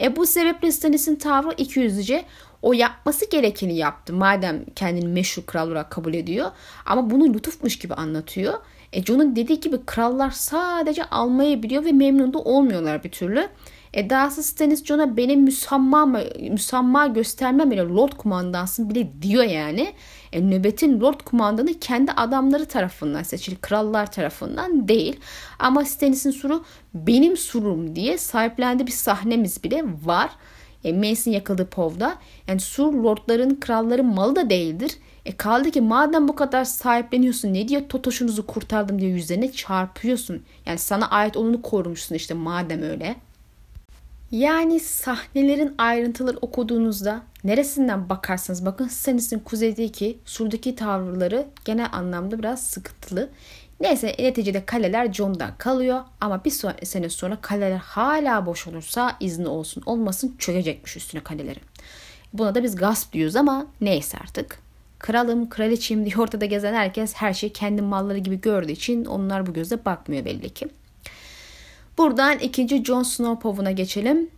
E, 0.00 0.16
bu 0.16 0.26
sebeple 0.26 0.72
Stannis'in 0.72 1.16
tavrı 1.16 1.54
ikiyüzlüce 1.56 2.24
o 2.62 2.72
yapması 2.72 3.30
gerekeni 3.30 3.76
yaptı. 3.76 4.12
Madem 4.12 4.64
kendini 4.76 5.08
meşhur 5.08 5.42
kral 5.42 5.68
olarak 5.68 5.90
kabul 5.90 6.14
ediyor. 6.14 6.50
Ama 6.86 7.10
bunu 7.10 7.34
lütufmuş 7.34 7.78
gibi 7.78 7.94
anlatıyor. 7.94 8.54
E 8.92 9.02
Jon'un 9.02 9.36
dediği 9.36 9.60
gibi 9.60 9.76
krallar 9.86 10.30
sadece 10.30 11.04
almayı 11.04 11.62
biliyor 11.62 11.84
ve 11.84 11.92
memnun 11.92 12.32
da 12.32 12.38
olmuyorlar 12.38 13.04
bir 13.04 13.10
türlü. 13.10 13.48
E 13.94 14.10
dahası 14.10 14.42
Stannis 14.42 14.84
Jon'a 14.84 15.16
benim 15.16 15.40
müsamma, 15.40 16.06
müsamma 16.50 17.06
göstermem 17.06 17.72
ile 17.72 17.82
Lord 17.82 18.12
kumandansın 18.12 18.90
bile 18.90 19.08
diyor 19.22 19.44
yani. 19.44 19.92
E, 20.32 20.40
nöbetin 20.40 21.00
Lord 21.00 21.20
kumandanı 21.20 21.78
kendi 21.78 22.12
adamları 22.12 22.66
tarafından 22.66 23.22
seçili. 23.22 23.56
Krallar 23.56 24.12
tarafından 24.12 24.88
değil. 24.88 25.20
Ama 25.58 25.84
Stannis'in 25.84 26.30
suru 26.30 26.64
benim 26.94 27.36
surum 27.36 27.96
diye 27.96 28.18
sahiplendiği 28.18 28.86
bir 28.86 28.92
sahnemiz 28.92 29.64
bile 29.64 29.84
var. 30.04 30.30
E, 30.84 30.92
Mace'in 30.92 31.34
yakıldığı 31.34 31.66
povda. 31.66 32.18
Yani 32.48 32.60
sur 32.60 32.92
lordların 32.94 33.60
kralların 33.60 34.06
malı 34.06 34.36
da 34.36 34.50
değildir. 34.50 34.92
E 35.24 35.36
kaldı 35.36 35.70
ki 35.70 35.80
madem 35.80 36.28
bu 36.28 36.34
kadar 36.34 36.64
sahipleniyorsun 36.64 37.54
ne 37.54 37.68
diye 37.68 37.88
Totoş'unuzu 37.88 38.46
kurtardım 38.46 38.98
diye 38.98 39.10
yüzlerine 39.10 39.52
çarpıyorsun. 39.52 40.42
Yani 40.66 40.78
sana 40.78 41.10
ait 41.10 41.36
olanı 41.36 41.62
korumuşsun 41.62 42.14
işte 42.14 42.34
madem 42.34 42.82
öyle. 42.82 43.16
Yani 44.30 44.80
sahnelerin 44.80 45.74
ayrıntıları 45.78 46.36
okuduğunuzda 46.36 47.22
neresinden 47.44 48.08
bakarsanız 48.08 48.66
bakın 48.66 48.88
Stannis'in 48.88 49.38
kuzeydeki 49.38 50.18
surdaki 50.24 50.76
tavırları 50.76 51.46
genel 51.64 51.88
anlamda 51.92 52.38
biraz 52.38 52.66
sıkıntılı. 52.66 53.28
Neyse 53.80 54.16
neticede 54.18 54.64
kaleler 54.64 55.12
John'dan 55.12 55.50
kalıyor 55.58 56.00
ama 56.20 56.44
bir 56.44 56.50
sene 56.82 57.08
sonra 57.08 57.38
kaleler 57.40 57.76
hala 57.76 58.46
boş 58.46 58.66
olursa 58.66 59.16
izni 59.20 59.48
olsun 59.48 59.82
olmasın 59.86 60.36
çökecekmiş 60.38 60.96
üstüne 60.96 61.22
kaleleri. 61.22 61.60
Buna 62.32 62.54
da 62.54 62.62
biz 62.62 62.76
gasp 62.76 63.12
diyoruz 63.12 63.36
ama 63.36 63.66
neyse 63.80 64.18
artık. 64.18 64.58
Kralım, 64.98 65.48
kraliçeyim 65.48 66.04
diye 66.04 66.16
ortada 66.16 66.44
gezen 66.44 66.74
herkes 66.74 67.14
her 67.14 67.34
şeyi 67.34 67.52
kendi 67.52 67.82
malları 67.82 68.18
gibi 68.18 68.40
gördüğü 68.40 68.72
için 68.72 69.04
onlar 69.04 69.46
bu 69.46 69.52
gözle 69.52 69.84
bakmıyor 69.84 70.24
belli 70.24 70.50
ki. 70.50 70.68
Buradan 71.98 72.38
ikinci 72.38 72.84
Jon 72.84 73.02
Snow 73.02 73.42
povuna 73.42 73.70
geçelim. 73.70 74.30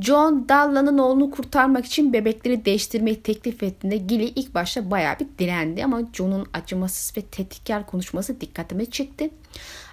Jon 0.00 0.48
Dalla'nın 0.48 0.98
oğlunu 0.98 1.30
kurtarmak 1.30 1.86
için 1.86 2.12
bebekleri 2.12 2.64
değiştirmeyi 2.64 3.22
teklif 3.22 3.62
ettiğinde 3.62 3.96
Gilly 3.96 4.32
ilk 4.36 4.54
başta 4.54 4.90
baya 4.90 5.16
bir 5.20 5.26
direndi 5.38 5.84
ama 5.84 6.02
Jon'un 6.12 6.46
acımasız 6.54 7.16
ve 7.16 7.20
tehditkar 7.20 7.86
konuşması 7.86 8.40
dikkatime 8.40 8.86
çekti. 8.86 9.30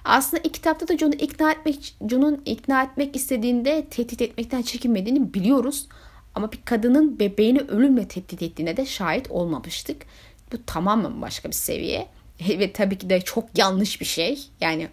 Aslında 0.05 0.43
ilk 0.43 0.53
kitapta 0.53 0.87
da 0.87 0.97
Jon'u 0.97 1.13
ikna 1.13 1.51
etmek 1.51 1.95
Jon'un 2.09 2.41
ikna 2.45 2.83
etmek 2.83 3.15
istediğinde 3.15 3.85
tehdit 3.85 4.21
etmekten 4.21 4.61
çekinmediğini 4.61 5.33
biliyoruz. 5.33 5.87
Ama 6.35 6.51
bir 6.51 6.59
kadının 6.65 7.19
bebeğini 7.19 7.59
ölümle 7.59 8.07
tehdit 8.07 8.41
ettiğine 8.41 8.77
de 8.77 8.85
şahit 8.85 9.31
olmamıştık. 9.31 10.05
Bu 10.51 10.65
tamamen 10.65 11.21
başka 11.21 11.49
bir 11.49 11.55
seviye. 11.55 12.07
Ve 12.49 12.73
tabii 12.73 12.97
ki 12.97 13.09
de 13.09 13.21
çok 13.21 13.57
yanlış 13.57 14.01
bir 14.01 14.05
şey. 14.05 14.47
Yani 14.61 14.87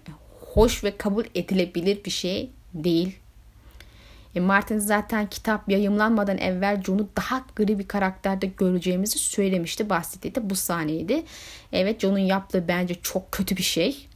hoş 0.54 0.84
ve 0.84 0.96
kabul 0.96 1.24
edilebilir 1.34 2.04
bir 2.04 2.10
şey 2.10 2.50
değil. 2.74 3.16
E 4.34 4.40
Martin 4.40 4.78
zaten 4.78 5.26
kitap 5.26 5.68
yayımlanmadan 5.68 6.38
evvel 6.38 6.82
John'u 6.82 7.08
daha 7.16 7.44
gri 7.56 7.78
bir 7.78 7.88
karakterde 7.88 8.46
göreceğimizi 8.46 9.18
söylemişti. 9.18 9.90
Bahsettiği 9.90 10.50
bu 10.50 10.56
sahneydi. 10.56 11.22
Evet 11.72 12.00
John'un 12.00 12.18
yaptığı 12.18 12.68
bence 12.68 12.94
çok 13.02 13.32
kötü 13.32 13.56
bir 13.56 13.62
şey. 13.62 14.06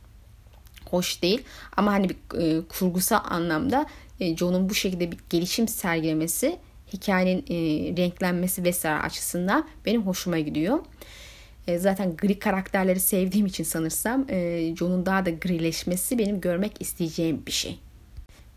Hoş 0.91 1.23
değil. 1.23 1.43
Ama 1.77 1.93
hani 1.93 2.09
bir 2.09 2.39
e, 2.41 2.63
kurgusal 2.69 3.21
anlamda 3.25 3.87
e, 4.21 4.37
John'un 4.37 4.69
bu 4.69 4.75
şekilde 4.75 5.13
bir 5.13 5.19
gelişim 5.31 5.69
sergilemesi 5.69 6.59
hikayenin 6.93 7.45
e, 7.51 7.57
renklenmesi 7.97 8.65
vesaire 8.65 9.01
açısından 9.01 9.69
benim 9.87 10.03
hoşuma 10.03 10.39
gidiyor. 10.39 10.79
E, 11.69 11.79
zaten 11.79 12.17
gri 12.17 12.39
karakterleri 12.39 13.01
sevdiğim 13.01 13.47
için 13.47 13.65
sanırsam 13.65 14.27
e, 14.31 14.75
John'un 14.77 15.07
daha 15.07 15.27
da 15.27 15.31
grileşmesi 15.31 16.19
benim 16.19 16.41
görmek 16.41 16.73
isteyeceğim 16.81 17.43
bir 17.47 17.53
şey. 17.53 17.79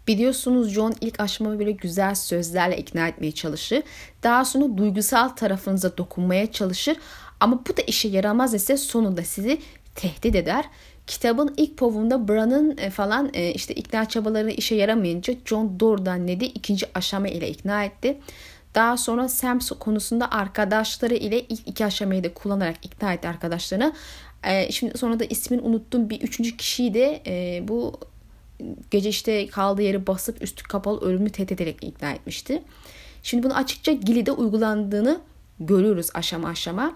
Biliyorsunuz 0.08 0.74
John 0.74 0.96
ilk 1.02 1.20
aşamamı 1.20 1.60
böyle 1.60 1.72
güzel 1.72 2.16
sözlerle 2.16 2.78
ikna 2.78 3.08
etmeye 3.08 3.32
çalışır. 3.32 3.84
Daha 4.24 4.46
sonra 4.46 4.78
duygusal 4.78 5.30
tarafınıza 5.30 5.98
dokunmaya 5.98 6.52
çalışır. 6.52 6.98
Ama 7.40 7.64
bu 7.70 7.78
da 7.78 7.82
işe 7.82 8.08
yaramaz 8.08 8.54
ise 8.54 8.78
sonunda 8.78 9.24
sizi 9.24 9.62
tehdit 9.96 10.36
eder. 10.36 10.66
Kitabın 11.08 11.54
ilk 11.58 11.78
povunda 11.78 12.28
Bran'ın 12.28 12.78
e, 12.78 12.90
falan 12.90 13.30
işte 13.30 13.74
ikna 13.74 14.10
çabaları 14.10 14.52
işe 14.52 14.76
yaramayınca 14.76 15.34
John 15.46 15.80
doğrudan 15.80 16.28
Ned'i 16.28 16.46
ikinci 16.46 16.86
aşama 16.96 17.28
ile 17.28 17.50
ikna 17.50 17.84
etti. 17.84 18.18
Daha 18.78 18.98
sonra 18.98 19.30
Sams 19.30 19.72
konusunda 19.72 20.32
arkadaşları 20.32 21.14
ile 21.14 21.42
ilk 21.42 21.68
iki 21.68 21.86
aşamayı 21.86 22.24
da 22.24 22.34
kullanarak 22.34 22.86
ikna 22.86 23.14
etti 23.14 23.28
arkadaşlarını. 23.28 23.94
Ee, 24.44 24.72
şimdi 24.72 24.98
sonra 24.98 25.20
da 25.20 25.26
ismini 25.26 25.62
unuttum 25.62 26.10
bir 26.10 26.22
üçüncü 26.22 26.58
kişiyi 26.58 26.94
de 26.94 27.22
e, 27.28 27.68
bu 27.68 28.00
gece 28.92 29.10
işte 29.10 29.48
kaldığı 29.48 29.82
yeri 29.82 30.08
basıp 30.08 30.42
üstü 30.42 30.64
kapalı 30.64 31.02
ölümü 31.02 31.30
tehdit 31.30 31.52
ederek 31.52 31.84
ikna 31.84 32.12
etmişti. 32.12 32.64
Şimdi 33.24 33.44
bunu 33.44 33.56
açıkça 33.56 33.92
Gili'de 33.92 34.32
uygulandığını 34.32 35.20
görüyoruz 35.60 36.08
aşama 36.14 36.48
aşama. 36.48 36.96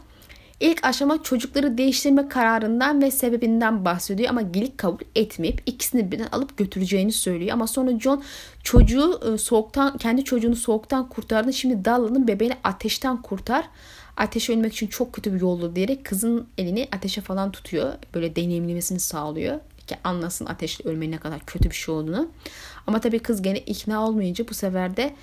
İlk 0.62 0.86
aşama 0.86 1.24
çocukları 1.24 1.78
değiştirme 1.78 2.28
kararından 2.28 3.02
ve 3.02 3.12
sebebinden 3.12 3.86
bahsediyor 3.86 4.30
ama 4.30 4.42
Gilik 4.42 4.78
kabul 4.78 5.04
etmeyip 5.16 5.62
ikisini 5.66 6.12
birden 6.12 6.28
alıp 6.32 6.58
götüreceğini 6.58 7.12
söylüyor. 7.12 7.52
Ama 7.54 7.68
sonra 7.68 8.00
John 8.00 8.24
çocuğu 8.64 9.20
e, 9.34 9.38
soğuktan 9.38 9.98
kendi 9.98 10.24
çocuğunu 10.24 10.56
soğuktan 10.56 11.10
kurtardı. 11.10 11.54
Şimdi 11.54 11.86
Dalla'nın 11.86 12.28
bebeğini 12.28 12.56
ateşten 12.64 13.22
kurtar. 13.22 13.66
Ateşe 14.18 14.54
ölmek 14.54 14.74
için 14.74 14.88
çok 14.88 15.14
kötü 15.14 15.34
bir 15.34 15.42
yoldu 15.42 15.76
diyerek 15.76 16.06
kızın 16.06 16.48
elini 16.58 16.88
ateşe 16.92 17.22
falan 17.22 17.52
tutuyor. 17.52 17.94
Böyle 18.14 18.36
deneyimlemesini 18.36 19.00
sağlıyor 19.00 19.60
ki 19.88 19.96
anlasın 20.04 20.46
ateşle 20.46 20.90
ölmenin 20.90 21.12
ne 21.12 21.18
kadar 21.18 21.40
kötü 21.40 21.70
bir 21.70 21.76
şey 21.76 21.96
olduğunu. 21.96 22.30
Ama 22.88 23.02
tabii 23.02 23.20
kız 23.20 23.42
gene 23.42 23.58
ikna 23.60 24.08
olmayınca 24.08 24.48
bu 24.48 24.54
sefer 24.54 24.98
de 24.98 25.14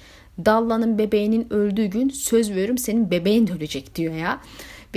Dalla'nın 0.45 0.99
bebeğinin 0.99 1.53
öldüğü 1.53 1.87
gün 1.87 2.09
söz 2.09 2.51
veriyorum 2.51 2.79
senin 2.79 3.11
bebeğin 3.11 3.47
de 3.47 3.53
ölecek 3.53 3.95
diyor 3.95 4.15
ya. 4.15 4.41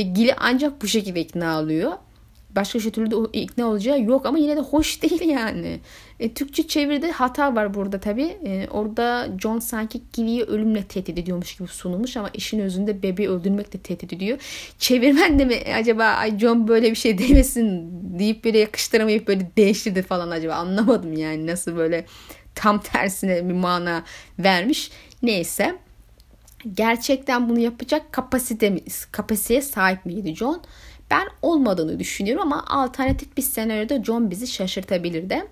Ve 0.01 0.05
Gil'i 0.05 0.35
ancak 0.35 0.81
bu 0.81 0.87
şekilde 0.87 1.21
ikna 1.21 1.51
alıyor. 1.51 1.91
Başka 2.55 2.79
türlü 2.79 3.11
de 3.11 3.39
ikna 3.39 3.67
olacağı 3.67 4.01
yok 4.01 4.25
ama 4.25 4.37
yine 4.37 4.57
de 4.57 4.59
hoş 4.59 5.01
değil 5.01 5.21
yani. 5.21 5.79
E, 6.19 6.33
Türkçe 6.33 6.67
çeviride 6.67 7.11
hata 7.11 7.55
var 7.55 7.73
burada 7.73 7.99
tabi. 7.99 8.23
E, 8.23 8.67
orada 8.71 9.27
John 9.41 9.59
sanki 9.59 10.01
Gilly'yi 10.13 10.43
ölümle 10.43 10.83
tehdit 10.83 11.19
ediyormuş 11.19 11.57
gibi 11.57 11.67
sunulmuş 11.67 12.17
ama 12.17 12.29
işin 12.33 12.59
özünde 12.59 13.03
bebeği 13.03 13.29
öldürmekle 13.29 13.79
tehdit 13.79 14.13
ediyor. 14.13 14.37
Çevirmen 14.79 15.39
de 15.39 15.45
mi 15.45 15.55
acaba 15.75 16.03
ay 16.03 16.39
John 16.39 16.67
böyle 16.67 16.91
bir 16.91 16.95
şey 16.95 17.17
demesin 17.17 17.89
deyip 18.19 18.45
böyle 18.45 18.57
yakıştıramayıp 18.57 19.27
böyle 19.27 19.51
değiştirdi 19.57 20.01
falan 20.01 20.31
acaba 20.31 20.53
anlamadım 20.53 21.13
yani 21.13 21.47
nasıl 21.47 21.75
böyle 21.75 22.05
tam 22.55 22.81
tersine 22.81 23.49
bir 23.49 23.53
mana 23.53 24.03
vermiş. 24.39 24.91
Neyse 25.23 25.75
gerçekten 26.73 27.49
bunu 27.49 27.59
yapacak 27.59 28.11
kapasitemiz, 28.11 29.05
kapasiteye 29.05 29.61
sahip 29.61 30.05
miydi 30.05 30.35
John? 30.35 30.61
Ben 31.11 31.27
olmadığını 31.41 31.99
düşünüyorum 31.99 32.41
ama 32.41 32.65
alternatif 32.67 33.37
bir 33.37 33.41
senaryoda 33.41 34.03
John 34.03 34.31
bizi 34.31 34.47
şaşırtabilirdi. 34.47 35.45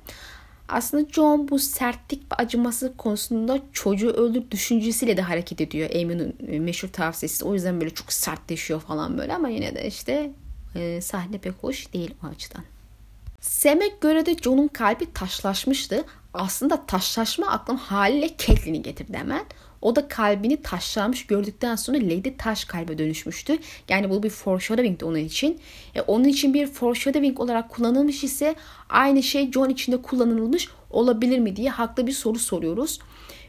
Aslında 0.69 1.09
John 1.09 1.47
bu 1.49 1.59
sertlik 1.59 2.31
ve 2.31 2.35
acıması 2.35 2.97
konusunda 2.97 3.59
çocuğu 3.73 4.09
öldür 4.09 4.51
düşüncesiyle 4.51 5.17
de 5.17 5.21
hareket 5.21 5.61
ediyor. 5.61 5.89
Amy'nin 5.89 6.35
e, 6.47 6.59
meşhur 6.59 6.87
tavsiyesi. 6.87 7.45
O 7.45 7.53
yüzden 7.53 7.81
böyle 7.81 7.93
çok 7.93 8.13
sertleşiyor 8.13 8.79
falan 8.79 9.17
böyle 9.17 9.33
ama 9.33 9.49
yine 9.49 9.75
de 9.75 9.87
işte 9.87 10.31
e, 10.75 11.01
sahne 11.01 11.37
pek 11.37 11.53
hoş 11.53 11.93
değil 11.93 12.13
o 12.23 12.27
açıdan. 12.27 12.63
Sam'e 13.41 13.87
göre 14.01 14.25
de 14.25 14.35
John'un 14.35 14.67
kalbi 14.67 15.13
taşlaşmıştı. 15.13 16.05
Aslında 16.33 16.85
taşlaşma 16.85 17.47
aklım 17.47 17.77
haliyle 17.77 18.27
Catelyn'i 18.37 18.81
getirdi 18.81 19.17
hemen. 19.17 19.45
O 19.81 19.95
da 19.95 20.07
kalbini 20.07 20.61
taşlanmış 20.61 21.27
gördükten 21.27 21.75
sonra 21.75 21.97
Lady 21.97 22.37
Taş 22.37 22.65
kalbe 22.65 22.97
dönüşmüştü. 22.97 23.57
Yani 23.89 24.09
bu 24.09 24.23
bir 24.23 24.29
foreshadowing 24.29 25.03
onun 25.03 25.17
için. 25.17 25.59
E, 25.95 26.01
onun 26.01 26.23
için 26.23 26.53
bir 26.53 26.67
foreshadowing 26.67 27.39
olarak 27.39 27.69
kullanılmış 27.69 28.23
ise 28.23 28.55
aynı 28.89 29.23
şey 29.23 29.51
John 29.51 29.69
için 29.69 29.91
de 29.91 30.01
kullanılmış 30.01 30.69
olabilir 30.89 31.39
mi 31.39 31.55
diye 31.55 31.69
haklı 31.69 32.07
bir 32.07 32.11
soru 32.11 32.39
soruyoruz. 32.39 32.99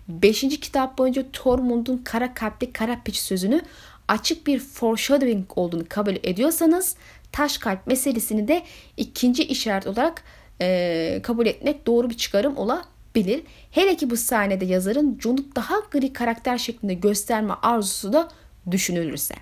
Beşinci 0.09 0.61
kitap 0.61 0.99
boyunca 0.99 1.25
Tormund'un 1.33 1.99
kara 2.05 2.35
kalpli 2.35 2.73
kara 2.73 3.01
piç 3.05 3.17
sözünü 3.17 3.61
açık 4.09 4.47
bir 4.47 4.59
foreshadowing 4.59 5.45
olduğunu 5.57 5.85
kabul 5.89 6.17
ediyorsanız 6.23 6.97
taş 7.33 7.59
kalp 7.59 7.87
meselesini 7.87 8.49
de 8.49 8.63
ikinci 8.97 9.45
işaret 9.45 9.87
olarak 9.87 10.25
e, 10.61 11.21
kabul 11.23 11.47
etmek 11.47 11.87
doğru 11.87 12.11
bir 12.11 12.17
çıkarım 12.17 12.57
olabilir. 12.57 13.00
Hele 13.71 13.97
ki 13.97 14.11
bu 14.11 14.17
sahnede 14.17 14.65
yazarın 14.65 15.19
John'u 15.23 15.45
daha 15.57 15.75
gri 15.91 16.13
karakter 16.13 16.59
şeklinde 16.59 16.95
gösterme 16.95 17.55
arzusu 17.63 18.13
da 18.13 18.29
düşünülürse. 18.71 19.35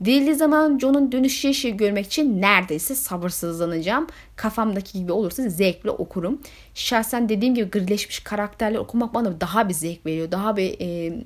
Değildiği 0.00 0.34
zaman 0.34 0.78
John'un 0.78 1.12
dönüş 1.12 1.44
yaşı 1.44 1.68
görmek 1.68 2.06
için 2.06 2.42
neredeyse 2.42 2.94
sabırsızlanacağım. 2.94 4.06
Kafamdaki 4.36 4.98
gibi 4.98 5.12
olursa 5.12 5.48
zevkle 5.48 5.90
okurum. 5.90 6.40
Şahsen 6.74 7.28
dediğim 7.28 7.54
gibi 7.54 7.70
grileşmiş 7.70 8.20
karakterler 8.20 8.78
okumak 8.78 9.14
bana 9.14 9.40
daha 9.40 9.68
bir 9.68 9.74
zevk 9.74 10.06
veriyor. 10.06 10.30
Daha 10.30 10.56
bir 10.56 10.76
e, 10.80 11.18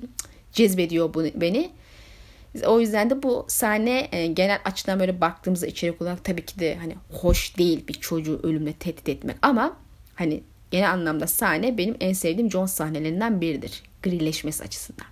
cezbediyor 0.51 1.13
bunu, 1.13 1.27
beni. 1.35 1.69
O 2.65 2.79
yüzden 2.79 3.09
de 3.09 3.23
bu 3.23 3.45
sahne 3.47 4.09
e, 4.11 4.27
genel 4.27 4.59
açıdan 4.65 4.99
böyle 4.99 5.21
baktığımızda 5.21 5.67
içerik 5.67 6.01
olarak 6.01 6.23
tabii 6.23 6.45
ki 6.45 6.59
de 6.59 6.75
hani 6.75 6.95
hoş 7.11 7.57
değil 7.57 7.87
bir 7.87 7.93
çocuğu 7.93 8.39
ölümle 8.43 8.73
tehdit 8.73 9.09
etmek 9.09 9.35
ama 9.41 9.77
hani 10.15 10.43
genel 10.71 10.91
anlamda 10.91 11.27
sahne 11.27 11.77
benim 11.77 11.95
en 11.99 12.13
sevdiğim 12.13 12.51
John 12.51 12.65
sahnelerinden 12.65 13.41
biridir. 13.41 13.83
Grileşmesi 14.03 14.63
açısından. 14.63 15.07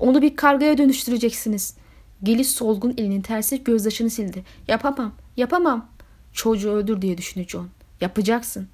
Onu 0.00 0.22
bir 0.22 0.36
kargaya 0.36 0.78
dönüştüreceksiniz. 0.78 1.76
Geliş 2.22 2.48
solgun 2.48 2.94
elinin 2.98 3.22
tersi 3.22 3.64
gözyaşını 3.64 4.10
sildi. 4.10 4.44
Yapamam, 4.68 5.14
yapamam. 5.36 5.88
Çocuğu 6.32 6.70
öldür 6.70 7.02
diye 7.02 7.18
düşündü 7.18 7.48
John. 7.48 7.68
Yapacaksın. 8.00 8.68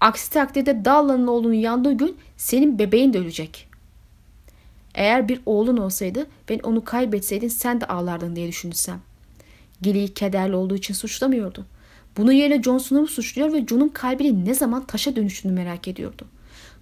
Aksi 0.00 0.30
takdirde 0.30 0.84
Dalla'nın 0.84 1.26
oğlunun 1.26 1.54
yandığı 1.54 1.92
gün 1.92 2.16
senin 2.36 2.78
bebeğin 2.78 3.12
de 3.12 3.18
ölecek. 3.18 3.68
Eğer 4.94 5.28
bir 5.28 5.40
oğlun 5.46 5.76
olsaydı 5.76 6.26
ben 6.48 6.58
onu 6.58 6.84
kaybetseydin 6.84 7.48
sen 7.48 7.80
de 7.80 7.86
ağlardın 7.86 8.36
diye 8.36 8.48
düşünsem. 8.48 9.00
Gilly'yi 9.82 10.14
kederli 10.14 10.56
olduğu 10.56 10.76
için 10.76 10.94
suçlamıyordu. 10.94 11.66
Bunun 12.18 12.32
yerine 12.32 12.62
Jon 12.62 12.78
Snow'u 12.78 13.06
suçluyor 13.06 13.52
ve 13.52 13.66
Jon'un 13.66 13.88
kalbinin 13.88 14.46
ne 14.46 14.54
zaman 14.54 14.84
taşa 14.84 15.16
dönüştüğünü 15.16 15.52
merak 15.52 15.88
ediyordu. 15.88 16.26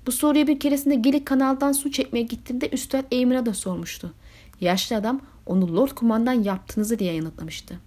Bu 0.07 0.13
soruyu 0.13 0.47
bir 0.47 0.61
keresinde 0.61 0.95
Gilly 0.95 1.25
kanaldan 1.25 1.73
su 1.73 1.91
çekmeye 1.91 2.23
gittiğinde 2.23 2.69
Üstad 2.69 3.05
Eymir'a 3.11 3.47
da 3.47 3.55
sormuştu. 3.55 4.13
Yaşlı 4.61 4.97
adam 4.97 5.21
onu 5.47 5.77
Lord 5.77 5.91
Kumandan 5.91 6.43
yaptığınızı 6.43 6.99
diye 6.99 7.15
yanıtlamıştı. 7.15 7.79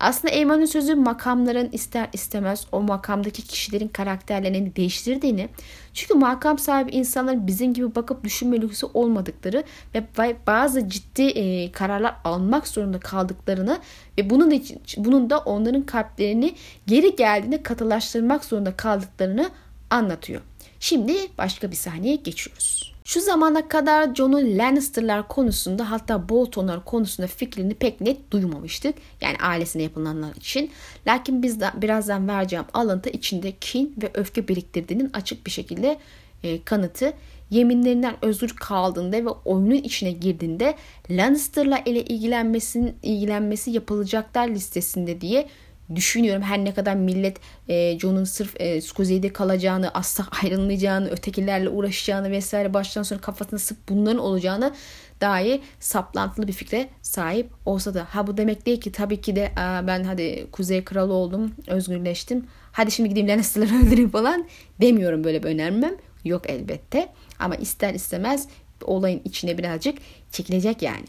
Aslında 0.00 0.34
Eyman'ın 0.34 0.64
sözü 0.64 0.94
makamların 0.94 1.68
ister 1.72 2.08
istemez 2.12 2.66
o 2.72 2.80
makamdaki 2.82 3.42
kişilerin 3.42 3.88
karakterlerini 3.88 4.76
değiştirdiğini 4.76 5.48
çünkü 5.94 6.14
makam 6.14 6.58
sahibi 6.58 6.90
insanların 6.90 7.46
bizim 7.46 7.74
gibi 7.74 7.94
bakıp 7.94 8.24
düşünme 8.24 8.60
lüksü 8.60 8.86
olmadıkları 8.94 9.64
ve 9.94 10.04
bazı 10.46 10.88
ciddi 10.88 11.22
e, 11.22 11.72
kararlar 11.72 12.14
almak 12.24 12.68
zorunda 12.68 13.00
kaldıklarını 13.00 13.78
ve 14.18 14.30
bunun 14.30 14.50
da, 14.50 14.54
bunun 14.96 15.30
da 15.30 15.38
onların 15.38 15.82
kalplerini 15.82 16.54
geri 16.86 17.16
geldiğinde 17.16 17.62
katılaştırmak 17.62 18.44
zorunda 18.44 18.76
kaldıklarını 18.76 19.50
anlatıyor. 19.90 20.40
Şimdi 20.80 21.14
başka 21.38 21.70
bir 21.70 21.76
sahneye 21.76 22.16
geçiyoruz. 22.16 22.94
Şu 23.10 23.20
zamana 23.20 23.68
kadar 23.68 24.14
Jon'un 24.14 24.58
Lannister'lar 24.58 25.28
konusunda 25.28 25.90
hatta 25.90 26.28
Bolton'lar 26.28 26.84
konusunda 26.84 27.26
fikrini 27.26 27.74
pek 27.74 28.00
net 28.00 28.30
duymamıştık. 28.30 28.94
Yani 29.20 29.36
ailesine 29.42 29.82
yapılanlar 29.82 30.36
için. 30.36 30.70
Lakin 31.06 31.42
biz 31.42 31.60
de 31.60 31.70
birazdan 31.74 32.28
vereceğim 32.28 32.64
alıntı 32.74 33.10
içinde 33.10 33.52
kin 33.60 33.94
ve 34.02 34.10
öfke 34.14 34.48
biriktirdiğinin 34.48 35.10
açık 35.12 35.46
bir 35.46 35.50
şekilde 35.50 35.98
e, 36.42 36.62
kanıtı. 36.64 37.12
Yeminlerinden 37.50 38.16
özür 38.22 38.56
kaldığında 38.56 39.16
ve 39.24 39.28
oyunun 39.28 39.74
içine 39.74 40.12
girdiğinde 40.12 40.74
Lannister'la 41.10 41.78
ile 41.78 42.04
ilgilenmesinin 42.04 42.94
ilgilenmesi 43.02 43.70
yapılacaklar 43.70 44.48
listesinde 44.48 45.20
diye 45.20 45.48
düşünüyorum. 45.94 46.42
Her 46.42 46.64
ne 46.64 46.74
kadar 46.74 46.94
millet 46.94 47.36
e, 47.68 47.98
John'un 47.98 48.24
sırf 48.24 48.60
e, 48.60 48.80
kuzeyde 48.80 49.32
kalacağını, 49.32 49.90
asla 49.94 50.26
ayrılmayacağını, 50.42 51.08
ötekilerle 51.08 51.68
uğraşacağını 51.68 52.30
vesaire 52.30 52.74
baştan 52.74 53.02
sonra 53.02 53.20
kafasına 53.20 53.58
sık 53.58 53.88
bunların 53.88 54.18
olacağını 54.18 54.74
dair 55.20 55.60
saplantılı 55.80 56.48
bir 56.48 56.52
fikre 56.52 56.88
sahip 57.02 57.50
olsa 57.66 57.94
da. 57.94 58.06
Ha 58.10 58.26
bu 58.26 58.36
demek 58.36 58.66
değil 58.66 58.80
ki 58.80 58.92
tabii 58.92 59.20
ki 59.20 59.36
de 59.36 59.52
ben 59.56 60.04
hadi 60.04 60.46
kuzey 60.52 60.84
kralı 60.84 61.12
oldum, 61.12 61.52
özgürleştim. 61.66 62.46
Hadi 62.72 62.90
şimdi 62.90 63.08
gideyim 63.08 63.28
Lannister'ları 63.28 63.74
öldüreyim 63.86 64.10
falan 64.10 64.46
demiyorum 64.80 65.24
böyle 65.24 65.42
bir 65.42 65.48
önermem. 65.48 65.94
Yok 66.24 66.50
elbette. 66.50 67.08
Ama 67.38 67.56
ister 67.56 67.94
istemez 67.94 68.48
olayın 68.84 69.20
içine 69.24 69.58
birazcık 69.58 69.98
çekilecek 70.32 70.82
yani. 70.82 71.04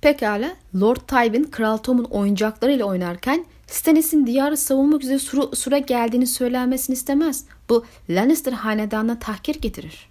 Pekala 0.00 0.56
Lord 0.80 0.96
Tywin 0.96 1.44
Kral 1.44 1.76
Tom'un 1.76 2.04
oyuncaklarıyla 2.04 2.84
oynarken 2.84 3.44
Stannis'in 3.68 4.26
diyarı 4.26 4.56
savunmak 4.56 5.02
üzere 5.04 5.18
sura, 5.18 5.56
sura 5.56 5.78
geldiğini 5.78 6.26
söylenmesini 6.26 6.94
istemez. 6.94 7.44
Bu 7.68 7.84
Lannister 8.10 8.52
hanedanına 8.52 9.18
tahkir 9.18 9.60
getirir. 9.60 10.08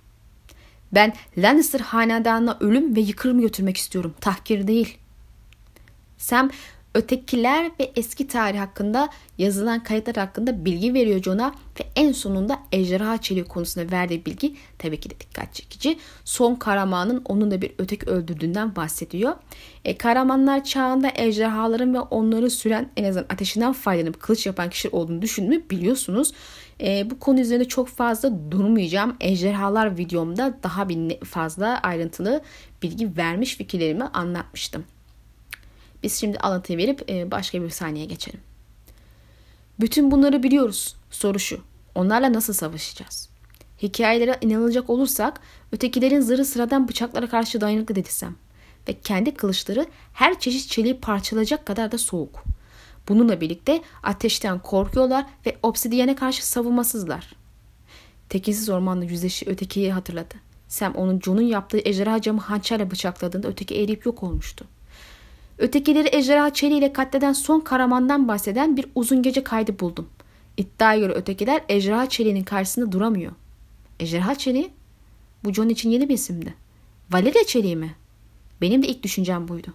Ben 0.94 1.14
Lannister 1.38 1.80
hanedanına 1.80 2.58
ölüm 2.60 2.96
ve 2.96 3.00
yıkırım 3.00 3.42
götürmek 3.42 3.78
istiyorum. 3.78 4.14
Tahkir 4.22 4.68
değil. 4.68 4.98
Sam 6.18 6.50
ötekiler 6.94 7.72
ve 7.80 7.92
eski 7.96 8.28
tarih 8.28 8.60
hakkında 8.60 9.10
yazılan 9.38 9.84
kayıtlar 9.84 10.16
hakkında 10.16 10.66
bilgi 10.66 10.94
veriyor 10.94 11.24
Jon'a 11.24 11.54
ve 11.80 11.84
en 11.96 12.12
sonunda 12.12 12.60
ejderha 12.72 13.18
çeliği 13.18 13.46
konusunda 13.46 13.92
verdiği 13.92 14.26
bilgi 14.26 14.56
tabii 14.80 15.00
ki 15.00 15.10
de 15.10 15.20
dikkat 15.20 15.54
çekici. 15.54 15.98
Son 16.26 16.56
kahramanın 16.56 17.22
onun 17.26 17.52
da 17.52 17.62
bir 17.62 17.72
ötek 17.78 18.08
öldürdüğünden 18.08 18.76
bahsediyor. 18.76 19.36
E, 19.86 19.98
kahramanlar 19.98 20.64
çağında 20.64 21.12
ejderhaların 21.16 21.94
ve 21.94 22.00
onları 22.00 22.50
süren 22.50 22.90
en 22.98 23.04
azından 23.04 23.26
ateşinden 23.30 23.74
faydalanıp 23.74 24.20
kılıç 24.20 24.46
yapan 24.46 24.70
kişi 24.70 24.90
olduğunu 24.90 25.22
düşündüğümü 25.22 25.70
biliyorsunuz. 25.70 26.34
E, 26.82 27.10
bu 27.10 27.20
konu 27.20 27.40
üzerinde 27.40 27.66
çok 27.66 27.88
fazla 27.88 28.52
durmayacağım. 28.52 29.16
Ejderhalar 29.20 29.98
videomda 29.98 30.58
daha 30.64 30.90
bir 30.90 31.20
fazla 31.20 31.80
ayrıntılı 31.80 32.42
bilgi 32.84 33.18
vermiş 33.18 33.56
fikirlerimi 33.56 34.04
anlatmıştım. 34.04 34.86
Biz 36.04 36.20
şimdi 36.20 36.38
alıntıyı 36.38 36.78
verip 36.78 37.10
e, 37.10 37.32
başka 37.32 37.62
bir 37.62 37.70
sahneye 37.70 38.06
geçelim. 38.06 38.40
Bütün 39.80 40.12
bunları 40.12 40.44
biliyoruz. 40.44 40.96
Soru 41.12 41.40
şu. 41.40 41.60
Onlarla 41.96 42.34
nasıl 42.34 42.54
savaşacağız? 42.54 43.30
Hikayelere 43.82 44.38
inanılacak 44.42 44.90
olursak 44.90 45.42
ötekilerin 45.72 46.22
zırhı 46.22 46.46
sıradan 46.46 46.88
bıçaklara 46.88 47.30
karşı 47.30 47.62
dayanıklı 47.62 47.96
dedisem 47.96 48.36
ve 48.88 48.94
kendi 48.94 49.34
kılıçları 49.34 49.86
her 50.14 50.40
çeşit 50.40 50.70
çeliği 50.70 51.00
parçalayacak 51.00 51.66
kadar 51.66 51.92
da 51.92 51.98
soğuk. 51.98 52.44
Bununla 53.08 53.42
birlikte 53.42 53.82
ateşten 54.04 54.60
korkuyorlar 54.60 55.26
ve 55.46 55.58
obsidiyene 55.64 56.16
karşı 56.16 56.48
savunmasızlar. 56.48 57.34
Tekinsiz 58.30 58.70
ormanda 58.70 59.06
yüzleşi 59.06 59.46
ötekiyi 59.50 59.94
hatırladı. 59.94 60.36
Sam 60.68 60.96
onun 60.96 61.20
John'un 61.20 61.42
yaptığı 61.42 61.80
ejderha 61.86 62.22
camı 62.22 62.42
hançerle 62.42 62.92
bıçakladığında 62.92 63.48
öteki 63.48 63.76
eriyip 63.76 64.06
yok 64.06 64.24
olmuştu. 64.24 64.66
Ötekileri 65.58 66.10
ejderha 66.12 66.54
çeliğiyle 66.54 66.94
katleden 66.94 67.34
son 67.34 67.60
karamandan 67.60 68.28
bahseden 68.28 68.78
bir 68.78 68.86
uzun 68.96 69.22
gece 69.22 69.44
kaydı 69.44 69.80
buldum. 69.80 70.10
İddiaya 70.58 71.00
göre 71.00 71.14
ötekiler 71.14 71.64
ejderha 71.70 72.10
çeliğinin 72.10 72.44
karşısında 72.44 72.92
duramıyor. 72.92 73.32
Ejderha 74.00 74.36
çeliği? 74.36 74.70
Bu 75.44 75.54
John 75.54 75.70
için 75.70 75.90
yeni 75.90 76.10
bir 76.10 76.14
isimdi. 76.14 76.54
Valeria 77.12 77.44
çeliği 77.44 77.76
mi? 77.76 77.96
Benim 78.62 78.84
de 78.84 78.88
ilk 78.88 79.04
düşüncem 79.04 79.48
buydu. 79.48 79.74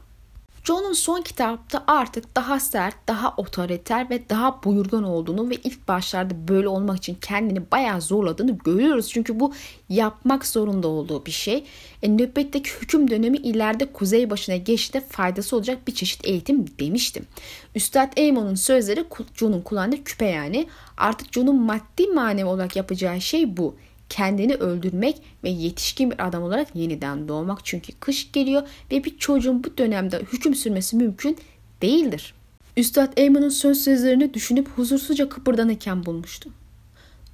John'un 0.64 0.92
son 0.92 1.22
kitapta 1.22 1.84
artık 1.86 2.36
daha 2.36 2.60
sert, 2.60 3.08
daha 3.08 3.34
otoriter 3.36 4.10
ve 4.10 4.28
daha 4.28 4.64
buyurgan 4.64 5.04
olduğunu 5.04 5.50
ve 5.50 5.54
ilk 5.54 5.88
başlarda 5.88 6.48
böyle 6.48 6.68
olmak 6.68 6.98
için 6.98 7.16
kendini 7.20 7.70
bayağı 7.70 8.00
zorladığını 8.00 8.58
görüyoruz. 8.58 9.08
Çünkü 9.08 9.40
bu 9.40 9.52
yapmak 9.88 10.46
zorunda 10.46 10.88
olduğu 10.88 11.26
bir 11.26 11.30
şey. 11.30 11.64
E, 12.02 12.16
nöbetteki 12.16 12.70
hüküm 12.70 13.10
dönemi 13.10 13.36
ileride 13.36 13.92
kuzey 13.92 14.30
başına 14.30 14.56
geçti 14.56 15.02
faydası 15.08 15.56
olacak 15.56 15.88
bir 15.88 15.94
çeşit 15.94 16.26
eğitim 16.26 16.66
demiştim. 16.80 17.26
Üstad 17.74 18.12
Eymon'un 18.16 18.54
sözleri 18.54 19.04
John'un 19.34 19.60
kullandığı 19.60 20.04
küpe 20.04 20.26
yani. 20.26 20.66
Artık 20.96 21.32
John'un 21.32 21.56
maddi 21.56 22.06
manevi 22.06 22.46
olarak 22.46 22.76
yapacağı 22.76 23.20
şey 23.20 23.56
bu 23.56 23.76
kendini 24.12 24.54
öldürmek 24.54 25.22
ve 25.44 25.50
yetişkin 25.50 26.10
bir 26.10 26.26
adam 26.26 26.42
olarak 26.42 26.76
yeniden 26.76 27.28
doğmak. 27.28 27.64
Çünkü 27.64 27.92
kış 27.92 28.32
geliyor 28.32 28.62
ve 28.90 29.04
bir 29.04 29.18
çocuğun 29.18 29.64
bu 29.64 29.78
dönemde 29.78 30.18
hüküm 30.18 30.54
sürmesi 30.54 30.96
mümkün 30.96 31.38
değildir. 31.82 32.34
Üstad 32.76 33.12
Eyman'ın 33.16 33.48
söz 33.48 33.84
sözlerini 33.84 34.34
düşünüp 34.34 34.68
huzursuzca 34.76 35.28
kıpırdanırken 35.28 36.06
bulmuştu. 36.06 36.50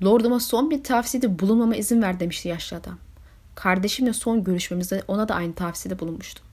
Lorduma 0.05 0.41
son 0.41 0.71
bir 0.71 0.85
tavsiyede 0.85 1.39
bulunmama 1.39 1.77
izin 1.77 2.03
ver 2.03 2.21
demişti 2.21 2.49
yaşlı 2.49 2.77
adam. 2.77 2.99
Kardeşimle 3.55 4.13
son 4.13 4.45
görüşmemizde 4.45 5.03
ona 5.09 5.29
da 5.29 5.35
aynı 5.35 5.55
tavsiyede 5.55 5.99
bulunmuştum. 5.99 6.45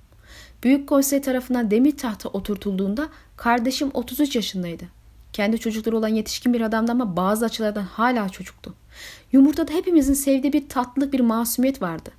Büyük 0.63 0.89
konsey 0.89 1.21
tarafından 1.21 1.71
demir 1.71 1.97
tahta 1.97 2.29
oturtulduğunda 2.29 3.09
kardeşim 3.37 3.91
33 3.93 4.35
yaşındaydı. 4.35 4.83
Kendi 5.33 5.59
çocukları 5.59 5.97
olan 5.97 6.07
yetişkin 6.07 6.53
bir 6.53 6.61
adamdı 6.61 6.91
ama 6.91 7.17
bazı 7.17 7.45
açılardan 7.45 7.83
hala 7.83 8.29
çocuktu. 8.29 8.73
Yumurtada 9.35 9.73
hepimizin 9.73 10.13
sevdiği 10.13 10.53
bir 10.53 10.69
tatlılık, 10.69 11.13
bir 11.13 11.19
masumiyet 11.19 11.81
vardı. 11.81 12.09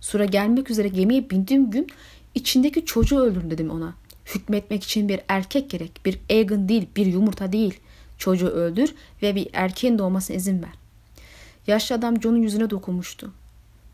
Sura 0.00 0.24
gelmek 0.24 0.70
üzere 0.70 0.88
gemiye 0.88 1.30
bindiğim 1.30 1.70
gün 1.70 1.86
içindeki 2.34 2.84
çocuğu 2.84 3.20
öldürün 3.20 3.50
dedim 3.50 3.70
ona. 3.70 3.94
Hükmetmek 4.34 4.84
için 4.84 5.08
bir 5.08 5.20
erkek 5.28 5.70
gerek. 5.70 6.00
Bir 6.04 6.20
Egan 6.28 6.68
değil, 6.68 6.86
bir 6.96 7.06
yumurta 7.06 7.52
değil. 7.52 7.80
Çocuğu 8.18 8.48
öldür 8.48 8.94
ve 9.22 9.34
bir 9.34 9.48
erkeğin 9.52 9.98
doğmasına 9.98 10.36
izin 10.36 10.62
ver. 10.62 10.70
Yaşlı 11.66 11.94
adam 11.94 12.22
John'un 12.22 12.42
yüzüne 12.42 12.70
dokunmuştu. 12.70 13.32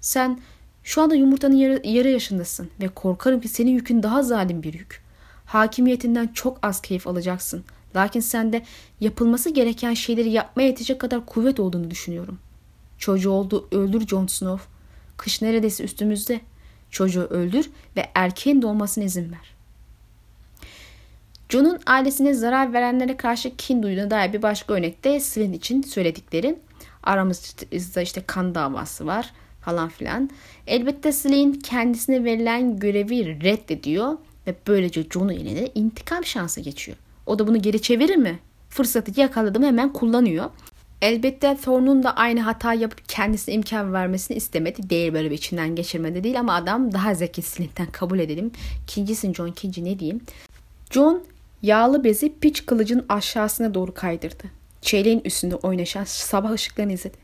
Sen 0.00 0.40
şu 0.84 1.02
anda 1.02 1.14
yumurtanın 1.14 1.56
yarı, 1.56 1.88
yarı 1.88 2.08
yaşındasın 2.08 2.70
ve 2.80 2.88
korkarım 2.88 3.40
ki 3.40 3.48
senin 3.48 3.70
yükün 3.70 4.02
daha 4.02 4.22
zalim 4.22 4.62
bir 4.62 4.74
yük. 4.74 5.02
Hakimiyetinden 5.46 6.26
çok 6.26 6.58
az 6.62 6.82
keyif 6.82 7.06
alacaksın. 7.06 7.64
Lakin 7.96 8.20
sende 8.20 8.62
yapılması 9.00 9.50
gereken 9.50 9.94
şeyleri 9.94 10.30
yapmaya 10.30 10.68
yetecek 10.68 11.00
kadar 11.00 11.26
kuvvet 11.26 11.60
olduğunu 11.60 11.90
düşünüyorum. 11.90 12.38
Çocuğu 13.04 13.30
oldu 13.30 13.68
öldür 13.72 14.06
Jon 14.06 14.26
Snow. 14.26 14.64
Kış 15.16 15.42
neredeyse 15.42 15.84
üstümüzde. 15.84 16.40
Çocuğu 16.90 17.22
öldür 17.22 17.70
ve 17.96 18.10
erkeğin 18.14 18.62
doğmasına 18.62 19.04
izin 19.04 19.32
ver. 19.32 19.54
Jon'un 21.48 21.80
ailesine 21.86 22.34
zarar 22.34 22.72
verenlere 22.72 23.16
karşı 23.16 23.56
kin 23.56 23.82
duyduğuna 23.82 24.10
dair 24.10 24.32
bir 24.32 24.42
başka 24.42 24.74
örnekte 24.74 25.20
Sven 25.20 25.52
için 25.52 25.82
söyledikleri. 25.82 26.58
Aramızda 27.02 28.00
işte 28.00 28.22
kan 28.26 28.54
davası 28.54 29.06
var 29.06 29.32
falan 29.60 29.88
filan. 29.88 30.30
Elbette 30.66 31.12
Slytherin 31.12 31.52
kendisine 31.52 32.24
verilen 32.24 32.78
görevi 32.78 33.42
reddediyor 33.42 34.18
ve 34.46 34.54
böylece 34.66 35.02
Jon'un 35.02 35.28
eline 35.28 35.70
intikam 35.74 36.24
şansı 36.24 36.60
geçiyor. 36.60 36.96
O 37.26 37.38
da 37.38 37.46
bunu 37.46 37.62
geri 37.62 37.82
çevirir 37.82 38.16
mi? 38.16 38.38
Fırsatı 38.68 39.20
yakaladım 39.20 39.62
hemen 39.62 39.92
kullanıyor. 39.92 40.50
Elbette 41.04 41.56
Thorne'un 41.56 42.02
da 42.02 42.16
aynı 42.16 42.40
hata 42.40 42.74
yapıp 42.74 43.08
kendisine 43.08 43.54
imkan 43.54 43.92
vermesini 43.92 44.36
istemedi. 44.36 44.90
Değil 44.90 45.12
böyle 45.12 45.30
bir 45.30 45.34
içinden 45.34 45.74
geçirmedi 45.74 46.24
değil 46.24 46.40
ama 46.40 46.54
adam 46.54 46.92
daha 46.92 47.14
zeki 47.14 47.42
Slytherin'den 47.42 47.92
kabul 47.92 48.18
edelim. 48.18 48.50
İkincisin 48.82 49.34
John 49.34 49.46
ikinci 49.46 49.84
ne 49.84 49.98
diyeyim. 49.98 50.20
John 50.90 51.24
yağlı 51.62 52.04
bezi 52.04 52.32
piç 52.40 52.66
kılıcın 52.66 53.06
aşağısına 53.08 53.74
doğru 53.74 53.94
kaydırdı. 53.94 54.44
Çeyleğin 54.82 55.20
üstünde 55.24 55.54
oynaşan 55.54 56.04
sabah 56.04 56.50
ışıklarını 56.50 56.92
izledi. 56.92 57.16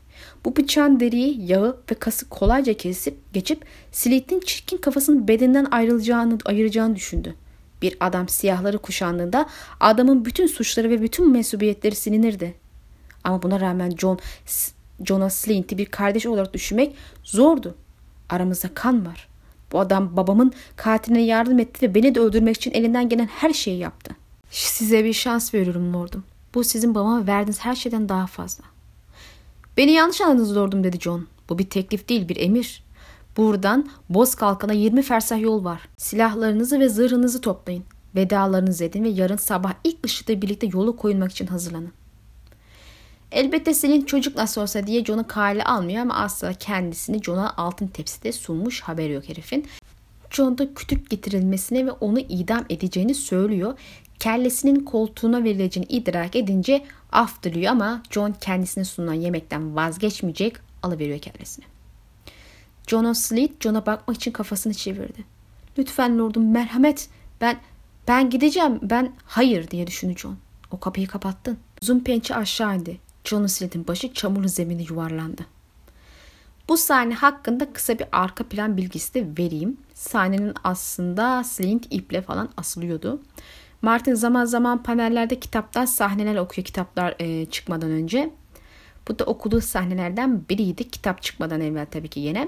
Bu 0.45 0.55
bıçağın 0.55 0.99
deriyi, 0.99 1.51
yağı 1.51 1.77
ve 1.91 1.95
kası 1.95 2.29
kolayca 2.29 2.73
kesip 2.73 3.33
geçip 3.33 3.65
Slit'in 3.91 4.39
çirkin 4.39 4.77
kafasının 4.77 5.27
bedeninden 5.27 5.67
ayrılacağını, 5.71 6.37
ayıracağını 6.45 6.95
düşündü. 6.95 7.35
Bir 7.81 7.97
adam 7.99 8.29
siyahları 8.29 8.77
kuşandığında 8.77 9.49
adamın 9.79 10.25
bütün 10.25 10.47
suçları 10.47 10.89
ve 10.89 11.01
bütün 11.01 11.31
mesubiyetleri 11.31 11.95
silinirdi. 11.95 12.60
Ama 13.23 13.41
buna 13.41 13.59
rağmen 13.59 13.89
John, 13.97 14.19
Jonas 15.05 15.35
Slint'i 15.35 15.77
bir 15.77 15.85
kardeş 15.85 16.25
olarak 16.25 16.53
düşünmek 16.53 16.95
zordu. 17.23 17.75
Aramızda 18.29 18.73
kan 18.73 19.05
var. 19.05 19.27
Bu 19.71 19.79
adam 19.79 20.17
babamın 20.17 20.53
katiline 20.75 21.21
yardım 21.21 21.59
etti 21.59 21.87
ve 21.87 21.95
beni 21.95 22.15
de 22.15 22.19
öldürmek 22.19 22.55
için 22.55 22.71
elinden 22.71 23.09
gelen 23.09 23.25
her 23.25 23.53
şeyi 23.53 23.79
yaptı. 23.79 24.15
Size 24.51 25.03
bir 25.03 25.13
şans 25.13 25.53
veriyorum 25.53 25.93
lordum. 25.93 26.23
Bu 26.53 26.63
sizin 26.63 26.95
babama 26.95 27.27
verdiğiniz 27.27 27.59
her 27.59 27.75
şeyden 27.75 28.09
daha 28.09 28.27
fazla. 28.27 28.63
Beni 29.77 29.91
yanlış 29.91 30.21
anladınız 30.21 30.57
lordum 30.57 30.83
dedi 30.83 30.99
John. 30.99 31.27
Bu 31.49 31.59
bir 31.59 31.69
teklif 31.69 32.09
değil 32.09 32.29
bir 32.29 32.37
emir. 32.37 32.83
Buradan 33.37 33.89
Boz 34.09 34.35
Kalkan'a 34.35 34.73
20 34.73 35.01
fersah 35.01 35.41
yol 35.41 35.63
var. 35.63 35.81
Silahlarınızı 35.97 36.79
ve 36.79 36.89
zırhınızı 36.89 37.41
toplayın. 37.41 37.83
Vedalarınızı 38.15 38.83
edin 38.83 39.03
ve 39.03 39.09
yarın 39.09 39.37
sabah 39.37 39.73
ilk 39.83 40.05
ışıkta 40.05 40.41
birlikte 40.41 40.67
yolu 40.67 40.95
koyulmak 40.95 41.31
için 41.31 41.47
hazırlanın. 41.47 41.91
Elbette 43.31 43.73
senin 43.73 44.05
çocuk 44.05 44.35
nasıl 44.35 44.61
olsa 44.61 44.87
diye 44.87 45.05
John'u 45.05 45.27
kale 45.27 45.63
almıyor 45.63 46.01
ama 46.01 46.15
aslında 46.15 46.53
kendisini 46.53 47.23
John'a 47.23 47.53
altın 47.57 47.87
tepside 47.87 48.31
sunmuş 48.31 48.81
haberi 48.81 49.13
yok 49.13 49.29
herifin. 49.29 49.67
John 50.29 50.57
da 50.57 50.73
kütük 50.73 51.09
getirilmesine 51.09 51.85
ve 51.85 51.91
onu 51.91 52.19
idam 52.19 52.65
edeceğini 52.69 53.15
söylüyor 53.15 53.77
kellesinin 54.19 54.85
koltuğuna 54.85 55.43
verileceğini 55.43 55.87
idrak 55.89 56.35
edince 56.35 56.83
af 57.11 57.43
diliyor 57.43 57.71
ama 57.71 58.03
John 58.09 58.35
kendisine 58.41 58.85
sunulan 58.85 59.13
yemekten 59.13 59.75
vazgeçmeyecek 59.75 60.55
alıveriyor 60.83 61.19
kellesini. 61.19 61.65
John 62.87 63.13
Sleet 63.13 63.61
John'a 63.61 63.85
bakmak 63.85 64.17
için 64.17 64.31
kafasını 64.31 64.73
çevirdi. 64.73 65.23
Lütfen 65.77 66.19
lordum 66.19 66.51
merhamet 66.51 67.09
ben 67.41 67.57
ben 68.07 68.29
gideceğim 68.29 68.79
ben 68.81 69.13
hayır 69.25 69.71
diye 69.71 69.87
düşündü 69.87 70.17
John. 70.17 70.37
O 70.71 70.79
kapıyı 70.79 71.07
kapattın. 71.07 71.57
Uzun 71.81 71.99
pençe 71.99 72.35
aşağı 72.35 72.75
indi. 72.77 73.10
John 73.23 73.45
Sleet'in 73.45 73.87
başı 73.87 74.13
çamurlu 74.13 74.47
zemine 74.47 74.81
yuvarlandı. 74.81 75.45
Bu 76.69 76.77
sahne 76.77 77.13
hakkında 77.13 77.73
kısa 77.73 77.99
bir 77.99 78.07
arka 78.11 78.43
plan 78.43 78.77
bilgisi 78.77 79.13
de 79.13 79.43
vereyim. 79.43 79.77
Sahnenin 79.93 80.53
aslında 80.63 81.43
Slint 81.43 81.87
iple 81.89 82.21
falan 82.21 82.49
asılıyordu. 82.57 83.21
Martin 83.81 84.13
zaman 84.13 84.45
zaman 84.45 84.83
panellerde 84.83 85.39
kitaptan 85.39 85.85
sahneler 85.85 86.35
okuyor 86.35 86.65
kitaplar 86.65 87.15
e, 87.19 87.45
çıkmadan 87.45 87.91
önce. 87.91 88.33
Bu 89.07 89.19
da 89.19 89.23
okuduğu 89.23 89.61
sahnelerden 89.61 90.43
biriydi. 90.49 90.89
Kitap 90.89 91.21
çıkmadan 91.21 91.61
evvel 91.61 91.85
tabii 91.85 92.07
ki 92.07 92.19
yine. 92.19 92.47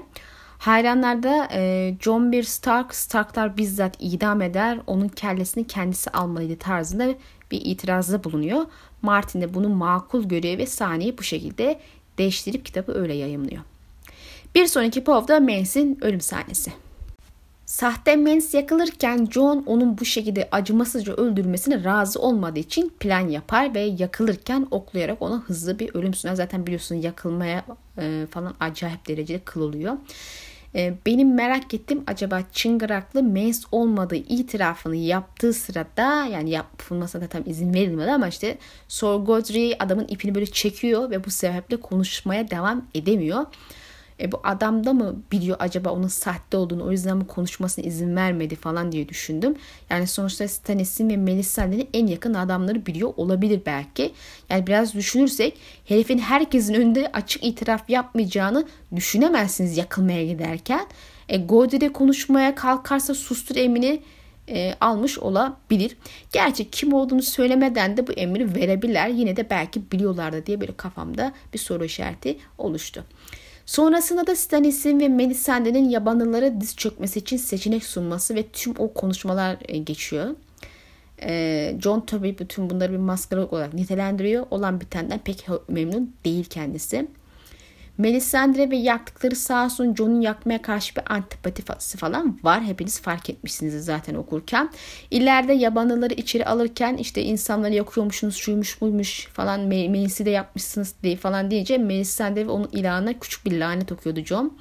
Hayranlarda 0.58 1.48
e, 1.52 1.94
John 2.00 2.32
bir 2.32 2.42
Stark, 2.42 2.94
Starklar 2.94 3.56
bizzat 3.56 3.96
idam 4.00 4.42
eder, 4.42 4.80
onun 4.86 5.08
kellesini 5.08 5.66
kendisi 5.66 6.10
almalıydı 6.10 6.58
tarzında 6.58 7.14
bir 7.50 7.60
itirazda 7.64 8.24
bulunuyor. 8.24 8.66
Martin 9.04 9.40
de 9.40 9.54
bunu 9.54 9.68
makul 9.68 10.24
görüyor 10.24 10.58
ve 10.58 10.66
sahneyi 10.66 11.18
bu 11.18 11.22
şekilde 11.22 11.80
değiştirip 12.18 12.64
kitabı 12.64 12.92
öyle 12.92 13.14
yayımlıyor. 13.14 13.62
Bir 14.54 14.66
sonraki 14.66 15.04
povda 15.04 15.40
Mance'in 15.40 15.98
ölüm 16.04 16.20
sahnesi. 16.20 16.72
Sahte 17.66 18.16
Mens 18.16 18.54
yakılırken 18.54 19.28
John 19.30 19.62
onun 19.66 19.98
bu 19.98 20.04
şekilde 20.04 20.48
acımasızca 20.52 21.12
öldürmesine 21.12 21.84
razı 21.84 22.20
olmadığı 22.20 22.58
için 22.58 22.92
plan 23.00 23.28
yapar 23.28 23.74
ve 23.74 23.80
yakılırken 23.80 24.66
oklayarak 24.70 25.22
ona 25.22 25.40
hızlı 25.40 25.78
bir 25.78 25.94
ölüm 25.94 26.14
sunar. 26.14 26.34
Zaten 26.34 26.66
biliyorsun 26.66 26.94
yakılmaya 26.94 27.64
e, 27.98 28.26
falan 28.30 28.54
acayip 28.60 29.08
derecede 29.08 29.40
kıl 29.44 29.60
oluyor. 29.60 29.92
E, 29.92 29.98
benim 31.06 31.34
merak 31.34 31.74
ettim 31.74 32.04
acaba 32.06 32.42
çıngıraklı 32.52 33.22
Mens 33.22 33.64
olmadığı 33.72 34.16
itirafını 34.16 34.96
yaptığı 34.96 35.52
sırada 35.52 36.26
yani 36.26 36.50
yapılmasına 36.50 37.26
tam 37.26 37.42
izin 37.46 37.74
verilmedi 37.74 38.10
ama 38.10 38.28
işte 38.28 38.58
Sir 38.88 39.06
Godfrey 39.06 39.76
adamın 39.78 40.06
ipini 40.08 40.34
böyle 40.34 40.46
çekiyor 40.46 41.10
ve 41.10 41.24
bu 41.24 41.30
sebeple 41.30 41.76
konuşmaya 41.76 42.50
devam 42.50 42.84
edemiyor. 42.94 43.46
E 44.20 44.32
bu 44.32 44.40
adam 44.44 44.86
da 44.86 44.92
mı 44.92 45.16
biliyor 45.32 45.56
acaba 45.60 45.90
onun 45.90 46.08
sahte 46.08 46.56
olduğunu 46.56 46.84
o 46.84 46.90
yüzden 46.90 47.16
mi 47.16 47.26
konuşmasına 47.26 47.84
izin 47.84 48.16
vermedi 48.16 48.56
falan 48.56 48.92
diye 48.92 49.08
düşündüm. 49.08 49.54
Yani 49.90 50.06
sonuçta 50.06 50.48
Stannis'in 50.48 51.10
ve 51.10 51.16
Melisandre'nin 51.16 51.88
en 51.94 52.06
yakın 52.06 52.34
adamları 52.34 52.86
biliyor 52.86 53.12
olabilir 53.16 53.60
belki. 53.66 54.12
Yani 54.50 54.66
biraz 54.66 54.94
düşünürsek 54.94 55.58
herifin 55.84 56.18
herkesin 56.18 56.74
önünde 56.74 57.10
açık 57.12 57.44
itiraf 57.44 57.90
yapmayacağını 57.90 58.64
düşünemezsiniz 58.96 59.76
yakılmaya 59.76 60.26
giderken. 60.26 60.86
E, 61.28 61.36
Godre 61.36 61.92
konuşmaya 61.92 62.54
kalkarsa 62.54 63.14
sustur 63.14 63.56
emini 63.56 64.00
e, 64.48 64.74
almış 64.80 65.18
olabilir. 65.18 65.96
Gerçi 66.32 66.70
kim 66.70 66.92
olduğunu 66.92 67.22
söylemeden 67.22 67.96
de 67.96 68.06
bu 68.06 68.12
emri 68.12 68.54
verebilirler. 68.54 69.08
Yine 69.08 69.36
de 69.36 69.50
belki 69.50 69.90
biliyorlardı 69.92 70.46
diye 70.46 70.60
böyle 70.60 70.76
kafamda 70.76 71.32
bir 71.52 71.58
soru 71.58 71.84
işareti 71.84 72.38
oluştu. 72.58 73.04
Sonrasında 73.66 74.26
da 74.26 74.36
Stannis'in 74.36 75.00
ve 75.00 75.08
Melisandre'nin 75.08 75.88
yabanlılara 75.88 76.60
diz 76.60 76.76
çökmesi 76.76 77.18
için 77.18 77.36
seçenek 77.36 77.84
sunması 77.84 78.34
ve 78.34 78.42
tüm 78.42 78.74
o 78.78 78.92
konuşmalar 78.92 79.56
e, 79.68 79.78
geçiyor. 79.78 80.36
E, 81.22 81.76
John 81.82 82.00
tabii 82.00 82.38
bütün 82.38 82.70
bunları 82.70 82.92
bir 82.92 82.98
maskara 82.98 83.46
olarak 83.46 83.74
nitelendiriyor. 83.74 84.46
Olan 84.50 84.80
bitenden 84.80 85.18
pek 85.18 85.46
memnun 85.68 86.14
değil 86.24 86.44
kendisi. 86.44 87.08
Melisandre 87.98 88.70
ve 88.70 88.76
yaktıkları 88.76 89.36
sağ 89.36 89.64
olsun 89.64 89.94
Jon'un 89.94 90.20
yakmaya 90.20 90.62
karşı 90.62 90.96
bir 90.96 91.12
antipatifası 91.14 91.98
falan 91.98 92.38
var. 92.42 92.64
Hepiniz 92.64 93.00
fark 93.00 93.30
etmişsiniz 93.30 93.84
zaten 93.84 94.14
okurken. 94.14 94.70
İleride 95.10 95.52
yabanlıları 95.52 96.14
içeri 96.14 96.46
alırken 96.46 96.96
işte 96.96 97.22
insanları 97.22 97.74
yakıyormuşsunuz 97.74 98.36
şuymuş 98.36 98.80
buymuş 98.80 99.26
falan 99.26 99.60
Melis'i 99.60 100.26
de 100.26 100.30
yapmışsınız 100.30 100.94
diye 101.02 101.16
falan 101.16 101.50
diyece 101.50 101.78
Melisandre 101.78 102.46
ve 102.46 102.50
onun 102.50 102.68
ilahına 102.72 103.18
küçük 103.18 103.46
bir 103.46 103.60
lanet 103.60 103.92
okuyordu 103.92 104.20
John. 104.20 104.58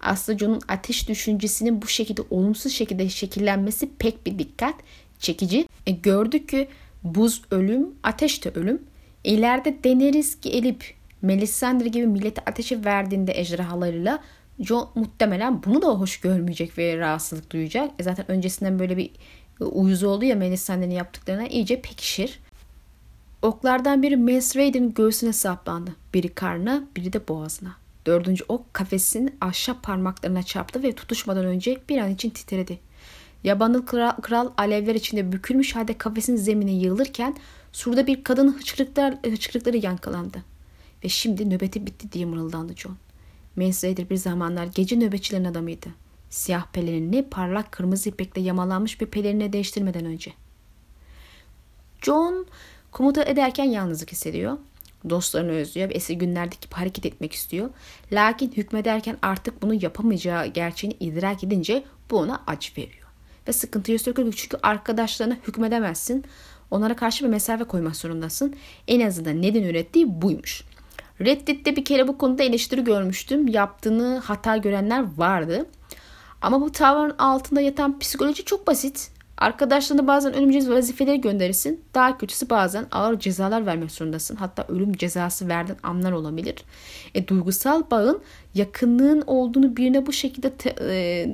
Aslında 0.00 0.38
Jon'un 0.38 0.60
ateş 0.68 1.08
düşüncesinin 1.08 1.82
bu 1.82 1.88
şekilde 1.88 2.22
olumsuz 2.30 2.72
şekilde 2.72 3.08
şekillenmesi 3.08 3.90
pek 3.98 4.26
bir 4.26 4.38
dikkat 4.38 4.74
çekici. 5.18 5.66
E, 5.86 5.90
gördük 5.90 6.48
ki 6.48 6.68
buz 7.02 7.42
ölüm, 7.50 7.88
ateş 8.02 8.44
de 8.44 8.50
ölüm. 8.54 8.82
İleride 9.24 9.84
deneriz 9.84 10.40
ki 10.40 10.50
elip 10.50 10.99
Melisandre 11.22 11.88
gibi 11.88 12.06
millete 12.06 12.42
ateşi 12.46 12.84
verdiğinde 12.84 13.32
ejderhalarıyla 13.40 14.18
Jon 14.60 14.88
muhtemelen 14.94 15.62
bunu 15.62 15.82
da 15.82 15.86
hoş 15.86 16.20
görmeyecek 16.20 16.78
ve 16.78 16.98
rahatsızlık 16.98 17.50
duyacak. 17.50 17.90
E 17.98 18.02
zaten 18.02 18.30
öncesinden 18.30 18.78
böyle 18.78 18.96
bir 18.96 19.10
uyuz 19.60 20.02
oldu 20.02 20.24
ya 20.24 20.36
Melisandre'nin 20.36 20.94
yaptıklarına 20.94 21.46
iyice 21.46 21.80
pekişir. 21.80 22.40
Oklardan 23.42 24.02
biri 24.02 24.16
Mace 24.16 24.60
Raider'ın 24.60 24.94
göğsüne 24.94 25.32
saplandı. 25.32 25.96
Biri 26.14 26.28
karnına, 26.28 26.84
biri 26.96 27.12
de 27.12 27.28
boğazına. 27.28 27.76
Dördüncü 28.06 28.44
ok 28.48 28.74
kafesin 28.74 29.34
ahşap 29.40 29.82
parmaklarına 29.82 30.42
çarptı 30.42 30.82
ve 30.82 30.92
tutuşmadan 30.92 31.44
önce 31.44 31.78
bir 31.88 31.98
an 31.98 32.10
için 32.10 32.30
titredi. 32.30 32.78
Yabanıl 33.44 33.86
kral, 33.86 34.10
kral 34.10 34.50
alevler 34.58 34.94
içinde 34.94 35.32
bükülmüş 35.32 35.76
halde 35.76 35.98
kafesin 35.98 36.36
zemine 36.36 36.72
yığılırken 36.72 37.36
surda 37.72 38.06
bir 38.06 38.24
kadının 38.24 38.52
hıçkırıklar, 38.52 39.14
hıçkırıkları 39.24 39.76
yankılandı. 39.76 40.38
Ve 41.04 41.08
şimdi 41.08 41.50
nöbeti 41.50 41.86
bitti 41.86 42.12
diye 42.12 42.24
mırıldandı 42.26 42.76
John. 42.76 42.96
Raider 43.58 44.10
bir 44.10 44.16
zamanlar 44.16 44.66
gece 44.66 44.96
nöbetçilerin 44.96 45.44
adamıydı. 45.44 45.88
Siyah 46.30 46.66
pelerinini 46.72 47.22
parlak 47.22 47.72
kırmızı 47.72 48.08
ipekle 48.08 48.42
yamalanmış 48.42 49.00
bir 49.00 49.06
pelerine 49.06 49.52
değiştirmeden 49.52 50.04
önce. 50.04 50.32
John 52.02 52.46
komuta 52.92 53.22
ederken 53.22 53.64
yalnızlık 53.64 54.12
hissediyor. 54.12 54.58
Dostlarını 55.10 55.52
özlüyor 55.52 55.88
ve 55.88 55.94
eski 55.94 56.18
günlerdeki 56.18 56.60
gibi 56.60 56.74
hareket 56.74 57.06
etmek 57.06 57.32
istiyor. 57.32 57.70
Lakin 58.12 58.52
hükmederken 58.52 59.18
artık 59.22 59.62
bunu 59.62 59.74
yapamayacağı 59.74 60.46
gerçeğini 60.46 60.96
idrak 61.00 61.44
edince 61.44 61.84
bu 62.10 62.18
ona 62.18 62.42
acı 62.46 62.72
veriyor. 62.76 63.08
Ve 63.48 63.52
sıkıntıya 63.52 63.98
sökülüyor 63.98 64.34
çünkü 64.36 64.56
arkadaşlarına 64.62 65.36
hükmedemezsin. 65.46 66.24
Onlara 66.70 66.96
karşı 66.96 67.24
bir 67.24 67.30
mesafe 67.30 67.64
koymak 67.64 67.96
zorundasın. 67.96 68.56
En 68.88 69.06
azından 69.06 69.42
neden 69.42 69.62
ürettiği 69.62 70.22
buymuş. 70.22 70.64
Reddit'te 71.20 71.76
bir 71.76 71.84
kere 71.84 72.08
bu 72.08 72.18
konuda 72.18 72.42
eleştiri 72.42 72.84
görmüştüm. 72.84 73.48
Yaptığını 73.48 74.18
hata 74.18 74.56
görenler 74.56 75.04
vardı. 75.16 75.66
Ama 76.42 76.60
bu 76.60 76.72
tavrın 76.72 77.14
altında 77.18 77.60
yatan 77.60 77.98
psikoloji 77.98 78.44
çok 78.44 78.66
basit. 78.66 79.10
Arkadaşlarına 79.38 80.06
bazen 80.06 80.34
ölümcül 80.34 80.70
vazifeleri 80.70 81.20
gönderirsin. 81.20 81.80
Daha 81.94 82.18
kötüsü 82.18 82.50
bazen 82.50 82.86
ağır 82.90 83.18
cezalar 83.18 83.66
vermek 83.66 83.90
zorundasın. 83.90 84.36
Hatta 84.36 84.66
ölüm 84.68 84.92
cezası 84.92 85.48
verdiğin 85.48 85.78
anlar 85.82 86.12
olabilir. 86.12 86.54
E, 87.14 87.28
duygusal 87.28 87.82
bağın 87.90 88.20
yakınlığın 88.54 89.22
olduğunu 89.26 89.76
birine 89.76 90.06
bu 90.06 90.12
şekilde 90.12 90.52
e, 90.80 91.26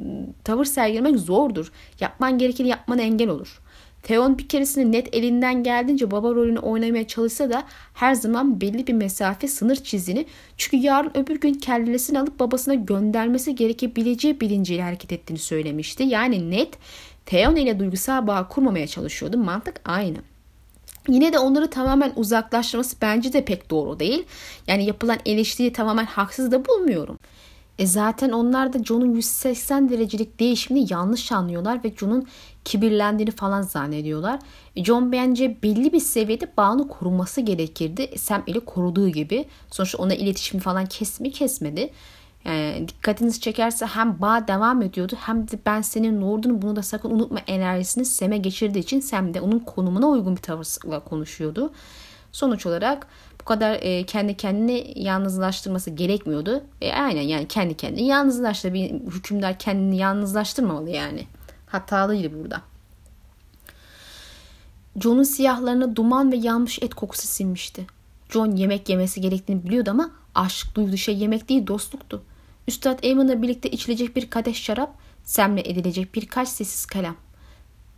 tavır 0.44 0.64
sergilemek 0.64 1.18
zordur. 1.18 1.72
Yapman 2.00 2.38
gerekeni 2.38 2.68
yapmana 2.68 3.02
engel 3.02 3.28
olur. 3.28 3.60
Theon 4.06 4.38
bir 4.38 4.48
keresinde 4.48 4.98
net 4.98 5.14
elinden 5.14 5.62
geldiğince 5.62 6.10
baba 6.10 6.34
rolünü 6.34 6.58
oynamaya 6.58 7.06
çalışsa 7.06 7.50
da 7.50 7.64
her 7.94 8.14
zaman 8.14 8.60
belli 8.60 8.86
bir 8.86 8.92
mesafe 8.92 9.48
sınır 9.48 9.76
çizdiğini 9.76 10.26
çünkü 10.56 10.76
yarın 10.76 11.10
öbür 11.14 11.40
gün 11.40 11.54
kellesini 11.54 12.20
alıp 12.20 12.40
babasına 12.40 12.74
göndermesi 12.74 13.54
gerekebileceği 13.54 14.40
bilinciyle 14.40 14.82
hareket 14.82 15.12
ettiğini 15.12 15.38
söylemişti. 15.38 16.02
Yani 16.02 16.50
net 16.50 16.78
Theon 17.26 17.56
ile 17.56 17.78
duygusal 17.78 18.26
bağ 18.26 18.48
kurmamaya 18.48 18.86
çalışıyordu. 18.86 19.38
Mantık 19.38 19.80
aynı. 19.84 20.18
Yine 21.08 21.32
de 21.32 21.38
onları 21.38 21.70
tamamen 21.70 22.12
uzaklaştırması 22.16 22.96
bence 23.02 23.32
de 23.32 23.44
pek 23.44 23.70
doğru 23.70 23.98
değil. 23.98 24.24
Yani 24.66 24.84
yapılan 24.84 25.18
eleştiriyi 25.26 25.72
tamamen 25.72 26.06
haksız 26.06 26.52
da 26.52 26.66
bulmuyorum. 26.66 27.18
E 27.78 27.86
zaten 27.86 28.30
onlar 28.30 28.72
da 28.72 28.84
John'un 28.84 29.14
180 29.14 29.88
derecelik 29.88 30.40
değişimini 30.40 30.86
yanlış 30.90 31.32
anlıyorlar 31.32 31.84
ve 31.84 31.92
John'un 31.96 32.28
kibirlendiğini 32.66 33.30
falan 33.30 33.62
zannediyorlar. 33.62 34.40
E 34.76 34.84
John 34.84 35.12
bence 35.12 35.56
belli 35.62 35.92
bir 35.92 36.00
seviyede 36.00 36.52
bağını 36.56 36.88
korunması 36.88 37.40
gerekirdi. 37.40 38.18
Sam 38.18 38.42
ile 38.46 38.60
koruduğu 38.60 39.08
gibi. 39.08 39.44
Sonuçta 39.70 39.98
ona 39.98 40.14
iletişimi 40.14 40.60
falan 40.62 40.86
kesmi 40.86 41.32
kesmedi. 41.32 41.90
Yani 42.44 42.88
dikkatinizi 42.88 43.40
çekerse 43.40 43.86
hem 43.86 44.20
bağ 44.20 44.48
devam 44.48 44.82
ediyordu 44.82 45.16
hem 45.20 45.48
de 45.48 45.58
ben 45.66 45.82
senin 45.82 46.20
ne 46.20 46.62
bunu 46.62 46.76
da 46.76 46.82
sakın 46.82 47.10
unutma 47.10 47.38
enerjisini 47.46 48.04
Sam'e 48.04 48.36
geçirdiği 48.38 48.78
için 48.78 49.00
Sam 49.00 49.34
de 49.34 49.40
onun 49.40 49.58
konumuna 49.58 50.06
uygun 50.06 50.36
bir 50.36 50.42
tavırla 50.42 51.00
konuşuyordu. 51.00 51.72
Sonuç 52.32 52.66
olarak 52.66 53.06
bu 53.40 53.44
kadar 53.44 53.78
e, 53.82 54.06
kendi 54.06 54.36
kendini 54.36 54.92
yalnızlaştırması 54.96 55.90
gerekmiyordu. 55.90 56.64
E, 56.80 56.92
aynen 56.92 57.22
yani 57.22 57.48
kendi 57.48 57.76
kendini 57.76 58.06
yalnızlaştı. 58.06 58.74
Bir 58.74 58.90
hükümdar 58.90 59.58
kendini 59.58 59.96
yalnızlaştırmamalı 59.96 60.90
yani. 60.90 61.26
Hatalıydı 61.66 62.38
burada. 62.38 62.62
John'un 65.00 65.22
siyahlarına 65.22 65.96
duman 65.96 66.32
ve 66.32 66.36
yanmış 66.36 66.78
et 66.82 66.94
kokusu 66.94 67.26
sinmişti. 67.26 67.86
John 68.28 68.56
yemek 68.56 68.88
yemesi 68.88 69.20
gerektiğini 69.20 69.64
biliyordu 69.64 69.90
ama 69.90 70.10
aşk 70.34 70.74
duyduğu 70.74 70.96
şey 70.96 71.18
yemek 71.18 71.48
değil 71.48 71.66
dostluktu. 71.66 72.22
Üstad 72.68 72.98
Eamon'la 73.02 73.42
birlikte 73.42 73.70
içilecek 73.70 74.16
bir 74.16 74.30
kadeh 74.30 74.54
şarap, 74.54 74.94
Sam'le 75.24 75.58
edilecek 75.58 76.14
birkaç 76.14 76.48
sessiz 76.48 76.86
kelam. 76.86 77.16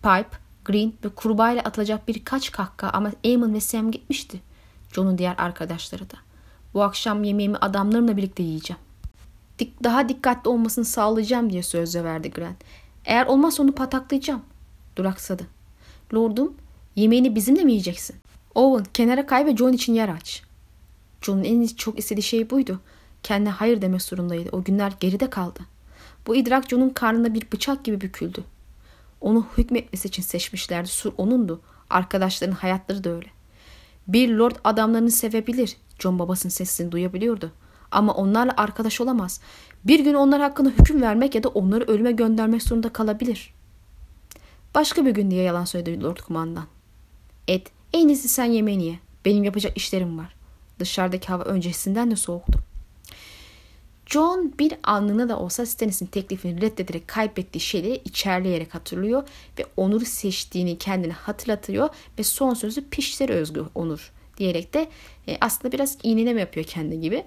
Pipe, 0.03 0.39
Green 0.65 0.93
ve 1.05 1.09
kurbağayla 1.09 1.63
atılacak 1.63 2.09
birkaç 2.09 2.53
kahkaha 2.53 2.91
ama 2.91 3.13
Eamon 3.25 3.55
ve 3.55 3.61
Sam 3.61 3.91
gitmişti. 3.91 4.41
John'un 4.93 5.19
diğer 5.19 5.35
arkadaşları 5.39 6.11
da. 6.11 6.17
Bu 6.75 6.83
akşam 6.83 7.25
yemeğimi 7.25 7.57
adamlarımla 7.57 8.17
birlikte 8.17 8.43
yiyeceğim. 8.43 8.83
Dik 9.59 9.85
daha 9.85 10.09
dikkatli 10.09 10.49
olmasını 10.49 10.85
sağlayacağım 10.85 11.51
diye 11.51 11.63
sözle 11.63 12.05
verdi 12.05 12.31
Grant. 12.31 12.57
Eğer 13.09 13.27
olmazsa 13.27 13.63
onu 13.63 13.73
pataklayacağım. 13.73 14.43
Duraksadı. 14.97 15.47
Lordum, 16.15 16.55
yemeğini 16.97 17.35
bizimle 17.35 17.65
mi 17.65 17.73
yiyeceksin? 17.73 18.17
Owen, 18.55 18.87
kenara 18.95 19.27
kay 19.27 19.47
ve 19.47 19.57
John 19.57 19.73
için 19.73 19.95
yer 19.95 20.09
aç. 20.09 20.43
John'un 21.23 21.45
en 21.45 21.67
çok 21.67 21.99
istediği 21.99 22.23
şey 22.23 22.51
buydu. 22.51 22.81
Kendine 23.23 23.51
hayır 23.51 23.83
demek 23.83 24.03
zorundaydı. 24.03 24.49
O 24.53 24.65
günler 24.65 24.93
geride 25.01 25.31
kaldı. 25.31 25.61
Bu 26.27 26.37
idrak 26.37 26.69
John'un 26.69 26.91
karnında 26.91 27.35
bir 27.35 27.53
bıçak 27.53 27.85
gibi 27.85 28.01
büküldü. 28.01 28.45
Onu 29.21 29.47
hükmetmesi 29.59 30.09
için 30.09 30.23
seçmişlerdi. 30.23 30.89
Sur 30.89 31.13
onundu. 31.17 31.61
Arkadaşların 31.91 32.55
hayatları 32.55 33.05
da 33.05 33.11
öyle. 33.11 33.29
Bir 34.09 34.29
lord 34.29 34.57
adamlarını 34.65 35.11
sevebilir. 35.11 35.77
John 35.99 36.19
babasının 36.19 36.51
sesini 36.51 36.93
duyabiliyordu. 36.93 37.53
Ama 37.91 38.15
onlarla 38.15 38.55
arkadaş 38.57 39.01
olamaz. 39.01 39.41
Bir 39.85 40.01
gün 40.01 40.15
onlar 40.15 40.41
hakkında 40.41 40.69
hüküm 40.69 41.03
vermek 41.03 41.35
ya 41.35 41.43
da 41.43 41.49
onları 41.49 41.85
ölüme 41.85 42.13
göndermek 42.13 42.63
zorunda 42.63 42.89
kalabilir. 42.89 43.55
Başka 44.75 45.07
bir 45.07 45.11
gün 45.11 45.31
diye 45.31 45.43
yalan 45.43 45.65
söyledi 45.65 46.03
Lord 46.03 46.17
Kumandan. 46.17 46.67
Ed, 47.49 47.67
en 47.93 48.09
iyisi 48.09 48.29
sen 48.29 48.45
yemeğini 48.45 48.85
ye. 48.85 48.99
Benim 49.25 49.45
yapacak 49.45 49.77
işlerim 49.77 50.19
var. 50.19 50.35
Dışarıdaki 50.79 51.29
hava 51.29 51.45
öncesinden 51.45 52.11
de 52.11 52.17
soğuktu. 52.17 52.59
John 54.07 54.53
bir 54.59 54.75
anlığına 54.83 55.29
da 55.29 55.39
olsa 55.39 55.67
Stannis'in 55.67 56.07
teklifini 56.07 56.61
reddederek 56.61 57.09
kaybettiği 57.09 57.61
şeyleri 57.61 58.01
içerleyerek 58.05 58.75
hatırlıyor 58.75 59.29
ve 59.59 59.67
Onur'u 59.77 60.05
seçtiğini 60.05 60.79
kendine 60.79 61.13
hatırlatıyor 61.13 61.89
ve 62.19 62.23
son 62.23 62.55
sözü 62.55 62.89
pişleri 62.89 63.33
özgü 63.33 63.65
Onur 63.75 64.13
diyerek 64.37 64.75
de 64.75 64.89
e, 65.29 65.39
aslında 65.41 65.73
biraz 65.73 65.99
iğneleme 66.03 66.41
yapıyor 66.41 66.67
kendi 66.67 67.01
gibi. 67.01 67.25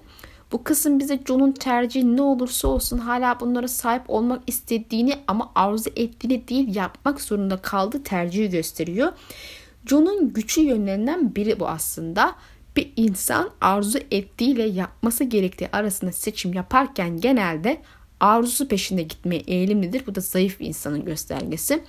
Bu 0.52 0.64
kısım 0.64 0.98
bize 0.98 1.20
John'un 1.28 1.52
tercihi 1.52 2.16
ne 2.16 2.22
olursa 2.22 2.68
olsun 2.68 2.98
hala 2.98 3.40
bunlara 3.40 3.68
sahip 3.68 4.02
olmak 4.08 4.42
istediğini 4.46 5.14
ama 5.26 5.52
arzu 5.54 5.90
ettiğini 5.96 6.48
değil 6.48 6.76
yapmak 6.76 7.20
zorunda 7.20 7.56
kaldığı 7.56 8.02
tercihi 8.02 8.50
gösteriyor. 8.50 9.12
John'un 9.86 10.32
güçlü 10.32 10.62
yönlerinden 10.62 11.34
biri 11.34 11.60
bu 11.60 11.68
aslında 11.68 12.34
bir 12.76 12.92
insan 12.96 13.50
arzu 13.60 13.98
ettiğiyle 14.10 14.62
yapması 14.62 15.24
gerektiği 15.24 15.68
arasında 15.72 16.12
seçim 16.12 16.52
yaparken 16.52 17.20
genelde 17.20 17.82
arzusu 18.20 18.68
peşinde 18.68 19.02
gitmeye 19.02 19.42
eğilimlidir. 19.46 20.06
Bu 20.06 20.14
da 20.14 20.20
zayıf 20.20 20.60
bir 20.60 20.66
insanın 20.66 21.04
göstergesi. 21.04 21.84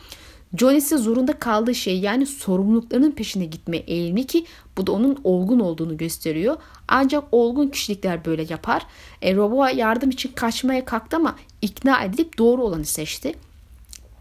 John 0.57 0.75
ise 0.75 0.97
zorunda 0.97 1.39
kaldığı 1.39 1.75
şey 1.75 1.99
yani 1.99 2.25
sorumluluklarının 2.25 3.11
peşine 3.11 3.45
gitmeye 3.45 3.83
eğilimli 3.87 4.27
ki 4.27 4.45
bu 4.77 4.87
da 4.87 4.91
onun 4.91 5.19
olgun 5.23 5.59
olduğunu 5.59 5.97
gösteriyor. 5.97 6.57
Ancak 6.95 7.23
olgun 7.31 7.67
kişilikler 7.67 8.25
böyle 8.25 8.45
yapar. 8.49 8.85
E, 9.21 9.35
Robo'a 9.35 9.69
yardım 9.69 10.09
için 10.09 10.31
kaçmaya 10.31 10.85
kalktı 10.85 11.17
ama 11.17 11.35
ikna 11.61 12.03
edilip 12.03 12.37
doğru 12.37 12.63
olanı 12.63 12.85
seçti. 12.85 13.35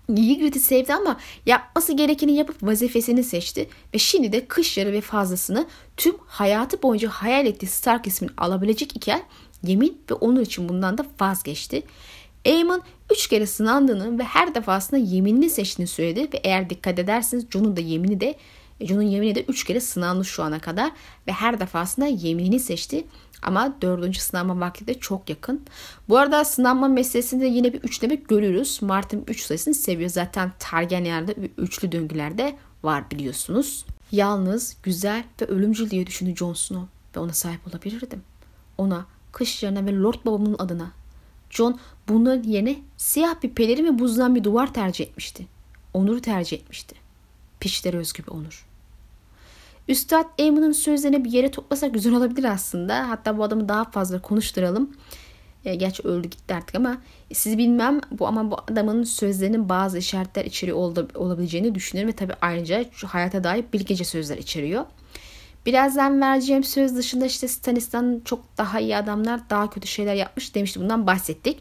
Ygritte'i 0.09 0.61
sevdi 0.61 0.95
ama 0.95 1.17
yapması 1.47 1.93
gerekeni 1.93 2.33
yapıp 2.33 2.63
vazifesini 2.63 3.25
seçti 3.25 3.69
ve 3.95 3.99
şimdi 3.99 4.33
de 4.33 4.47
kış 4.47 4.79
yarı 4.79 4.93
ve 4.93 5.01
fazlasını 5.01 5.67
tüm 5.97 6.15
hayatı 6.27 6.83
boyunca 6.83 7.09
hayal 7.09 7.47
ettiği 7.47 7.67
Stark 7.67 8.07
ismini 8.07 8.31
alabilecek 8.37 8.97
iken 8.97 9.23
yemin 9.63 10.03
ve 10.11 10.15
onun 10.15 10.41
için 10.41 10.69
bundan 10.69 10.99
da 10.99 11.07
vazgeçti. 11.21 11.83
Aemon 12.47 12.83
üç 13.11 13.27
kere 13.27 13.47
sınandığını 13.47 14.19
ve 14.19 14.25
her 14.25 14.55
defasında 14.55 15.01
yeminini 15.01 15.51
seçtiğini 15.51 15.89
söyledi 15.89 16.21
ve 16.35 16.41
eğer 16.45 16.71
dikkat 16.71 16.99
ederseniz 16.99 17.47
Jon'un 17.51 17.77
da 17.77 17.81
yemini 17.81 18.21
de 18.21 18.35
Jon'un 18.87 19.03
yemini 19.03 19.35
de 19.35 19.45
üç 19.45 19.65
kere 19.65 19.81
sınanmış 19.81 20.29
şu 20.29 20.43
ana 20.43 20.59
kadar 20.59 20.93
ve 21.27 21.33
her 21.33 21.61
defasında 21.61 22.07
yeminini 22.07 22.61
seçti. 22.61 23.05
Ama 23.43 23.77
dördüncü 23.83 24.21
sınanma 24.21 24.61
vakti 24.61 24.87
de 24.87 24.95
çok 24.95 25.31
yakın. 25.31 25.63
Bu 26.09 26.19
arada 26.19 26.45
sınanma 26.45 26.89
meselesinde 26.89 27.47
yine 27.47 27.73
bir 27.73 27.83
üçleme 27.83 28.15
görürüz. 28.15 28.83
Martin 28.83 29.25
3 29.29 29.43
sayısını 29.43 29.75
seviyor. 29.75 30.11
Zaten 30.11 30.53
Targaryenlerde 30.59 31.35
üçlü 31.59 31.93
döngülerde 31.93 32.57
var 32.83 33.11
biliyorsunuz. 33.11 33.85
Yalnız, 34.13 34.77
güzel 34.83 35.25
ve 35.41 35.47
ölümcül 35.47 35.91
diye 35.91 36.07
düşündü 36.07 36.37
Jon 36.37 36.55
Snow 36.55 36.89
ve 37.17 37.21
ona 37.21 37.33
sahip 37.33 37.69
olabilirdim. 37.69 38.23
Ona, 38.79 39.07
kış 39.33 39.63
yerine 39.63 39.87
ve 39.87 39.97
Lord 39.97 40.27
babamın 40.27 40.57
adına. 40.59 40.93
Jon 41.51 41.81
bunların 42.09 42.43
yerine 42.43 42.77
siyah 42.97 43.43
bir 43.43 43.51
pelerin 43.51 43.85
ve 43.85 43.99
buzdan 43.99 44.35
bir 44.35 44.45
duvar 44.45 44.75
tercih 44.75 45.05
etmişti. 45.05 45.47
Onur'u 45.95 46.21
tercih 46.21 46.57
etmişti. 46.57 46.97
Piçlere 47.61 47.97
özgü 47.97 48.23
bir 48.23 48.29
onur. 48.29 48.72
Üstad 49.89 50.25
Eamon'un 50.39 50.73
sözlerini 50.73 51.25
bir 51.25 51.31
yere 51.31 51.51
toplasak 51.51 51.95
güzel 51.95 52.15
olabilir 52.15 52.45
aslında. 52.45 53.09
Hatta 53.09 53.39
bu 53.39 53.45
adamı 53.45 53.69
daha 53.69 53.85
fazla 53.85 54.23
konuşturalım. 54.23 54.91
E, 55.65 55.75
gerçi 55.75 56.03
öldü 56.03 56.29
gitti 56.29 56.55
artık 56.55 56.75
ama 56.75 56.97
siz 57.33 57.59
bilmem 57.59 58.01
bu 58.11 58.27
ama 58.27 58.51
bu 58.51 58.57
adamın 58.71 59.05
sözlerinin 59.05 59.69
bazı 59.69 59.99
işaretler 59.99 60.45
içeriği 60.45 60.75
olabileceğini 61.15 61.75
düşünüyorum 61.75 62.13
ve 62.13 62.17
tabii 62.17 62.35
ayrıca 62.41 62.85
şu 62.93 63.07
hayata 63.07 63.45
dair 63.45 63.65
bilgece 63.73 64.05
sözler 64.05 64.39
içeriyor. 64.39 64.85
Birazdan 65.67 66.21
vereceğim 66.21 66.65
söz 66.65 66.97
dışında 66.97 67.27
işte 67.27 67.49
Stanislav'ın 67.49 68.21
çok 68.25 68.59
daha 68.59 68.81
iyi 68.81 68.97
adamlar 68.97 69.51
daha 69.51 69.71
kötü 69.71 69.89
şeyler 69.89 70.15
yapmış 70.15 70.55
demişti. 70.55 70.81
Bundan 70.81 71.07
bahsettik. 71.07 71.61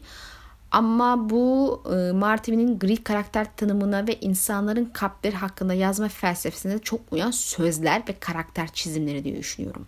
Ama 0.72 1.30
bu 1.30 1.82
e, 1.86 2.12
Martin'in 2.12 2.96
karakter 2.96 3.56
tanımına 3.56 4.06
ve 4.06 4.20
insanların 4.20 4.84
kalpleri 4.84 5.36
hakkında 5.36 5.74
yazma 5.74 6.08
felsefesine 6.08 6.78
çok 6.78 7.00
uyan 7.10 7.30
sözler 7.30 8.02
ve 8.08 8.18
karakter 8.20 8.68
çizimleri 8.72 9.24
diye 9.24 9.36
düşünüyorum. 9.36 9.86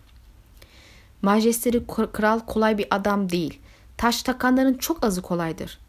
Majesteri 1.21 1.87
kral 2.13 2.39
kolay 2.39 2.77
bir 2.77 2.87
adam 2.91 3.29
değil. 3.29 3.59
Taş 3.97 4.23
takanların 4.23 4.73
çok 4.73 5.03
azı 5.03 5.21
kolaydır. 5.21 5.79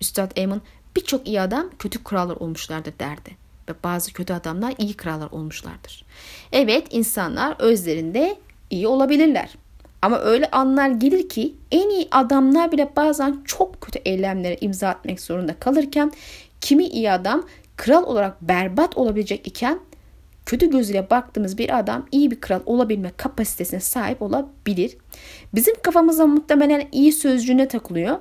Üstad 0.00 0.32
Eamon 0.36 0.60
birçok 0.96 1.28
iyi 1.28 1.40
adam 1.40 1.70
kötü 1.78 2.04
krallar 2.04 2.36
olmuşlardır 2.36 2.98
derdi. 2.98 3.36
Ve 3.68 3.74
bazı 3.84 4.12
kötü 4.12 4.32
adamlar 4.32 4.74
iyi 4.78 4.94
krallar 4.94 5.30
olmuşlardır. 5.30 6.04
Evet 6.52 6.86
insanlar 6.90 7.56
özlerinde 7.58 8.38
iyi 8.70 8.88
olabilirler. 8.88 9.56
Ama 10.02 10.18
öyle 10.18 10.50
anlar 10.50 10.88
gelir 10.88 11.28
ki 11.28 11.54
en 11.70 11.90
iyi 11.90 12.08
adamlar 12.10 12.72
bile 12.72 12.92
bazen 12.96 13.42
çok 13.44 13.80
kötü 13.80 13.98
eylemlere 13.98 14.56
imza 14.60 14.88
atmak 14.88 15.20
zorunda 15.20 15.54
kalırken 15.60 16.12
kimi 16.60 16.84
iyi 16.84 17.10
adam 17.10 17.46
kral 17.76 18.04
olarak 18.04 18.42
berbat 18.42 18.96
olabilecek 18.96 19.46
iken 19.46 19.80
kötü 20.46 20.70
gözüyle 20.70 21.10
baktığımız 21.10 21.58
bir 21.58 21.78
adam 21.78 22.06
iyi 22.12 22.30
bir 22.30 22.40
kral 22.40 22.60
olabilme 22.66 23.12
kapasitesine 23.16 23.80
sahip 23.80 24.22
olabilir. 24.22 24.96
Bizim 25.54 25.74
kafamıza 25.82 26.26
muhtemelen 26.26 26.88
iyi 26.92 27.12
sözcüğüne 27.12 27.68
takılıyor. 27.68 28.18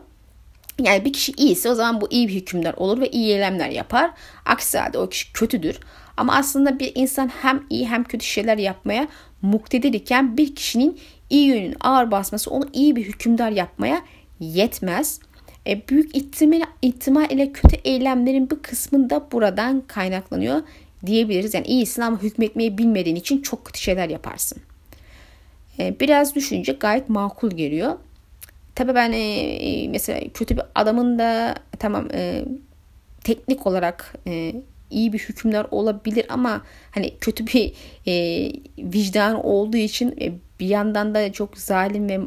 Yani 0.80 1.06
bir 1.06 1.14
kişi 1.14 1.32
iyiyse 1.32 1.70
o 1.70 1.76
zaman 1.76 2.02
bu 2.02 2.08
iyi 2.12 2.28
bir 2.28 2.34
hükümdar 2.34 2.74
olur 2.74 3.02
ve 3.02 3.10
iyi 3.10 3.32
eylemler 3.32 3.70
yapar. 3.70 4.12
Aksi 4.46 4.78
halde 4.78 4.98
o 4.98 5.10
kişi 5.10 5.34
kötüdür. 5.34 5.80
Ama 6.18 6.36
aslında 6.36 6.80
bir 6.80 6.92
insan 6.96 7.28
hem 7.42 7.64
iyi 7.70 7.88
hem 7.88 8.04
kötü 8.04 8.26
şeyler 8.26 8.58
yapmaya 8.58 9.08
muktedir 9.42 9.94
iken 9.94 10.38
bir 10.38 10.56
kişinin 10.56 11.00
iyi 11.36 11.48
yönün 11.48 11.76
ağır 11.80 12.12
basması 12.12 12.52
onu 12.52 12.66
iyi 12.74 12.96
bir 12.96 13.04
hükümdar 13.04 13.52
yapmaya 13.52 14.02
yetmez. 14.40 15.20
E, 15.68 15.88
büyük 15.88 16.16
ihtimal, 16.16 16.62
ihtimal 16.82 17.32
ile 17.32 17.52
kötü 17.52 17.76
eylemlerin 17.76 18.50
bir 18.50 18.56
kısmında 18.56 19.32
buradan 19.32 19.84
kaynaklanıyor 19.88 20.62
diyebiliriz. 21.06 21.54
Yani 21.54 21.68
iyisin 21.68 22.02
ama 22.02 22.22
hükmetmeyi 22.24 22.78
bilmediğin 22.78 23.16
için 23.16 23.42
çok 23.42 23.66
kötü 23.66 23.80
şeyler 23.80 24.10
yaparsın. 24.10 24.58
E, 25.80 26.00
biraz 26.00 26.36
düşünce 26.36 26.72
gayet 26.72 27.10
makul 27.10 27.52
geliyor. 27.52 27.96
Tabi 28.76 28.96
ben 28.96 29.12
e, 29.12 29.88
mesela 29.88 30.20
kötü 30.34 30.58
bir 30.58 30.64
adamın 30.76 31.20
da 31.20 31.56
tamam 31.80 32.08
e, 32.14 32.46
teknik 33.24 33.68
olarak 33.68 34.16
e, 34.28 34.54
iyi 34.92 35.14
bir 35.14 35.20
hükümler 35.20 35.66
olabilir 35.72 36.26
ama 36.30 36.62
hani 36.92 37.14
kötü 37.22 37.48
bir 37.48 37.74
e, 38.08 38.14
vicdan 38.78 39.46
olduğu 39.46 39.78
için 39.78 40.16
e, 40.22 40.32
bir 40.60 40.68
yandan 40.68 41.16
da 41.16 41.32
çok 41.32 41.58
zalim 41.58 42.10
ve 42.10 42.20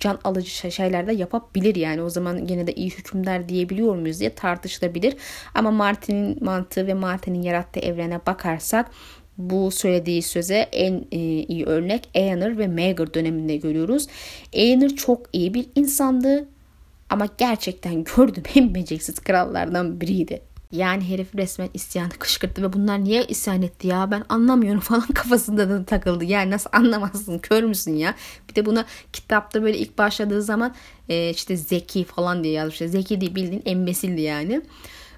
can 0.00 0.18
alıcı 0.24 0.72
şeyler 0.72 1.06
de 1.06 1.12
yapabilir 1.12 1.74
yani 1.74 2.02
o 2.02 2.10
zaman 2.10 2.46
gene 2.46 2.66
de 2.66 2.72
iyi 2.72 2.90
hükümler 2.90 3.48
diyebiliyor 3.48 3.96
muyuz 3.96 4.20
diye 4.20 4.34
tartışılabilir 4.34 5.16
ama 5.54 5.70
Martin'in 5.70 6.44
mantığı 6.44 6.86
ve 6.86 6.94
Martin'in 6.94 7.42
yarattığı 7.42 7.80
evrene 7.80 8.20
bakarsak 8.26 8.90
bu 9.38 9.70
söylediği 9.70 10.22
söze 10.22 10.68
en 10.72 11.04
e, 11.12 11.18
iyi 11.18 11.64
örnek 11.64 12.08
Aener 12.14 12.58
ve 12.58 12.68
Maegor 12.68 13.14
döneminde 13.14 13.56
görüyoruz. 13.56 14.06
Aener 14.54 14.88
çok 14.88 15.26
iyi 15.32 15.54
bir 15.54 15.66
insandı 15.74 16.48
ama 17.10 17.28
gerçekten 17.38 18.04
gördüm 18.16 18.42
en 18.54 18.74
beceriksiz 18.74 19.20
krallardan 19.20 20.00
biriydi. 20.00 20.51
Yani 20.72 21.08
herif 21.08 21.34
resmen 21.34 21.68
isyanı 21.74 22.10
kışkırttı 22.10 22.62
ve 22.62 22.72
bunlar 22.72 23.04
niye 23.04 23.24
isyan 23.24 23.62
etti 23.62 23.86
ya 23.86 24.10
ben 24.10 24.24
anlamıyorum 24.28 24.80
falan 24.90 25.06
kafasında 25.06 25.70
da 25.70 25.84
takıldı. 25.84 26.24
Yani 26.24 26.50
nasıl 26.50 26.70
anlamazsın 26.72 27.38
kör 27.38 27.62
müsün 27.62 27.96
ya? 27.96 28.14
Bir 28.50 28.54
de 28.54 28.66
buna 28.66 28.84
kitapta 29.12 29.62
böyle 29.62 29.78
ilk 29.78 29.98
başladığı 29.98 30.42
zaman 30.42 30.74
e, 31.08 31.30
işte 31.30 31.56
zeki 31.56 32.04
falan 32.04 32.44
diye 32.44 32.54
yazmış. 32.54 32.78
Zeki 32.78 33.20
değil 33.20 33.34
bildiğin 33.34 33.62
embesildi 33.66 34.20
yani. 34.20 34.62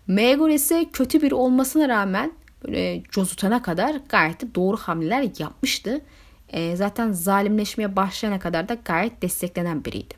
Megor 0.07 0.49
ise 0.49 0.87
kötü 0.93 1.23
bir 1.23 1.33
olmasına 1.33 1.89
rağmen 1.89 2.33
böyle 2.65 3.03
cozutana 3.11 3.63
kadar 3.63 4.01
gayet 4.09 4.55
doğru 4.55 4.77
hamleler 4.77 5.29
yapmıştı. 5.39 6.01
E, 6.49 6.77
zaten 6.77 7.13
zalimleşmeye 7.13 7.97
başlayana 7.97 8.39
kadar 8.39 8.69
da 8.69 8.77
gayet 8.85 9.23
desteklenen 9.23 9.85
biriydi. 9.85 10.15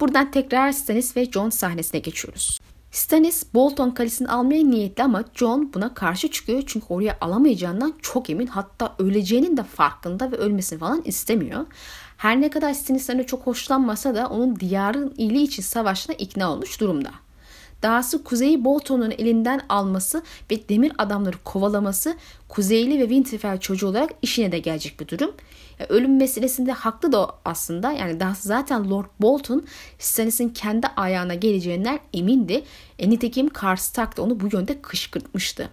Buradan 0.00 0.30
tekrar 0.30 0.72
Stannis 0.72 1.16
ve 1.16 1.24
Jon 1.24 1.50
sahnesine 1.50 2.00
geçiyoruz. 2.00 2.60
Stannis 2.90 3.54
Bolton 3.54 3.90
kalesini 3.90 4.28
almaya 4.28 4.64
niyetli 4.64 5.02
ama 5.02 5.24
John 5.34 5.70
buna 5.74 5.94
karşı 5.94 6.30
çıkıyor 6.30 6.62
çünkü 6.66 6.86
oraya 6.88 7.18
alamayacağından 7.20 7.94
çok 8.02 8.30
emin 8.30 8.46
hatta 8.46 8.94
öleceğinin 8.98 9.56
de 9.56 9.62
farkında 9.62 10.32
ve 10.32 10.36
ölmesini 10.36 10.78
falan 10.78 11.02
istemiyor. 11.04 11.66
Her 12.16 12.40
ne 12.40 12.50
kadar 12.50 12.74
Stannis'ten 12.74 13.22
çok 13.22 13.46
hoşlanmasa 13.46 14.14
da 14.14 14.28
onun 14.28 14.60
diyarın 14.60 15.14
iyiliği 15.16 15.44
için 15.44 15.62
savaşına 15.62 16.14
ikna 16.14 16.52
olmuş 16.52 16.80
durumda. 16.80 17.10
Dahası 17.86 18.24
Kuzey'i 18.24 18.64
Bolton'un 18.64 19.10
elinden 19.10 19.60
alması 19.68 20.22
ve 20.50 20.68
demir 20.68 20.92
adamları 20.98 21.36
kovalaması 21.44 22.16
Kuzeyli 22.48 22.98
ve 22.98 23.02
Winterfell 23.02 23.60
çocuğu 23.60 23.88
olarak 23.88 24.10
işine 24.22 24.52
de 24.52 24.58
gelecek 24.58 25.00
bir 25.00 25.08
durum. 25.08 25.30
Ya, 25.78 25.86
ölüm 25.88 26.16
meselesinde 26.16 26.72
haklı 26.72 27.12
da 27.12 27.30
aslında. 27.44 27.92
Yani 27.92 28.20
daha 28.20 28.34
zaten 28.34 28.90
Lord 28.90 29.06
Bolton 29.20 29.64
Stannis'in 29.98 30.48
kendi 30.48 30.86
ayağına 30.86 31.34
geleceğinden 31.34 31.98
emindi. 32.14 32.64
E, 32.98 33.10
nitekim 33.10 33.48
Karstark 33.48 34.16
da 34.16 34.22
onu 34.22 34.40
bu 34.40 34.48
yönde 34.52 34.82
kışkırtmıştı. 34.82 35.70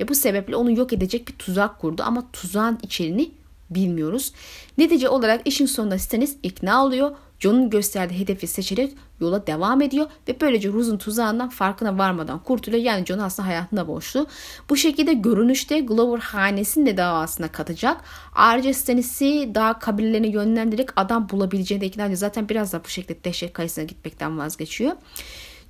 Ve 0.00 0.08
bu 0.08 0.14
sebeple 0.14 0.56
onu 0.56 0.78
yok 0.78 0.92
edecek 0.92 1.28
bir 1.28 1.32
tuzak 1.32 1.78
kurdu 1.78 2.02
ama 2.06 2.24
tuzağın 2.32 2.78
içeriğini 2.82 3.30
bilmiyoruz. 3.70 4.32
Netice 4.78 5.08
olarak 5.08 5.40
işin 5.44 5.66
sonunda 5.66 5.98
Stannis 5.98 6.36
ikna 6.42 6.84
oluyor 6.84 7.10
John'un 7.40 7.70
gösterdiği 7.70 8.18
hedefi 8.18 8.46
seçerek 8.46 8.92
yola 9.20 9.46
devam 9.46 9.82
ediyor 9.82 10.06
ve 10.28 10.40
böylece 10.40 10.72
Rose'un 10.72 10.98
tuzağından 10.98 11.48
farkına 11.48 11.98
varmadan 11.98 12.38
kurtuluyor. 12.38 12.82
Yani 12.82 13.06
John 13.06 13.18
aslında 13.18 13.48
hayatında 13.48 13.88
boştu. 13.88 14.26
Bu 14.70 14.76
şekilde 14.76 15.12
görünüşte 15.12 15.80
Glover 15.80 16.18
hanesini 16.18 16.86
de 16.86 16.96
davasına 16.96 17.48
katacak. 17.48 18.04
Ayrıca 18.34 18.74
Stannis'i 18.74 19.50
daha 19.54 19.78
kabilelerine 19.78 20.28
yönlendirerek 20.28 20.88
adam 20.96 21.28
bulabileceğini 21.28 21.82
de 21.82 21.86
ikna 21.86 22.04
ediyor. 22.04 22.18
Zaten 22.18 22.48
biraz 22.48 22.72
da 22.72 22.84
bu 22.84 22.88
şekilde 22.88 23.24
dehşet 23.24 23.52
kayısına 23.52 23.84
gitmekten 23.84 24.38
vazgeçiyor. 24.38 24.92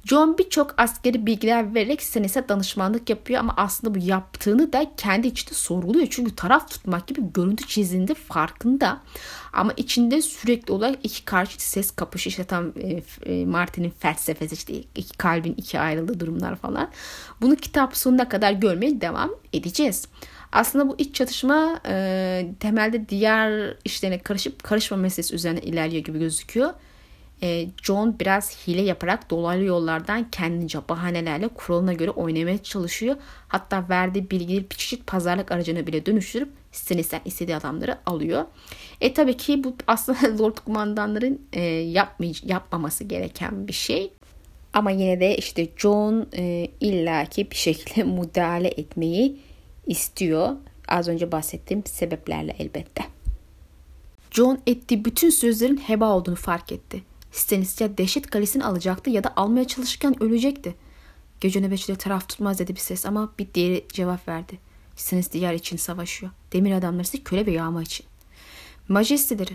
John 0.04 0.38
birçok 0.38 0.74
askeri 0.76 1.26
bilgiler 1.26 1.74
vererek 1.74 2.02
Stannis'e 2.02 2.48
danışmanlık 2.48 3.10
yapıyor 3.10 3.40
ama 3.40 3.54
aslında 3.56 3.94
bu 3.94 3.98
yaptığını 4.04 4.72
da 4.72 4.86
kendi 4.96 5.26
içinde 5.26 5.54
sorguluyor. 5.54 6.06
Çünkü 6.10 6.36
taraf 6.36 6.70
tutmak 6.70 7.06
gibi 7.06 7.20
görüntü 7.34 7.66
çizdiğinde 7.66 8.14
farkında. 8.14 9.00
Ama 9.52 9.72
içinde 9.76 10.22
sürekli 10.22 10.72
olarak 10.72 10.98
iki 11.02 11.24
karşı 11.24 11.62
ses 11.62 11.90
kapışı 11.90 12.28
işte 12.28 12.44
tam 12.44 12.72
e, 12.80 13.02
e, 13.32 13.46
Martin'in 13.46 13.90
felsefesi 13.90 14.54
işte 14.54 14.74
iki 14.94 15.18
kalbin 15.18 15.54
iki 15.56 15.80
ayrıldığı 15.80 16.20
durumlar 16.20 16.56
falan. 16.56 16.90
Bunu 17.40 17.56
kitap 17.56 17.96
sonuna 17.96 18.28
kadar 18.28 18.52
görmeye 18.52 19.00
devam 19.00 19.30
edeceğiz. 19.52 20.08
Aslında 20.52 20.88
bu 20.88 20.94
iç 20.98 21.14
çatışma 21.14 21.80
e, 21.86 22.46
temelde 22.60 23.08
diğer 23.08 23.76
işlerine 23.84 24.18
karışıp 24.18 24.62
karışma 24.62 24.96
meselesi 24.96 25.34
üzerine 25.34 25.60
ilerliyor 25.60 26.04
gibi 26.04 26.18
gözüküyor. 26.18 26.70
E, 27.42 27.68
John 27.82 28.18
biraz 28.20 28.66
hile 28.66 28.80
yaparak 28.82 29.30
dolaylı 29.30 29.64
yollardan 29.64 30.30
kendince 30.30 30.78
bahanelerle 30.88 31.48
kuralına 31.48 31.92
göre 31.92 32.10
oynamaya 32.10 32.62
çalışıyor. 32.62 33.16
Hatta 33.48 33.88
verdiği 33.88 34.30
bilgileri 34.30 34.70
bir 34.70 34.76
çeşit 34.76 35.06
pazarlık 35.06 35.52
aracına 35.52 35.86
bile 35.86 36.06
dönüştürüp 36.06 36.48
Stannis'ten 36.72 37.20
istediği 37.24 37.56
adamları 37.56 37.98
alıyor. 38.06 38.44
E 39.00 39.14
tabii 39.14 39.36
ki 39.36 39.64
bu 39.64 39.76
aslında 39.86 40.38
Lord 40.42 40.56
kumandanların 40.64 41.40
e, 41.52 41.60
yapmay- 41.62 42.50
yapmaması 42.50 43.04
gereken 43.04 43.68
bir 43.68 43.72
şey. 43.72 44.12
Ama 44.72 44.90
yine 44.90 45.20
de 45.20 45.36
işte 45.36 45.68
John 45.76 46.26
e, 46.36 46.68
illaki 46.80 47.50
bir 47.50 47.56
şekilde 47.56 48.02
müdahale 48.20 48.68
etmeyi 48.68 49.40
istiyor. 49.86 50.56
Az 50.88 51.08
önce 51.08 51.32
bahsettiğim 51.32 51.86
sebeplerle 51.86 52.56
elbette. 52.58 53.04
John 54.30 54.58
ettiği 54.66 55.04
bütün 55.04 55.30
sözlerin 55.30 55.76
heba 55.76 56.12
olduğunu 56.12 56.36
fark 56.36 56.72
etti. 56.72 57.02
Stannis 57.32 57.80
ya 57.80 57.98
dehşet 57.98 58.30
kalesini 58.30 58.64
alacaktı 58.64 59.10
ya 59.10 59.24
da 59.24 59.32
almaya 59.36 59.66
çalışırken 59.66 60.22
ölecekti. 60.22 60.74
Gece 61.40 61.60
nöbetçileri 61.60 61.98
taraf 61.98 62.28
tutmaz 62.28 62.58
dedi 62.58 62.74
bir 62.74 62.80
ses 62.80 63.06
ama 63.06 63.32
bir 63.38 63.46
diğeri 63.54 63.86
cevap 63.92 64.28
verdi. 64.28 64.58
Stannis 64.96 65.32
diğer 65.32 65.54
için 65.54 65.76
savaşıyor. 65.76 66.32
Demir 66.52 66.72
adamlar 66.72 67.04
ise 67.04 67.18
köle 67.18 67.46
ve 67.46 67.50
yağma 67.50 67.82
için. 67.82 68.06
Majesteleri, 68.88 69.52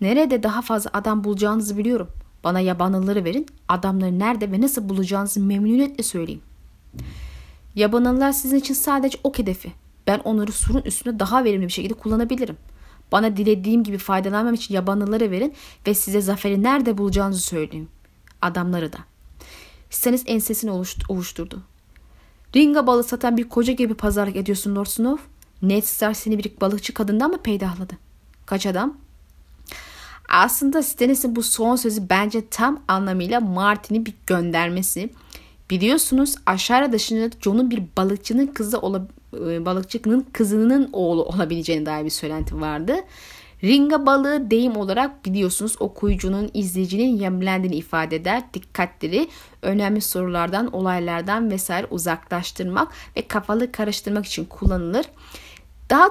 nerede 0.00 0.42
daha 0.42 0.62
fazla 0.62 0.90
adam 0.92 1.24
bulacağınızı 1.24 1.78
biliyorum. 1.78 2.08
Bana 2.44 2.60
yabanlıları 2.60 3.24
verin, 3.24 3.46
adamları 3.68 4.18
nerede 4.18 4.52
ve 4.52 4.60
nasıl 4.60 4.88
bulacağınızı 4.88 5.40
memnuniyetle 5.40 6.02
söyleyeyim. 6.02 6.42
Yabanlılar 7.74 8.32
sizin 8.32 8.56
için 8.56 8.74
sadece 8.74 9.18
ok 9.24 9.38
hedefi. 9.38 9.72
ben 10.06 10.18
onları 10.18 10.52
surun 10.52 10.82
üstünde 10.82 11.18
daha 11.18 11.44
verimli 11.44 11.66
bir 11.66 11.72
şekilde 11.72 11.94
kullanabilirim. 11.94 12.56
Bana 13.12 13.36
dilediğim 13.36 13.84
gibi 13.84 13.98
faydalanmam 13.98 14.54
için 14.54 14.74
yabanlıları 14.74 15.30
verin 15.30 15.54
ve 15.86 15.94
size 15.94 16.20
zaferi 16.20 16.62
nerede 16.62 16.98
bulacağınızı 16.98 17.40
söyleyeyim. 17.40 17.88
Adamları 18.42 18.92
da. 18.92 18.98
Stannis 19.90 20.24
ensesini 20.26 20.70
oluşturdu. 21.08 21.62
Ringa 22.56 22.86
balı 22.86 23.04
satan 23.04 23.36
bir 23.36 23.48
koca 23.48 23.72
gibi 23.72 23.94
pazarlık 23.94 24.36
ediyorsun 24.36 24.76
Lord 24.76 24.86
Snow. 24.86 25.24
Ned 25.62 25.82
Stark 25.82 26.16
seni 26.16 26.38
bir 26.38 26.52
balıkçı 26.60 26.94
kadından 26.94 27.30
mı 27.30 27.38
peydahladı? 27.38 27.94
Kaç 28.46 28.66
adam? 28.66 28.96
Aslında 30.28 30.82
Stannis'in 30.82 31.36
bu 31.36 31.42
son 31.42 31.76
sözü 31.76 32.08
bence 32.10 32.48
tam 32.48 32.82
anlamıyla 32.88 33.40
Martin'i 33.40 34.06
bir 34.06 34.14
göndermesi. 34.26 35.10
Biliyorsunuz 35.70 36.34
aşağıda 36.46 36.92
dışında 36.92 37.30
Jon'un 37.40 37.70
bir 37.70 37.82
balıkçının 37.96 38.46
kızı 38.46 38.78
ola, 38.78 38.98
e, 38.98 39.02
balıkçının 39.32 40.26
kızının 40.32 40.90
oğlu 40.92 41.24
olabileceğine 41.24 41.86
dair 41.86 42.04
bir 42.04 42.10
söylenti 42.10 42.60
vardı. 42.60 42.94
Ringa 43.64 44.06
balığı 44.06 44.50
deyim 44.50 44.76
olarak 44.76 45.24
biliyorsunuz 45.24 45.76
okuyucunun, 45.80 46.50
izleyicinin 46.54 47.16
yemlendiğini 47.16 47.76
ifade 47.76 48.16
eder. 48.16 48.42
Dikkatleri 48.54 49.28
önemli 49.62 50.00
sorulardan, 50.00 50.74
olaylardan 50.74 51.50
vesaire 51.50 51.86
uzaklaştırmak 51.90 52.92
ve 53.16 53.28
kafalı 53.28 53.72
karıştırmak 53.72 54.26
için 54.26 54.44
kullanılır. 54.44 55.06
Daha 55.90 56.08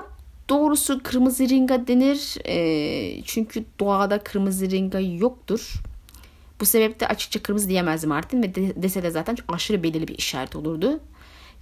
doğrusu 0.50 1.04
kırmızı 1.04 1.50
ringa 1.50 1.88
denir. 1.88 2.38
E, 2.46 3.24
çünkü 3.26 3.66
doğada 3.80 4.20
kırmızı 4.20 4.70
ringa 4.70 5.00
yoktur. 5.00 5.74
Bu 6.60 6.66
sebeple 6.66 7.08
açıkça 7.08 7.44
kırmızı 7.44 7.70
diyemezdi 7.70 8.08
Martin 8.08 8.44
ve 8.44 8.56
de, 8.56 8.84
dese 8.84 9.04
de 9.04 9.12
zaten 9.12 9.38
aşırı 9.48 9.84
belirli 9.84 10.08
bir 10.08 10.18
işaret 10.18 10.56
olurdu. 10.56 11.00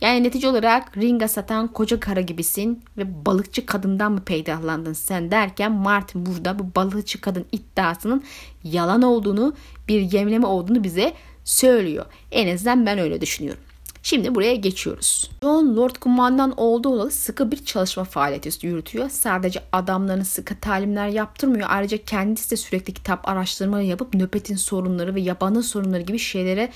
Yani 0.02 0.24
netice 0.24 0.48
olarak 0.48 0.98
ringa 0.98 1.28
satan 1.28 1.68
koca 1.68 2.00
kara 2.00 2.22
gibisin 2.22 2.84
ve 2.98 3.26
balıkçı 3.26 3.66
kadından 3.66 4.12
mı 4.12 4.22
peydahlandın 4.26 4.94
sen 4.94 5.32
derken 5.32 5.72
Martin 5.72 6.26
burada 6.26 6.60
bu 6.60 6.76
balıkçı 6.76 7.22
kadın 7.22 7.46
iddiasının 7.52 8.24
yalan 8.64 9.02
olduğunu 9.02 9.54
bir 9.88 10.02
yemleme 10.02 10.46
olduğunu 10.46 10.84
bize 10.84 11.14
söylüyor. 11.44 12.06
En 12.32 12.56
azından 12.56 12.86
ben 12.86 12.98
öyle 13.00 13.22
düşünüyorum. 13.22 13.64
Şimdi 14.04 14.36
buraya 14.36 14.56
geçiyoruz. 14.56 15.30
John 15.42 15.76
Lord 15.76 15.96
Kumandan 15.96 16.54
olduğu 16.58 16.90
olalı 16.90 17.12
sıkı 17.12 17.52
bir 17.52 17.66
çalışma 17.66 18.04
faaliyeti 18.04 18.68
yürütüyor. 18.68 19.10
Sadece 19.10 19.64
adamlarına 19.72 20.26
sıkı 20.26 20.60
talimler 20.60 21.08
yaptırmıyor. 21.08 21.68
Ayrıca 21.72 21.98
kendisi 21.98 22.52
de 22.52 22.58
sürekli 22.58 22.94
kitap 22.94 23.30
araştırmaları 23.30 23.86
yapıp 23.86 24.14
nöbetin 24.14 24.56
sorunları 24.56 25.16
ve 25.16 25.22
yabanın 25.22 25.62
sorunları 25.62 26.02
gibi 26.02 26.20
şeylere 26.20 26.70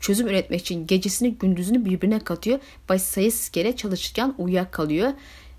çözüm 0.00 0.28
üretmek 0.28 0.60
için 0.60 0.86
gecesini 0.86 1.34
gündüzünü 1.34 1.84
birbirine 1.84 2.18
katıyor. 2.18 2.58
Ve 2.90 2.98
sayısız 2.98 3.48
kere 3.48 3.76
çalışırken 3.76 4.34
uyuyakalıyor. 4.38 5.12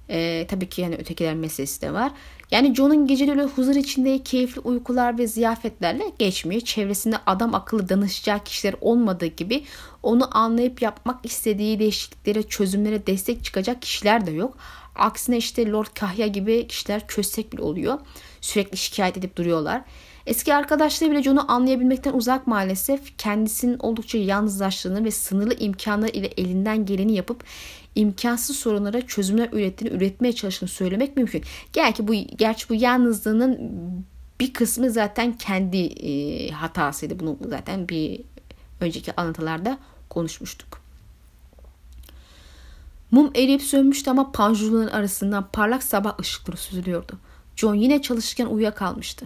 Ee, 0.10 0.48
tabii 0.50 0.70
ki 0.70 0.82
yani 0.82 0.96
ötekiler 0.96 1.36
meselesi 1.36 1.82
de 1.82 1.94
var. 1.94 2.12
Yani 2.52 2.76
John'un 2.76 3.08
geceleri 3.08 3.44
huzur 3.44 3.76
içinde 3.76 4.24
keyifli 4.24 4.62
uykular 4.62 5.18
ve 5.18 5.28
ziyafetlerle 5.28 6.04
geçmiyor. 6.20 6.62
Çevresinde 6.62 7.16
adam 7.26 7.56
akıllı 7.56 7.90
danışacak 7.90 8.46
kişiler 8.46 8.76
olmadığı 8.82 9.26
gibi 9.26 9.64
onu 10.04 10.38
anlayıp 10.38 10.82
yapmak 10.82 11.26
istediği 11.26 11.80
değişikliklere, 11.80 12.44
çözümlere 12.44 13.08
destek 13.08 13.44
çıkacak 13.44 13.82
kişiler 13.82 14.26
de 14.26 14.32
yok. 14.32 14.58
Aksine 14.96 15.38
işte 15.38 15.72
Lord 15.72 15.88
Kahya 15.96 16.28
gibi 16.28 16.68
kişiler 16.68 17.08
köstek 17.08 17.54
bile 17.54 17.62
oluyor. 17.62 18.00
Sürekli 18.42 18.78
şikayet 18.78 19.18
edip 19.18 19.36
duruyorlar. 19.36 19.82
Eski 20.26 20.56
arkadaşları 20.56 21.12
bile 21.12 21.24
John'u 21.24 21.52
anlayabilmekten 21.52 22.14
uzak 22.14 22.48
maalesef. 22.48 23.18
Kendisinin 23.18 23.80
oldukça 23.80 24.18
yalnızlaştığını 24.18 25.04
ve 25.04 25.12
sınırlı 25.12 25.54
imkanlar 25.54 26.10
ile 26.10 26.28
elinden 26.28 26.86
geleni 26.86 27.14
yapıp 27.14 27.44
imkansız 27.96 28.56
sorunlara 28.56 29.02
çözümler 29.02 29.50
ürettiğini, 29.52 29.96
üretmeye 29.96 30.34
çalıştığını 30.34 30.70
söylemek 30.70 31.18
mümkün. 31.18 31.44
Gerçi 31.74 32.08
bu, 32.08 32.14
gerçi 32.14 32.70
bu 32.70 32.76
yalnızlığının 32.76 33.72
bir 34.40 34.54
kısmı 34.54 34.92
zaten 34.92 35.38
kendi 35.38 35.78
e, 35.78 36.52
hatasıydı. 36.52 37.20
Bunu 37.20 37.38
zaten 37.50 37.90
bir 37.90 38.22
önceki 38.82 39.16
anlatılarda 39.16 39.78
konuşmuştuk. 40.10 40.82
Mum 43.12 43.32
eriyip 43.36 43.62
sönmüştü 43.62 44.10
ama 44.10 44.32
panjurların 44.32 44.88
arasından 44.88 45.48
parlak 45.54 45.84
sabah 45.84 46.20
ışıkları 46.20 46.58
süzülüyordu. 46.58 47.20
John 47.56 47.76
yine 47.76 48.02
çalışırken 48.02 48.46
uyuyakalmıştı. 48.46 49.26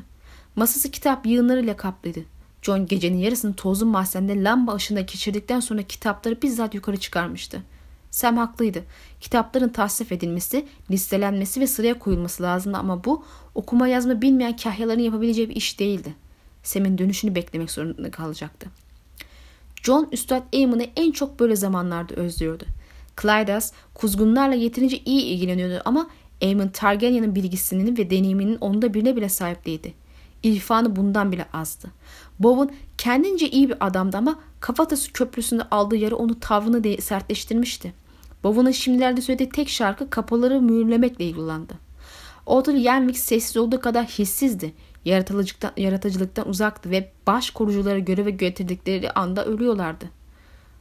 Masası 0.55 0.91
kitap 0.91 1.25
yığınlarıyla 1.25 1.77
kaplıydı. 1.77 2.19
John 2.61 2.85
gecenin 2.85 3.17
yarısını 3.17 3.53
tozlu 3.55 3.85
mahzende 3.85 4.43
lamba 4.43 4.75
ışığında 4.75 5.01
geçirdikten 5.01 5.59
sonra 5.59 5.83
kitapları 5.83 6.41
bizzat 6.41 6.73
yukarı 6.75 6.97
çıkarmıştı. 6.97 7.61
Sam 8.11 8.37
haklıydı. 8.37 8.83
Kitapların 9.21 9.69
tasnif 9.69 10.11
edilmesi, 10.11 10.65
listelenmesi 10.91 11.61
ve 11.61 11.67
sıraya 11.67 11.99
koyulması 11.99 12.43
lazımdı 12.43 12.77
ama 12.77 13.03
bu 13.03 13.23
okuma 13.55 13.87
yazma 13.87 14.21
bilmeyen 14.21 14.55
kahyaların 14.55 15.01
yapabileceği 15.01 15.49
bir 15.49 15.55
iş 15.55 15.79
değildi. 15.79 16.15
Sam'in 16.63 16.97
dönüşünü 16.97 17.35
beklemek 17.35 17.71
zorunda 17.71 18.11
kalacaktı. 18.11 18.69
John 19.83 20.07
Üstad 20.11 20.43
Eamon'u 20.53 20.83
en 20.95 21.11
çok 21.11 21.39
böyle 21.39 21.55
zamanlarda 21.55 22.13
özlüyordu. 22.15 22.65
Clydas 23.21 23.71
kuzgunlarla 23.93 24.55
yeterince 24.55 24.97
iyi 25.05 25.23
ilgileniyordu 25.23 25.81
ama 25.85 26.09
Aemon 26.41 26.67
Targaryen'ın 26.67 27.35
bilgisinin 27.35 27.97
ve 27.97 28.09
deneyiminin 28.09 28.55
onda 28.55 28.93
birine 28.93 29.15
bile 29.15 29.29
sahip 29.29 29.65
değildi. 29.65 29.93
İrfanı 30.43 30.95
bundan 30.95 31.31
bile 31.31 31.45
azdı. 31.53 31.91
Bob'un 32.39 32.71
kendince 32.97 33.49
iyi 33.49 33.69
bir 33.69 33.87
adamdı 33.87 34.17
ama 34.17 34.39
kafatası 34.59 35.13
köprüsünde 35.13 35.63
aldığı 35.63 35.95
yarı 35.95 36.15
onu 36.15 36.39
tavrını 36.39 36.83
de 36.83 37.01
sertleştirmişti. 37.01 37.93
Bob'un 38.43 38.71
şimdilerde 38.71 39.21
söylediği 39.21 39.49
tek 39.49 39.69
şarkı 39.69 40.09
kapaları 40.09 40.61
mühürlemekle 40.61 41.25
ilgilendi. 41.25 41.73
Otel 42.45 42.75
Yenwick 42.75 43.19
sessiz 43.19 43.57
olduğu 43.57 43.79
kadar 43.79 44.05
hissizdi. 44.05 44.73
Yaratıcılıktan, 45.05 45.71
yaratıcılıktan 45.77 46.49
uzaktı 46.49 46.89
ve 46.89 47.11
baş 47.27 47.49
korucuları 47.49 47.99
göreve 47.99 48.31
getirdikleri 48.31 49.11
anda 49.11 49.45
ölüyorlardı. 49.45 50.05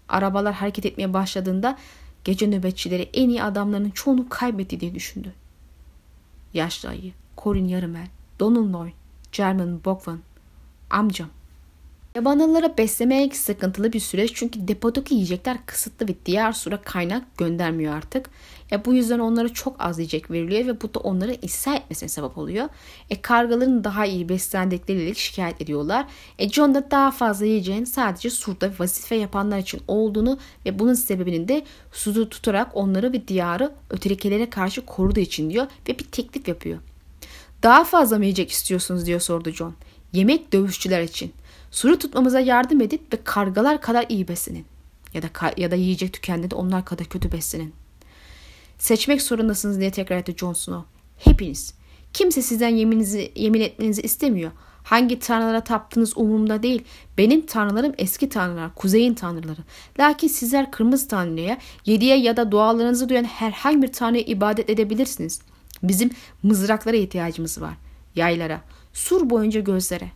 Arabalar 0.08 0.54
hareket 0.54 0.86
etmeye 0.86 1.12
başladığında 1.14 1.78
gece 2.24 2.50
nöbetçileri 2.50 3.10
en 3.14 3.28
iyi 3.28 3.42
adamlarının 3.42 3.90
çoğunu 3.90 4.28
kaybetti 4.28 4.80
diye 4.80 4.94
düşündü. 4.94 5.32
Yaşlı 6.54 6.88
ayı, 6.88 7.12
Corin 7.38 7.68
Yarımel, 7.68 8.06
Donald 8.40 8.72
Noy, 8.72 8.90
German 9.34 9.84
Bogvan, 9.84 10.18
amcam. 10.90 11.28
Yabanlılara 12.14 12.78
beslemek 12.78 13.36
sıkıntılı 13.36 13.92
bir 13.92 14.00
süreç 14.00 14.32
çünkü 14.34 14.68
depodaki 14.68 15.14
yiyecekler 15.14 15.56
kısıtlı 15.66 16.08
ve 16.08 16.14
diğer 16.26 16.52
sura 16.52 16.82
kaynak 16.82 17.38
göndermiyor 17.38 17.94
artık. 17.94 18.30
E 18.72 18.84
bu 18.84 18.94
yüzden 18.94 19.18
onlara 19.18 19.48
çok 19.48 19.76
az 19.78 19.98
yiyecek 19.98 20.30
veriliyor 20.30 20.66
ve 20.66 20.80
bu 20.80 20.94
da 20.94 20.98
onları 20.98 21.36
ishal 21.42 21.76
etmesine 21.76 22.08
sebep 22.08 22.38
oluyor. 22.38 22.68
E 23.10 23.22
kargaların 23.22 23.84
daha 23.84 24.06
iyi 24.06 24.28
beslendikleriyle 24.28 25.14
şikayet 25.14 25.60
ediyorlar. 25.60 26.06
E 26.38 26.48
John 26.48 26.74
da 26.74 26.90
daha 26.90 27.10
fazla 27.10 27.46
yiyeceğin 27.46 27.84
sadece 27.84 28.30
surda 28.30 28.70
vazife 28.78 29.14
yapanlar 29.14 29.58
için 29.58 29.82
olduğunu 29.88 30.38
ve 30.66 30.78
bunun 30.78 30.94
sebebinin 30.94 31.48
de 31.48 31.62
suzu 31.92 32.28
tutarak 32.28 32.76
onları 32.76 33.12
ve 33.12 33.28
diyarı 33.28 33.72
ötekelere 33.90 34.50
karşı 34.50 34.86
koruduğu 34.86 35.20
için 35.20 35.50
diyor 35.50 35.66
ve 35.88 35.98
bir 35.98 36.04
teklif 36.04 36.48
yapıyor. 36.48 36.78
Daha 37.64 37.84
fazla 37.84 38.18
mı 38.18 38.24
yiyecek 38.24 38.50
istiyorsunuz 38.50 39.06
diyor 39.06 39.20
sordu 39.20 39.50
John. 39.50 39.74
Yemek 40.12 40.52
dövüşçüler 40.52 41.02
için. 41.02 41.32
Suru 41.70 41.98
tutmamıza 41.98 42.40
yardım 42.40 42.80
edin 42.80 43.02
ve 43.12 43.18
kargalar 43.24 43.80
kadar 43.80 44.06
iyi 44.08 44.28
beslenin. 44.28 44.66
Ya 45.14 45.22
da 45.22 45.28
ya 45.56 45.70
da 45.70 45.74
yiyecek 45.74 46.12
tükendi 46.12 46.54
onlar 46.54 46.84
kadar 46.84 47.06
kötü 47.06 47.32
beslenin. 47.32 47.74
Seçmek 48.78 49.22
zorundasınız 49.22 49.80
diye 49.80 49.90
tekrar 49.90 50.16
etti 50.16 50.34
Jon 50.36 50.52
Snow. 50.52 50.90
Hepiniz. 51.18 51.74
Kimse 52.12 52.42
sizden 52.42 52.68
yemininizi, 52.68 53.32
yemin 53.36 53.60
etmenizi 53.60 54.02
istemiyor. 54.02 54.50
Hangi 54.82 55.18
tanrılara 55.18 55.60
taptığınız 55.60 56.18
umurumda 56.18 56.62
değil. 56.62 56.84
Benim 57.18 57.46
tanrılarım 57.46 57.94
eski 57.98 58.28
tanrılar, 58.28 58.74
kuzeyin 58.74 59.14
tanrıları. 59.14 59.60
Lakin 59.98 60.28
sizler 60.28 60.70
kırmızı 60.70 61.08
tanrıya, 61.08 61.58
yediye 61.86 62.16
ya 62.16 62.36
da 62.36 62.52
dualarınızı 62.52 63.08
duyan 63.08 63.24
herhangi 63.24 63.82
bir 63.82 63.92
tanrıya 63.92 64.24
ibadet 64.24 64.70
edebilirsiniz. 64.70 65.40
Bizim 65.88 66.10
mızraklara 66.42 66.96
ihtiyacımız 66.96 67.60
var. 67.60 67.74
Yaylara, 68.14 68.60
sur 68.92 69.30
boyunca 69.30 69.60
gözlere. 69.60 70.10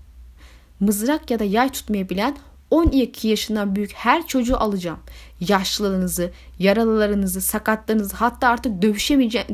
Mızrak 0.80 1.30
ya 1.30 1.38
da 1.38 1.44
yay 1.44 1.68
tutmayı 1.68 2.08
bilen 2.08 2.36
12 2.70 3.28
yaşından 3.28 3.76
büyük 3.76 3.92
her 3.92 4.26
çocuğu 4.26 4.56
alacağım. 4.56 4.98
Yaşlılarınızı, 5.40 6.30
yaralılarınızı, 6.58 7.40
sakatlarınızı 7.40 8.16
hatta 8.16 8.48
artık 8.48 8.82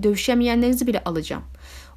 dövüşemeyenlerinizi 0.02 0.86
bile 0.86 1.04
alacağım. 1.04 1.42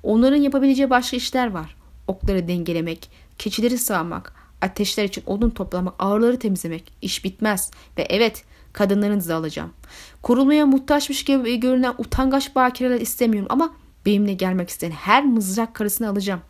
Onların 0.04 0.38
yapabileceği 0.38 0.90
başka 0.90 1.18
işler 1.18 1.52
var. 1.52 1.76
Okları 2.08 2.48
dengelemek, 2.48 3.10
keçileri 3.38 3.78
sağmak, 3.78 4.34
ateşler 4.62 5.04
için 5.04 5.24
odun 5.26 5.50
toplamak, 5.50 5.94
ağırları 6.00 6.40
temizlemek. 6.40 6.94
İş 7.02 7.24
bitmez. 7.24 7.72
Ve 7.98 8.02
evet 8.10 8.44
kadınlarınızı 8.74 9.36
alacağım. 9.36 9.74
Kurulmaya 10.22 10.66
muhtaçmış 10.66 11.24
gibi 11.24 11.60
görünen 11.60 11.94
utangaç 11.98 12.56
bakireler 12.56 13.02
istemiyorum 13.02 13.48
ama 13.52 13.74
benimle 14.08 14.34
gelmek 14.34 14.70
isteyen 14.70 14.92
her 14.92 15.26
mızrak 15.26 15.74
karısını 15.74 16.10
alacağım. 16.10 16.42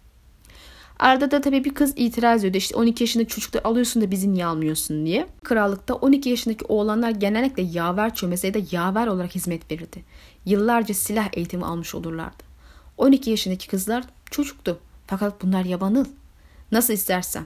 Arada 0.99 1.31
da 1.31 1.41
tabii 1.41 1.63
bir 1.63 1.73
kız 1.73 1.93
itiraz 1.95 2.43
ediyor. 2.43 2.61
İşte 2.61 2.75
12 2.75 3.03
yaşında 3.03 3.27
çocukları 3.27 3.67
alıyorsun 3.67 4.01
da 4.01 4.11
bizi 4.11 4.33
niye 4.33 4.45
almıyorsun 4.45 5.05
diye. 5.05 5.27
Krallıkta 5.43 5.93
12 5.93 6.29
yaşındaki 6.29 6.65
oğlanlar 6.65 7.11
genellikle 7.11 7.63
yaver 7.63 8.15
çömese 8.15 8.53
da 8.53 8.59
yaver 8.71 9.07
olarak 9.07 9.35
hizmet 9.35 9.71
verirdi. 9.71 10.03
Yıllarca 10.45 10.93
silah 10.93 11.29
eğitimi 11.33 11.65
almış 11.65 11.95
olurlardı. 11.95 12.43
12 12.97 13.29
yaşındaki 13.29 13.67
kızlar 13.67 14.03
çocuktu. 14.31 14.79
Fakat 15.07 15.41
bunlar 15.41 15.65
yabanıl. 15.65 16.05
Nasıl 16.71 16.93
istersen. 16.93 17.43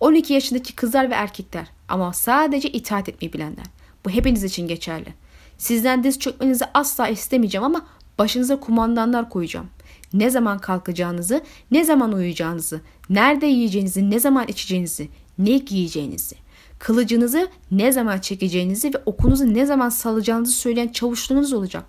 12 0.00 0.32
yaşındaki 0.32 0.74
kızlar 0.74 1.10
ve 1.10 1.14
erkekler 1.14 1.66
ama 1.88 2.12
sadece 2.12 2.68
itaat 2.68 3.08
etmeyi 3.08 3.32
bilenler. 3.32 3.66
Bu 4.04 4.10
hepiniz 4.10 4.44
için 4.44 4.68
geçerli. 4.68 5.14
Sizden 5.58 6.04
diz 6.04 6.18
çökmenizi 6.18 6.64
asla 6.74 7.08
istemeyeceğim 7.08 7.64
ama 7.64 7.86
başınıza 8.18 8.60
kumandanlar 8.60 9.30
koyacağım. 9.30 9.66
Ne 10.12 10.30
zaman 10.30 10.58
kalkacağınızı, 10.58 11.42
ne 11.70 11.84
zaman 11.84 12.12
uyuyacağınızı, 12.12 12.80
nerede 13.10 13.46
yiyeceğinizi, 13.46 14.10
ne 14.10 14.20
zaman 14.20 14.48
içeceğinizi, 14.48 15.08
ne 15.38 15.58
giyeceğinizi, 15.58 16.36
kılıcınızı 16.78 17.48
ne 17.70 17.92
zaman 17.92 18.18
çekeceğinizi 18.18 18.88
ve 18.94 19.02
okunuzu 19.06 19.54
ne 19.54 19.66
zaman 19.66 19.88
salacağınızı 19.88 20.52
söyleyen 20.52 20.88
çavuşlarınız 20.88 21.52
olacak. 21.52 21.84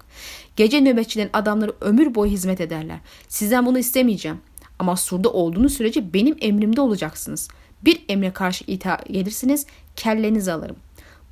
Gece 0.56 0.82
nöbetçilerin 0.82 1.30
adamları 1.34 1.74
ömür 1.82 2.16
boyu 2.16 2.32
hizmet 2.32 2.62
ederler. 2.62 3.00
Sizden 3.28 3.66
bunu 3.66 3.80
istemeyeceğim. 3.80 4.38
Ama 4.80 4.96
surda 4.96 5.30
olduğunuz 5.30 5.74
sürece 5.74 6.14
benim 6.14 6.36
emrimde 6.42 6.82
olacaksınız. 6.82 7.48
Bir 7.86 8.06
emre 8.10 8.34
karşı 8.34 8.64
itaat 8.68 9.06
gelirsiniz, 9.08 9.66
kellenizi 9.96 10.52
alırım. 10.52 10.76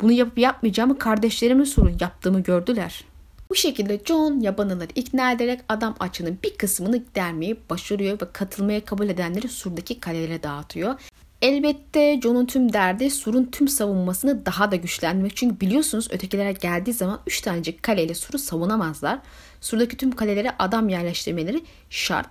Bunu 0.01 0.11
yapıp 0.11 0.37
yapmayacağımı 0.37 0.97
kardeşlerime 0.97 1.65
sorun. 1.65 1.97
Yaptığımı 1.99 2.43
gördüler. 2.43 3.03
Bu 3.51 3.55
şekilde 3.55 3.99
John 4.05 4.39
yabanıları 4.39 4.89
ikna 4.95 5.31
ederek 5.31 5.59
adam 5.69 5.95
açının 5.99 6.37
bir 6.43 6.57
kısmını 6.57 7.03
dermeyi 7.15 7.57
başarıyor 7.69 8.21
ve 8.21 8.25
katılmaya 8.33 8.85
kabul 8.85 9.09
edenleri 9.09 9.47
surdaki 9.47 9.99
kalelere 9.99 10.43
dağıtıyor. 10.43 11.01
Elbette 11.41 12.19
John'un 12.23 12.45
tüm 12.45 12.73
derdi 12.73 13.09
surun 13.09 13.45
tüm 13.45 13.67
savunmasını 13.67 14.45
daha 14.45 14.71
da 14.71 14.75
güçlendirmek. 14.75 15.35
Çünkü 15.35 15.59
biliyorsunuz 15.59 16.07
ötekilere 16.11 16.51
geldiği 16.51 16.93
zaman 16.93 17.19
3 17.27 17.41
tanecik 17.41 17.83
kaleyle 17.83 18.13
suru 18.13 18.37
savunamazlar. 18.37 19.19
Surdaki 19.61 19.97
tüm 19.97 20.11
kalelere 20.11 20.51
adam 20.59 20.89
yerleştirmeleri 20.89 21.63
şart. 21.89 22.27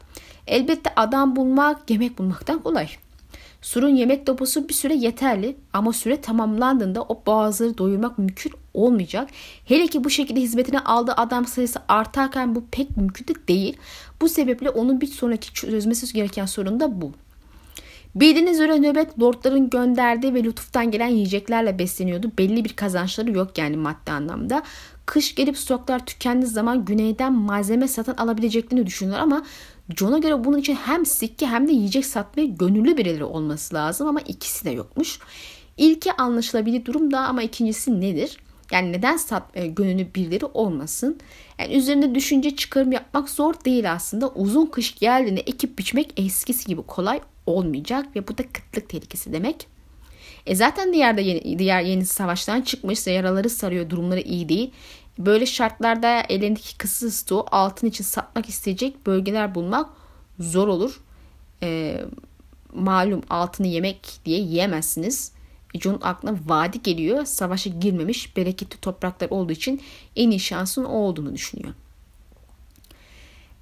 Elbette 0.47 0.93
adam 0.97 1.37
bulmak 1.37 1.91
yemek 1.91 2.19
bulmaktan 2.19 2.63
kolay. 2.63 2.89
Surun 3.63 3.97
yemek 3.97 4.27
deposu 4.27 4.69
bir 4.69 4.75
süre 4.75 4.95
yeterli 4.95 5.57
ama 5.73 5.93
süre 5.93 6.21
tamamlandığında 6.21 7.03
o 7.03 7.23
boğazları 7.27 7.79
doyurmak 7.79 8.19
mümkün 8.19 8.53
olmayacak. 8.75 9.29
Hele 9.65 9.87
ki 9.87 10.05
bu 10.05 10.11
şekilde 10.11 10.41
hizmetine 10.41 10.81
aldığı 10.81 11.13
adam 11.13 11.47
sayısı 11.47 11.79
artarken 11.89 12.55
bu 12.55 12.65
pek 12.71 12.97
mümkün 12.97 13.27
de 13.27 13.49
değil. 13.49 13.77
Bu 14.21 14.29
sebeple 14.29 14.71
onun 14.71 15.01
bir 15.01 15.07
sonraki 15.07 15.53
çözmesi 15.53 16.13
gereken 16.13 16.47
sorun 16.47 16.81
da 16.81 17.01
bu. 17.01 17.13
Bildiğiniz 18.15 18.55
üzere 18.55 18.79
nöbet 18.79 19.21
lordların 19.21 19.71
gönderdiği 19.71 20.35
ve 20.35 20.45
lütuftan 20.45 20.91
gelen 20.91 21.09
yiyeceklerle 21.09 21.79
besleniyordu. 21.79 22.31
Belli 22.39 22.65
bir 22.65 22.73
kazançları 22.73 23.31
yok 23.31 23.59
yani 23.59 23.77
maddi 23.77 24.13
anlamda. 24.13 24.63
Kış 25.07 25.35
gelip 25.35 25.59
stoklar 25.59 26.07
tükendiği 26.07 26.51
zaman 26.51 26.85
güneyden 26.85 27.33
malzeme 27.33 27.89
satın 27.89 28.15
alabileceklerini 28.15 28.87
düşünüyorlar 28.87 29.23
ama 29.23 29.43
John'a 29.97 30.19
göre 30.19 30.45
bunun 30.45 30.59
için 30.59 30.75
hem 30.75 31.07
sikke 31.07 31.47
hem 31.47 31.69
de 31.69 31.73
yiyecek 31.73 32.07
satmaya 32.07 32.47
gönüllü 32.47 32.97
birileri 32.97 33.25
olması 33.25 33.75
lazım 33.75 34.09
ama 34.09 34.21
ikisi 34.21 34.65
de 34.65 34.71
yokmuş. 34.71 35.19
İlki 35.77 36.13
anlaşılabilir 36.13 36.85
durum 36.85 37.11
da 37.13 37.21
ama 37.21 37.43
ikincisi 37.43 38.01
nedir? 38.01 38.37
Yani 38.73 38.93
neden 38.93 39.17
satmaya 39.17 39.67
gönüllü 39.67 40.15
birileri 40.15 40.45
olmasın? 40.45 41.19
Yani 41.59 41.75
üzerinde 41.75 42.15
düşünce 42.15 42.57
çıkarım 42.57 42.93
yapmak 42.93 43.31
zor 43.31 43.55
değil 43.65 43.93
aslında. 43.93 44.29
Uzun 44.29 44.67
kış 44.67 44.95
geldiğinde 44.95 45.41
ekip 45.41 45.79
biçmek 45.79 46.13
eskisi 46.17 46.67
gibi 46.67 46.83
kolay 46.83 47.21
olmayacak 47.47 48.17
ve 48.17 48.29
bu 48.29 48.39
da 48.39 48.43
kıtlık 48.43 48.89
tehlikesi 48.89 49.33
demek. 49.33 49.67
E 50.47 50.55
zaten 50.55 50.93
diğer 50.93 51.17
de 51.17 51.23
yeni, 51.23 51.59
diğer 51.59 51.83
yeni 51.83 52.07
savaştan 52.07 52.61
çıkmışsa 52.61 53.11
yaraları 53.11 53.51
sarıyor 53.51 53.91
durumları 53.91 54.21
iyi 54.21 54.49
değil. 54.49 54.71
Böyle 55.19 55.47
şartlarda 55.47 56.21
elindeki 56.29 56.79
kısır 56.79 57.11
stoğu 57.11 57.47
altın 57.51 57.87
için 57.87 58.05
satmak 58.05 58.49
isteyecek 58.49 59.07
bölgeler 59.07 59.55
bulmak 59.55 59.91
zor 60.39 60.69
olur. 60.69 61.01
E, 61.63 62.01
malum 62.75 63.23
altını 63.31 63.67
yemek 63.67 64.21
diye 64.25 64.41
yiyemezsiniz. 64.41 65.33
John'un 65.75 66.01
aklına 66.03 66.39
vadi 66.47 66.83
geliyor. 66.83 67.25
Savaşa 67.25 67.71
girmemiş 67.71 68.37
bereketli 68.37 68.81
topraklar 68.81 69.31
olduğu 69.31 69.53
için 69.53 69.81
en 70.17 70.31
iyi 70.31 70.41
şansın 70.41 70.85
o 70.85 70.93
olduğunu 70.93 71.35
düşünüyor. 71.35 71.75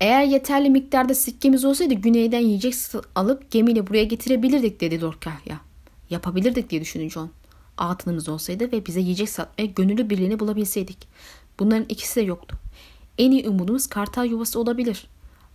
Eğer 0.00 0.24
yeterli 0.24 0.70
miktarda 0.70 1.14
sikkemiz 1.14 1.64
olsaydı 1.64 1.94
güneyden 1.94 2.40
yiyecek 2.40 2.74
alıp 3.14 3.50
gemiyle 3.50 3.86
buraya 3.86 4.04
getirebilirdik 4.04 4.80
dedi 4.80 5.00
Dorkahya. 5.00 5.60
Yapabilirdik 6.10 6.70
diye 6.70 6.80
düşündü 6.80 7.10
John. 7.10 7.30
Altınımız 7.78 8.28
olsaydı 8.28 8.72
ve 8.72 8.86
bize 8.86 9.00
yiyecek 9.00 9.28
satmaya 9.28 9.66
gönüllü 9.66 10.10
birliğini 10.10 10.40
bulabilseydik. 10.40 11.08
Bunların 11.58 11.86
ikisi 11.88 12.20
de 12.20 12.24
yoktu. 12.24 12.56
En 13.18 13.30
iyi 13.30 13.48
umudumuz 13.48 13.86
kartal 13.86 14.26
yuvası 14.26 14.60
olabilir. 14.60 15.06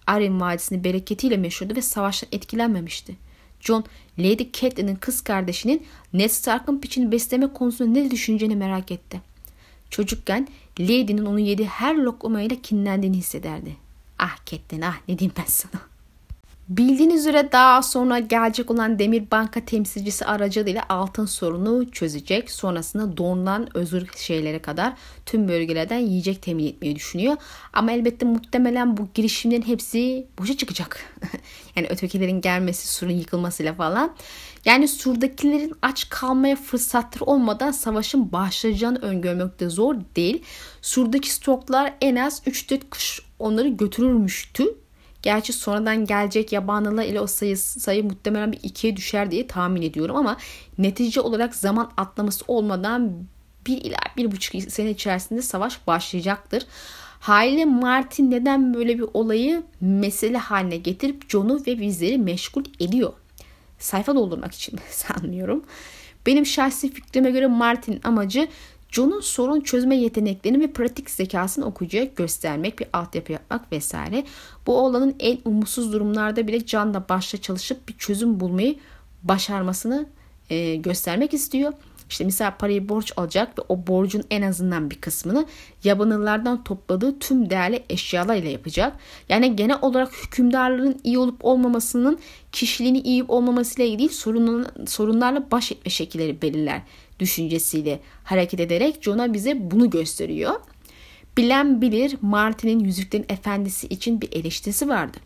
Arryn 0.08 0.42
Vadisi'nin 0.42 0.84
bereketiyle 0.84 1.38
meşhurdu 1.38 1.76
ve 1.76 1.82
savaştan 1.82 2.30
etkilenmemişti. 2.32 3.16
John, 3.60 3.84
Lady 4.20 4.52
Catelyn'in 4.54 4.96
kız 4.96 5.22
kardeşinin 5.22 5.86
Ned 6.14 6.30
Stark'ın 6.30 6.80
piçini 6.80 7.12
besleme 7.12 7.54
konusunda 7.54 8.00
ne 8.00 8.12
düşüneceğini 8.12 8.56
merak 8.56 8.92
etti. 8.92 9.22
Çocukken 9.90 10.48
Lady'nin 10.80 11.26
onu 11.26 11.40
yediği 11.40 11.68
her 11.68 11.96
lokmayla 11.96 12.62
kinlendiğini 12.62 13.18
hissederdi. 13.18 13.76
Ah 14.20 14.46
Catelyn 14.46 14.82
ah 14.82 14.98
ne 15.08 15.20
diyeyim 15.20 15.34
ben 15.38 15.46
sana. 15.48 15.93
Bildiğiniz 16.70 17.20
üzere 17.20 17.52
daha 17.52 17.82
sonra 17.82 18.20
gelecek 18.20 18.72
olan 18.72 19.00
Demir 19.00 19.32
Banka 19.32 19.66
temsilcisi 19.66 20.26
aracılığıyla 20.26 20.84
altın 20.90 21.26
sorunu 21.26 21.92
çözecek. 21.92 22.52
Sonrasında 22.52 23.18
donulan 23.18 23.78
özür 23.78 24.08
şeylere 24.18 24.60
kadar 24.60 24.94
tüm 25.26 25.48
bölgelerden 25.48 25.98
yiyecek 25.98 26.42
temin 26.42 26.68
etmeyi 26.68 26.96
düşünüyor. 26.96 27.36
Ama 27.74 27.92
elbette 27.92 28.26
muhtemelen 28.26 28.98
bu 28.98 29.08
girişimlerin 29.14 29.62
hepsi 29.62 30.28
boşa 30.40 30.58
çıkacak. 30.58 31.16
yani 31.76 31.88
ötekilerin 31.90 32.42
gelmesi, 32.42 32.88
surun 32.88 33.12
yıkılmasıyla 33.12 33.74
falan. 33.74 34.16
Yani 34.66 34.88
surdakilerin 34.88 35.74
aç 35.82 36.10
kalmaya 36.10 36.56
fırsatları 36.56 37.26
olmadan 37.26 37.72
savaşın 37.72 38.32
başlayacağını 38.32 39.00
öngörmek 39.00 39.60
de 39.60 39.70
zor 39.70 39.96
değil. 40.16 40.44
Surdaki 40.82 41.34
stoklar 41.34 41.94
en 42.02 42.16
az 42.16 42.42
3-4 42.48 42.80
kış 42.90 43.22
onları 43.40 43.68
götürürmüştü 43.68 44.83
Gerçi 45.24 45.54
sonradan 45.54 46.06
gelecek 46.06 46.52
yabanlılar 46.52 47.04
ile 47.06 47.22
o 47.22 47.28
sayı, 47.28 47.58
sayı 47.58 48.04
muhtemelen 48.04 48.52
bir 48.52 48.60
ikiye 48.64 48.96
düşer 48.96 49.32
diye 49.32 49.48
tahmin 49.48 49.82
ediyorum 49.82 50.16
ama 50.16 50.38
netice 50.78 51.22
olarak 51.22 51.56
zaman 51.56 51.92
atlaması 51.98 52.46
olmadan 52.48 53.14
bir 53.68 53.78
ila 53.78 53.98
bir 54.18 54.32
buçuk 54.32 54.72
sene 54.72 54.92
içerisinde 54.92 55.42
savaş 55.42 55.88
başlayacaktır. 55.88 56.66
Haliyle 57.20 57.66
Martin 57.66 58.32
neden 58.32 58.74
böyle 58.74 58.98
bir 58.98 59.06
olayı 59.14 59.64
mesele 59.82 60.38
haline 60.38 60.78
getirip 60.78 61.30
John'u 61.30 61.64
ve 61.68 61.80
bizleri 61.80 62.18
meşgul 62.18 62.64
ediyor? 62.80 63.14
Sayfa 63.80 64.16
doldurmak 64.16 64.54
için 64.54 64.80
sanıyorum. 64.90 65.64
Benim 66.26 66.46
şahsi 66.46 66.94
fikrime 66.94 67.32
göre 67.32 67.48
Martin'in 67.48 68.02
amacı 68.04 68.48
John'un 68.94 69.22
sorun 69.22 69.62
çözme 69.62 69.96
yeteneklerini 69.96 70.60
ve 70.60 70.72
pratik 70.72 71.10
zekasını 71.10 71.66
okuyucuya 71.66 72.04
göstermek, 72.04 72.80
bir 72.80 72.88
altyapı 72.94 73.32
yapmak 73.32 73.72
vesaire. 73.72 74.24
Bu 74.68 74.78
oğlanın 74.78 75.16
en 75.20 75.38
umutsuz 75.46 75.94
durumlarda 75.94 76.48
bile 76.48 76.66
canla 76.66 77.10
başla 77.10 77.42
çalışıp 77.42 77.90
bir 77.90 77.98
çözüm 77.98 78.40
bulmayı 78.40 78.76
başarmasını 79.24 80.06
e, 80.50 80.76
göstermek 80.76 81.34
istiyor. 81.34 81.74
İşte 82.10 82.26
mesela 82.26 82.58
parayı 82.58 82.90
borç 82.90 83.14
alacak 83.18 83.60
ve 83.60 83.64
o 83.70 83.88
borcun 83.88 84.24
en 84.30 84.42
azından 84.42 84.90
bir 84.90 85.02
kısmını 85.02 85.46
yabanıllardan 85.84 86.64
topladığı 86.64 87.20
tüm 87.20 87.50
değerli 87.50 87.84
eşyalarıyla 87.90 88.50
yapacak. 88.50 88.96
Yani 89.30 89.56
genel 89.56 89.78
olarak 89.82 90.14
hükümdarların 90.24 91.00
iyi 91.04 91.18
olup 91.18 91.46
olmamasının 91.46 92.20
kişiliğini 92.52 93.00
iyi 93.00 93.24
olmamasıyla 93.24 93.92
ilgili 93.92 94.14
sorunlarla 94.88 95.52
baş 95.52 95.72
etme 95.72 95.92
şekilleri 95.92 96.42
belirler 96.42 96.82
düşüncesiyle 97.20 98.00
hareket 98.24 98.60
ederek 98.60 99.04
Jon'a 99.04 99.34
bize 99.34 99.72
bunu 99.72 99.90
gösteriyor. 99.90 100.54
Bilen 101.38 101.82
bilir 101.82 102.18
Martin'in 102.22 102.80
Yüzüklerin 102.80 103.26
Efendisi 103.30 103.88
için 103.88 104.22
bir 104.22 104.32
eleştirisi 104.32 104.90
vardı. 104.90 105.18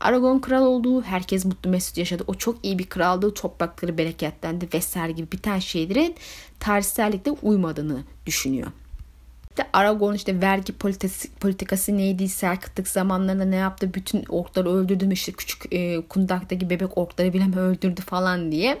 Aragon 0.00 0.38
kral 0.38 0.66
olduğu, 0.66 1.02
herkes 1.02 1.44
mutlu 1.44 1.70
mesut 1.70 1.98
yaşadı. 1.98 2.24
O 2.26 2.34
çok 2.34 2.64
iyi 2.64 2.78
bir 2.78 2.86
kraldı, 2.86 3.34
toprakları 3.34 3.98
bereketlendi 3.98 4.68
vesaire 4.74 5.12
gibi 5.12 5.32
biten 5.32 5.58
şeylerin 5.58 6.14
tarihsellikle 6.60 7.30
uymadığını 7.30 8.04
düşünüyor. 8.26 8.68
İşte 9.50 9.66
Aragon 9.72 10.14
işte 10.14 10.40
vergi 10.40 10.72
politikası, 10.72 11.28
politikası 11.40 11.96
neydi, 11.96 12.28
serkıtlık 12.28 12.88
zamanlarında 12.88 13.44
ne 13.44 13.56
yaptı, 13.56 13.94
bütün 13.94 14.24
orkları 14.28 14.70
öldürdü 14.70 15.06
mü, 15.06 15.12
işte 15.12 15.32
küçük 15.32 15.72
e, 15.72 16.00
kundaktaki 16.08 16.70
bebek 16.70 16.98
orkları 16.98 17.32
bile 17.32 17.44
mi 17.44 17.56
öldürdü 17.56 18.00
falan 18.00 18.52
diye 18.52 18.78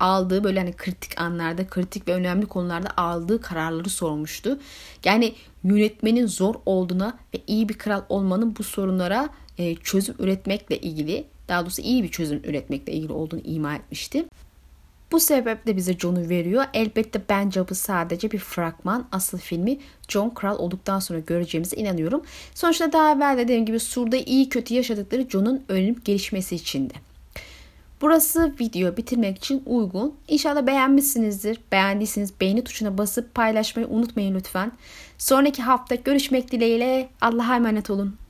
aldığı 0.00 0.44
böyle 0.44 0.58
hani 0.58 0.72
kritik 0.72 1.20
anlarda, 1.20 1.66
kritik 1.66 2.08
ve 2.08 2.14
önemli 2.14 2.46
konularda 2.46 2.88
aldığı 2.96 3.40
kararları 3.40 3.90
sormuştu. 3.90 4.58
Yani 5.04 5.34
yönetmenin 5.64 6.26
zor 6.26 6.54
olduğuna 6.66 7.18
ve 7.34 7.38
iyi 7.46 7.68
bir 7.68 7.78
kral 7.78 8.02
olmanın 8.08 8.56
bu 8.58 8.62
sorunlara 8.62 9.28
e, 9.58 9.74
çözüm 9.74 10.14
üretmekle 10.18 10.78
ilgili 10.78 11.24
daha 11.48 11.62
doğrusu 11.62 11.82
iyi 11.82 12.02
bir 12.02 12.08
çözüm 12.08 12.40
üretmekle 12.44 12.92
ilgili 12.92 13.12
olduğunu 13.12 13.40
ima 13.44 13.74
etmişti. 13.74 14.24
Bu 15.12 15.20
sebeple 15.20 15.76
bize 15.76 15.98
John'u 15.98 16.28
veriyor. 16.28 16.64
Elbette 16.74 17.22
bence 17.28 17.68
bu 17.68 17.74
sadece 17.74 18.30
bir 18.30 18.38
fragman. 18.38 19.08
Asıl 19.12 19.38
filmi 19.38 19.78
John 20.08 20.30
Kral 20.30 20.58
olduktan 20.58 20.98
sonra 20.98 21.18
göreceğimize 21.18 21.76
inanıyorum. 21.76 22.22
Sonuçta 22.54 22.92
daha 22.92 23.12
evvel 23.12 23.38
dediğim 23.38 23.66
gibi 23.66 23.80
Sur'da 23.80 24.16
iyi 24.16 24.48
kötü 24.48 24.74
yaşadıkları 24.74 25.28
John'un 25.28 25.64
ölüm 25.68 25.96
gelişmesi 26.04 26.54
içindi. 26.54 27.11
Burası 28.02 28.54
video 28.60 28.96
bitirmek 28.96 29.38
için 29.38 29.62
uygun. 29.66 30.14
İnşallah 30.28 30.66
beğenmişsinizdir. 30.66 31.60
Beğendiyseniz 31.72 32.40
beğeni 32.40 32.64
tuşuna 32.64 32.98
basıp 32.98 33.34
paylaşmayı 33.34 33.88
unutmayın 33.88 34.34
lütfen. 34.34 34.72
Sonraki 35.18 35.62
hafta 35.62 35.94
görüşmek 35.94 36.52
dileğiyle. 36.52 37.08
Allah'a 37.20 37.56
emanet 37.56 37.90
olun. 37.90 38.21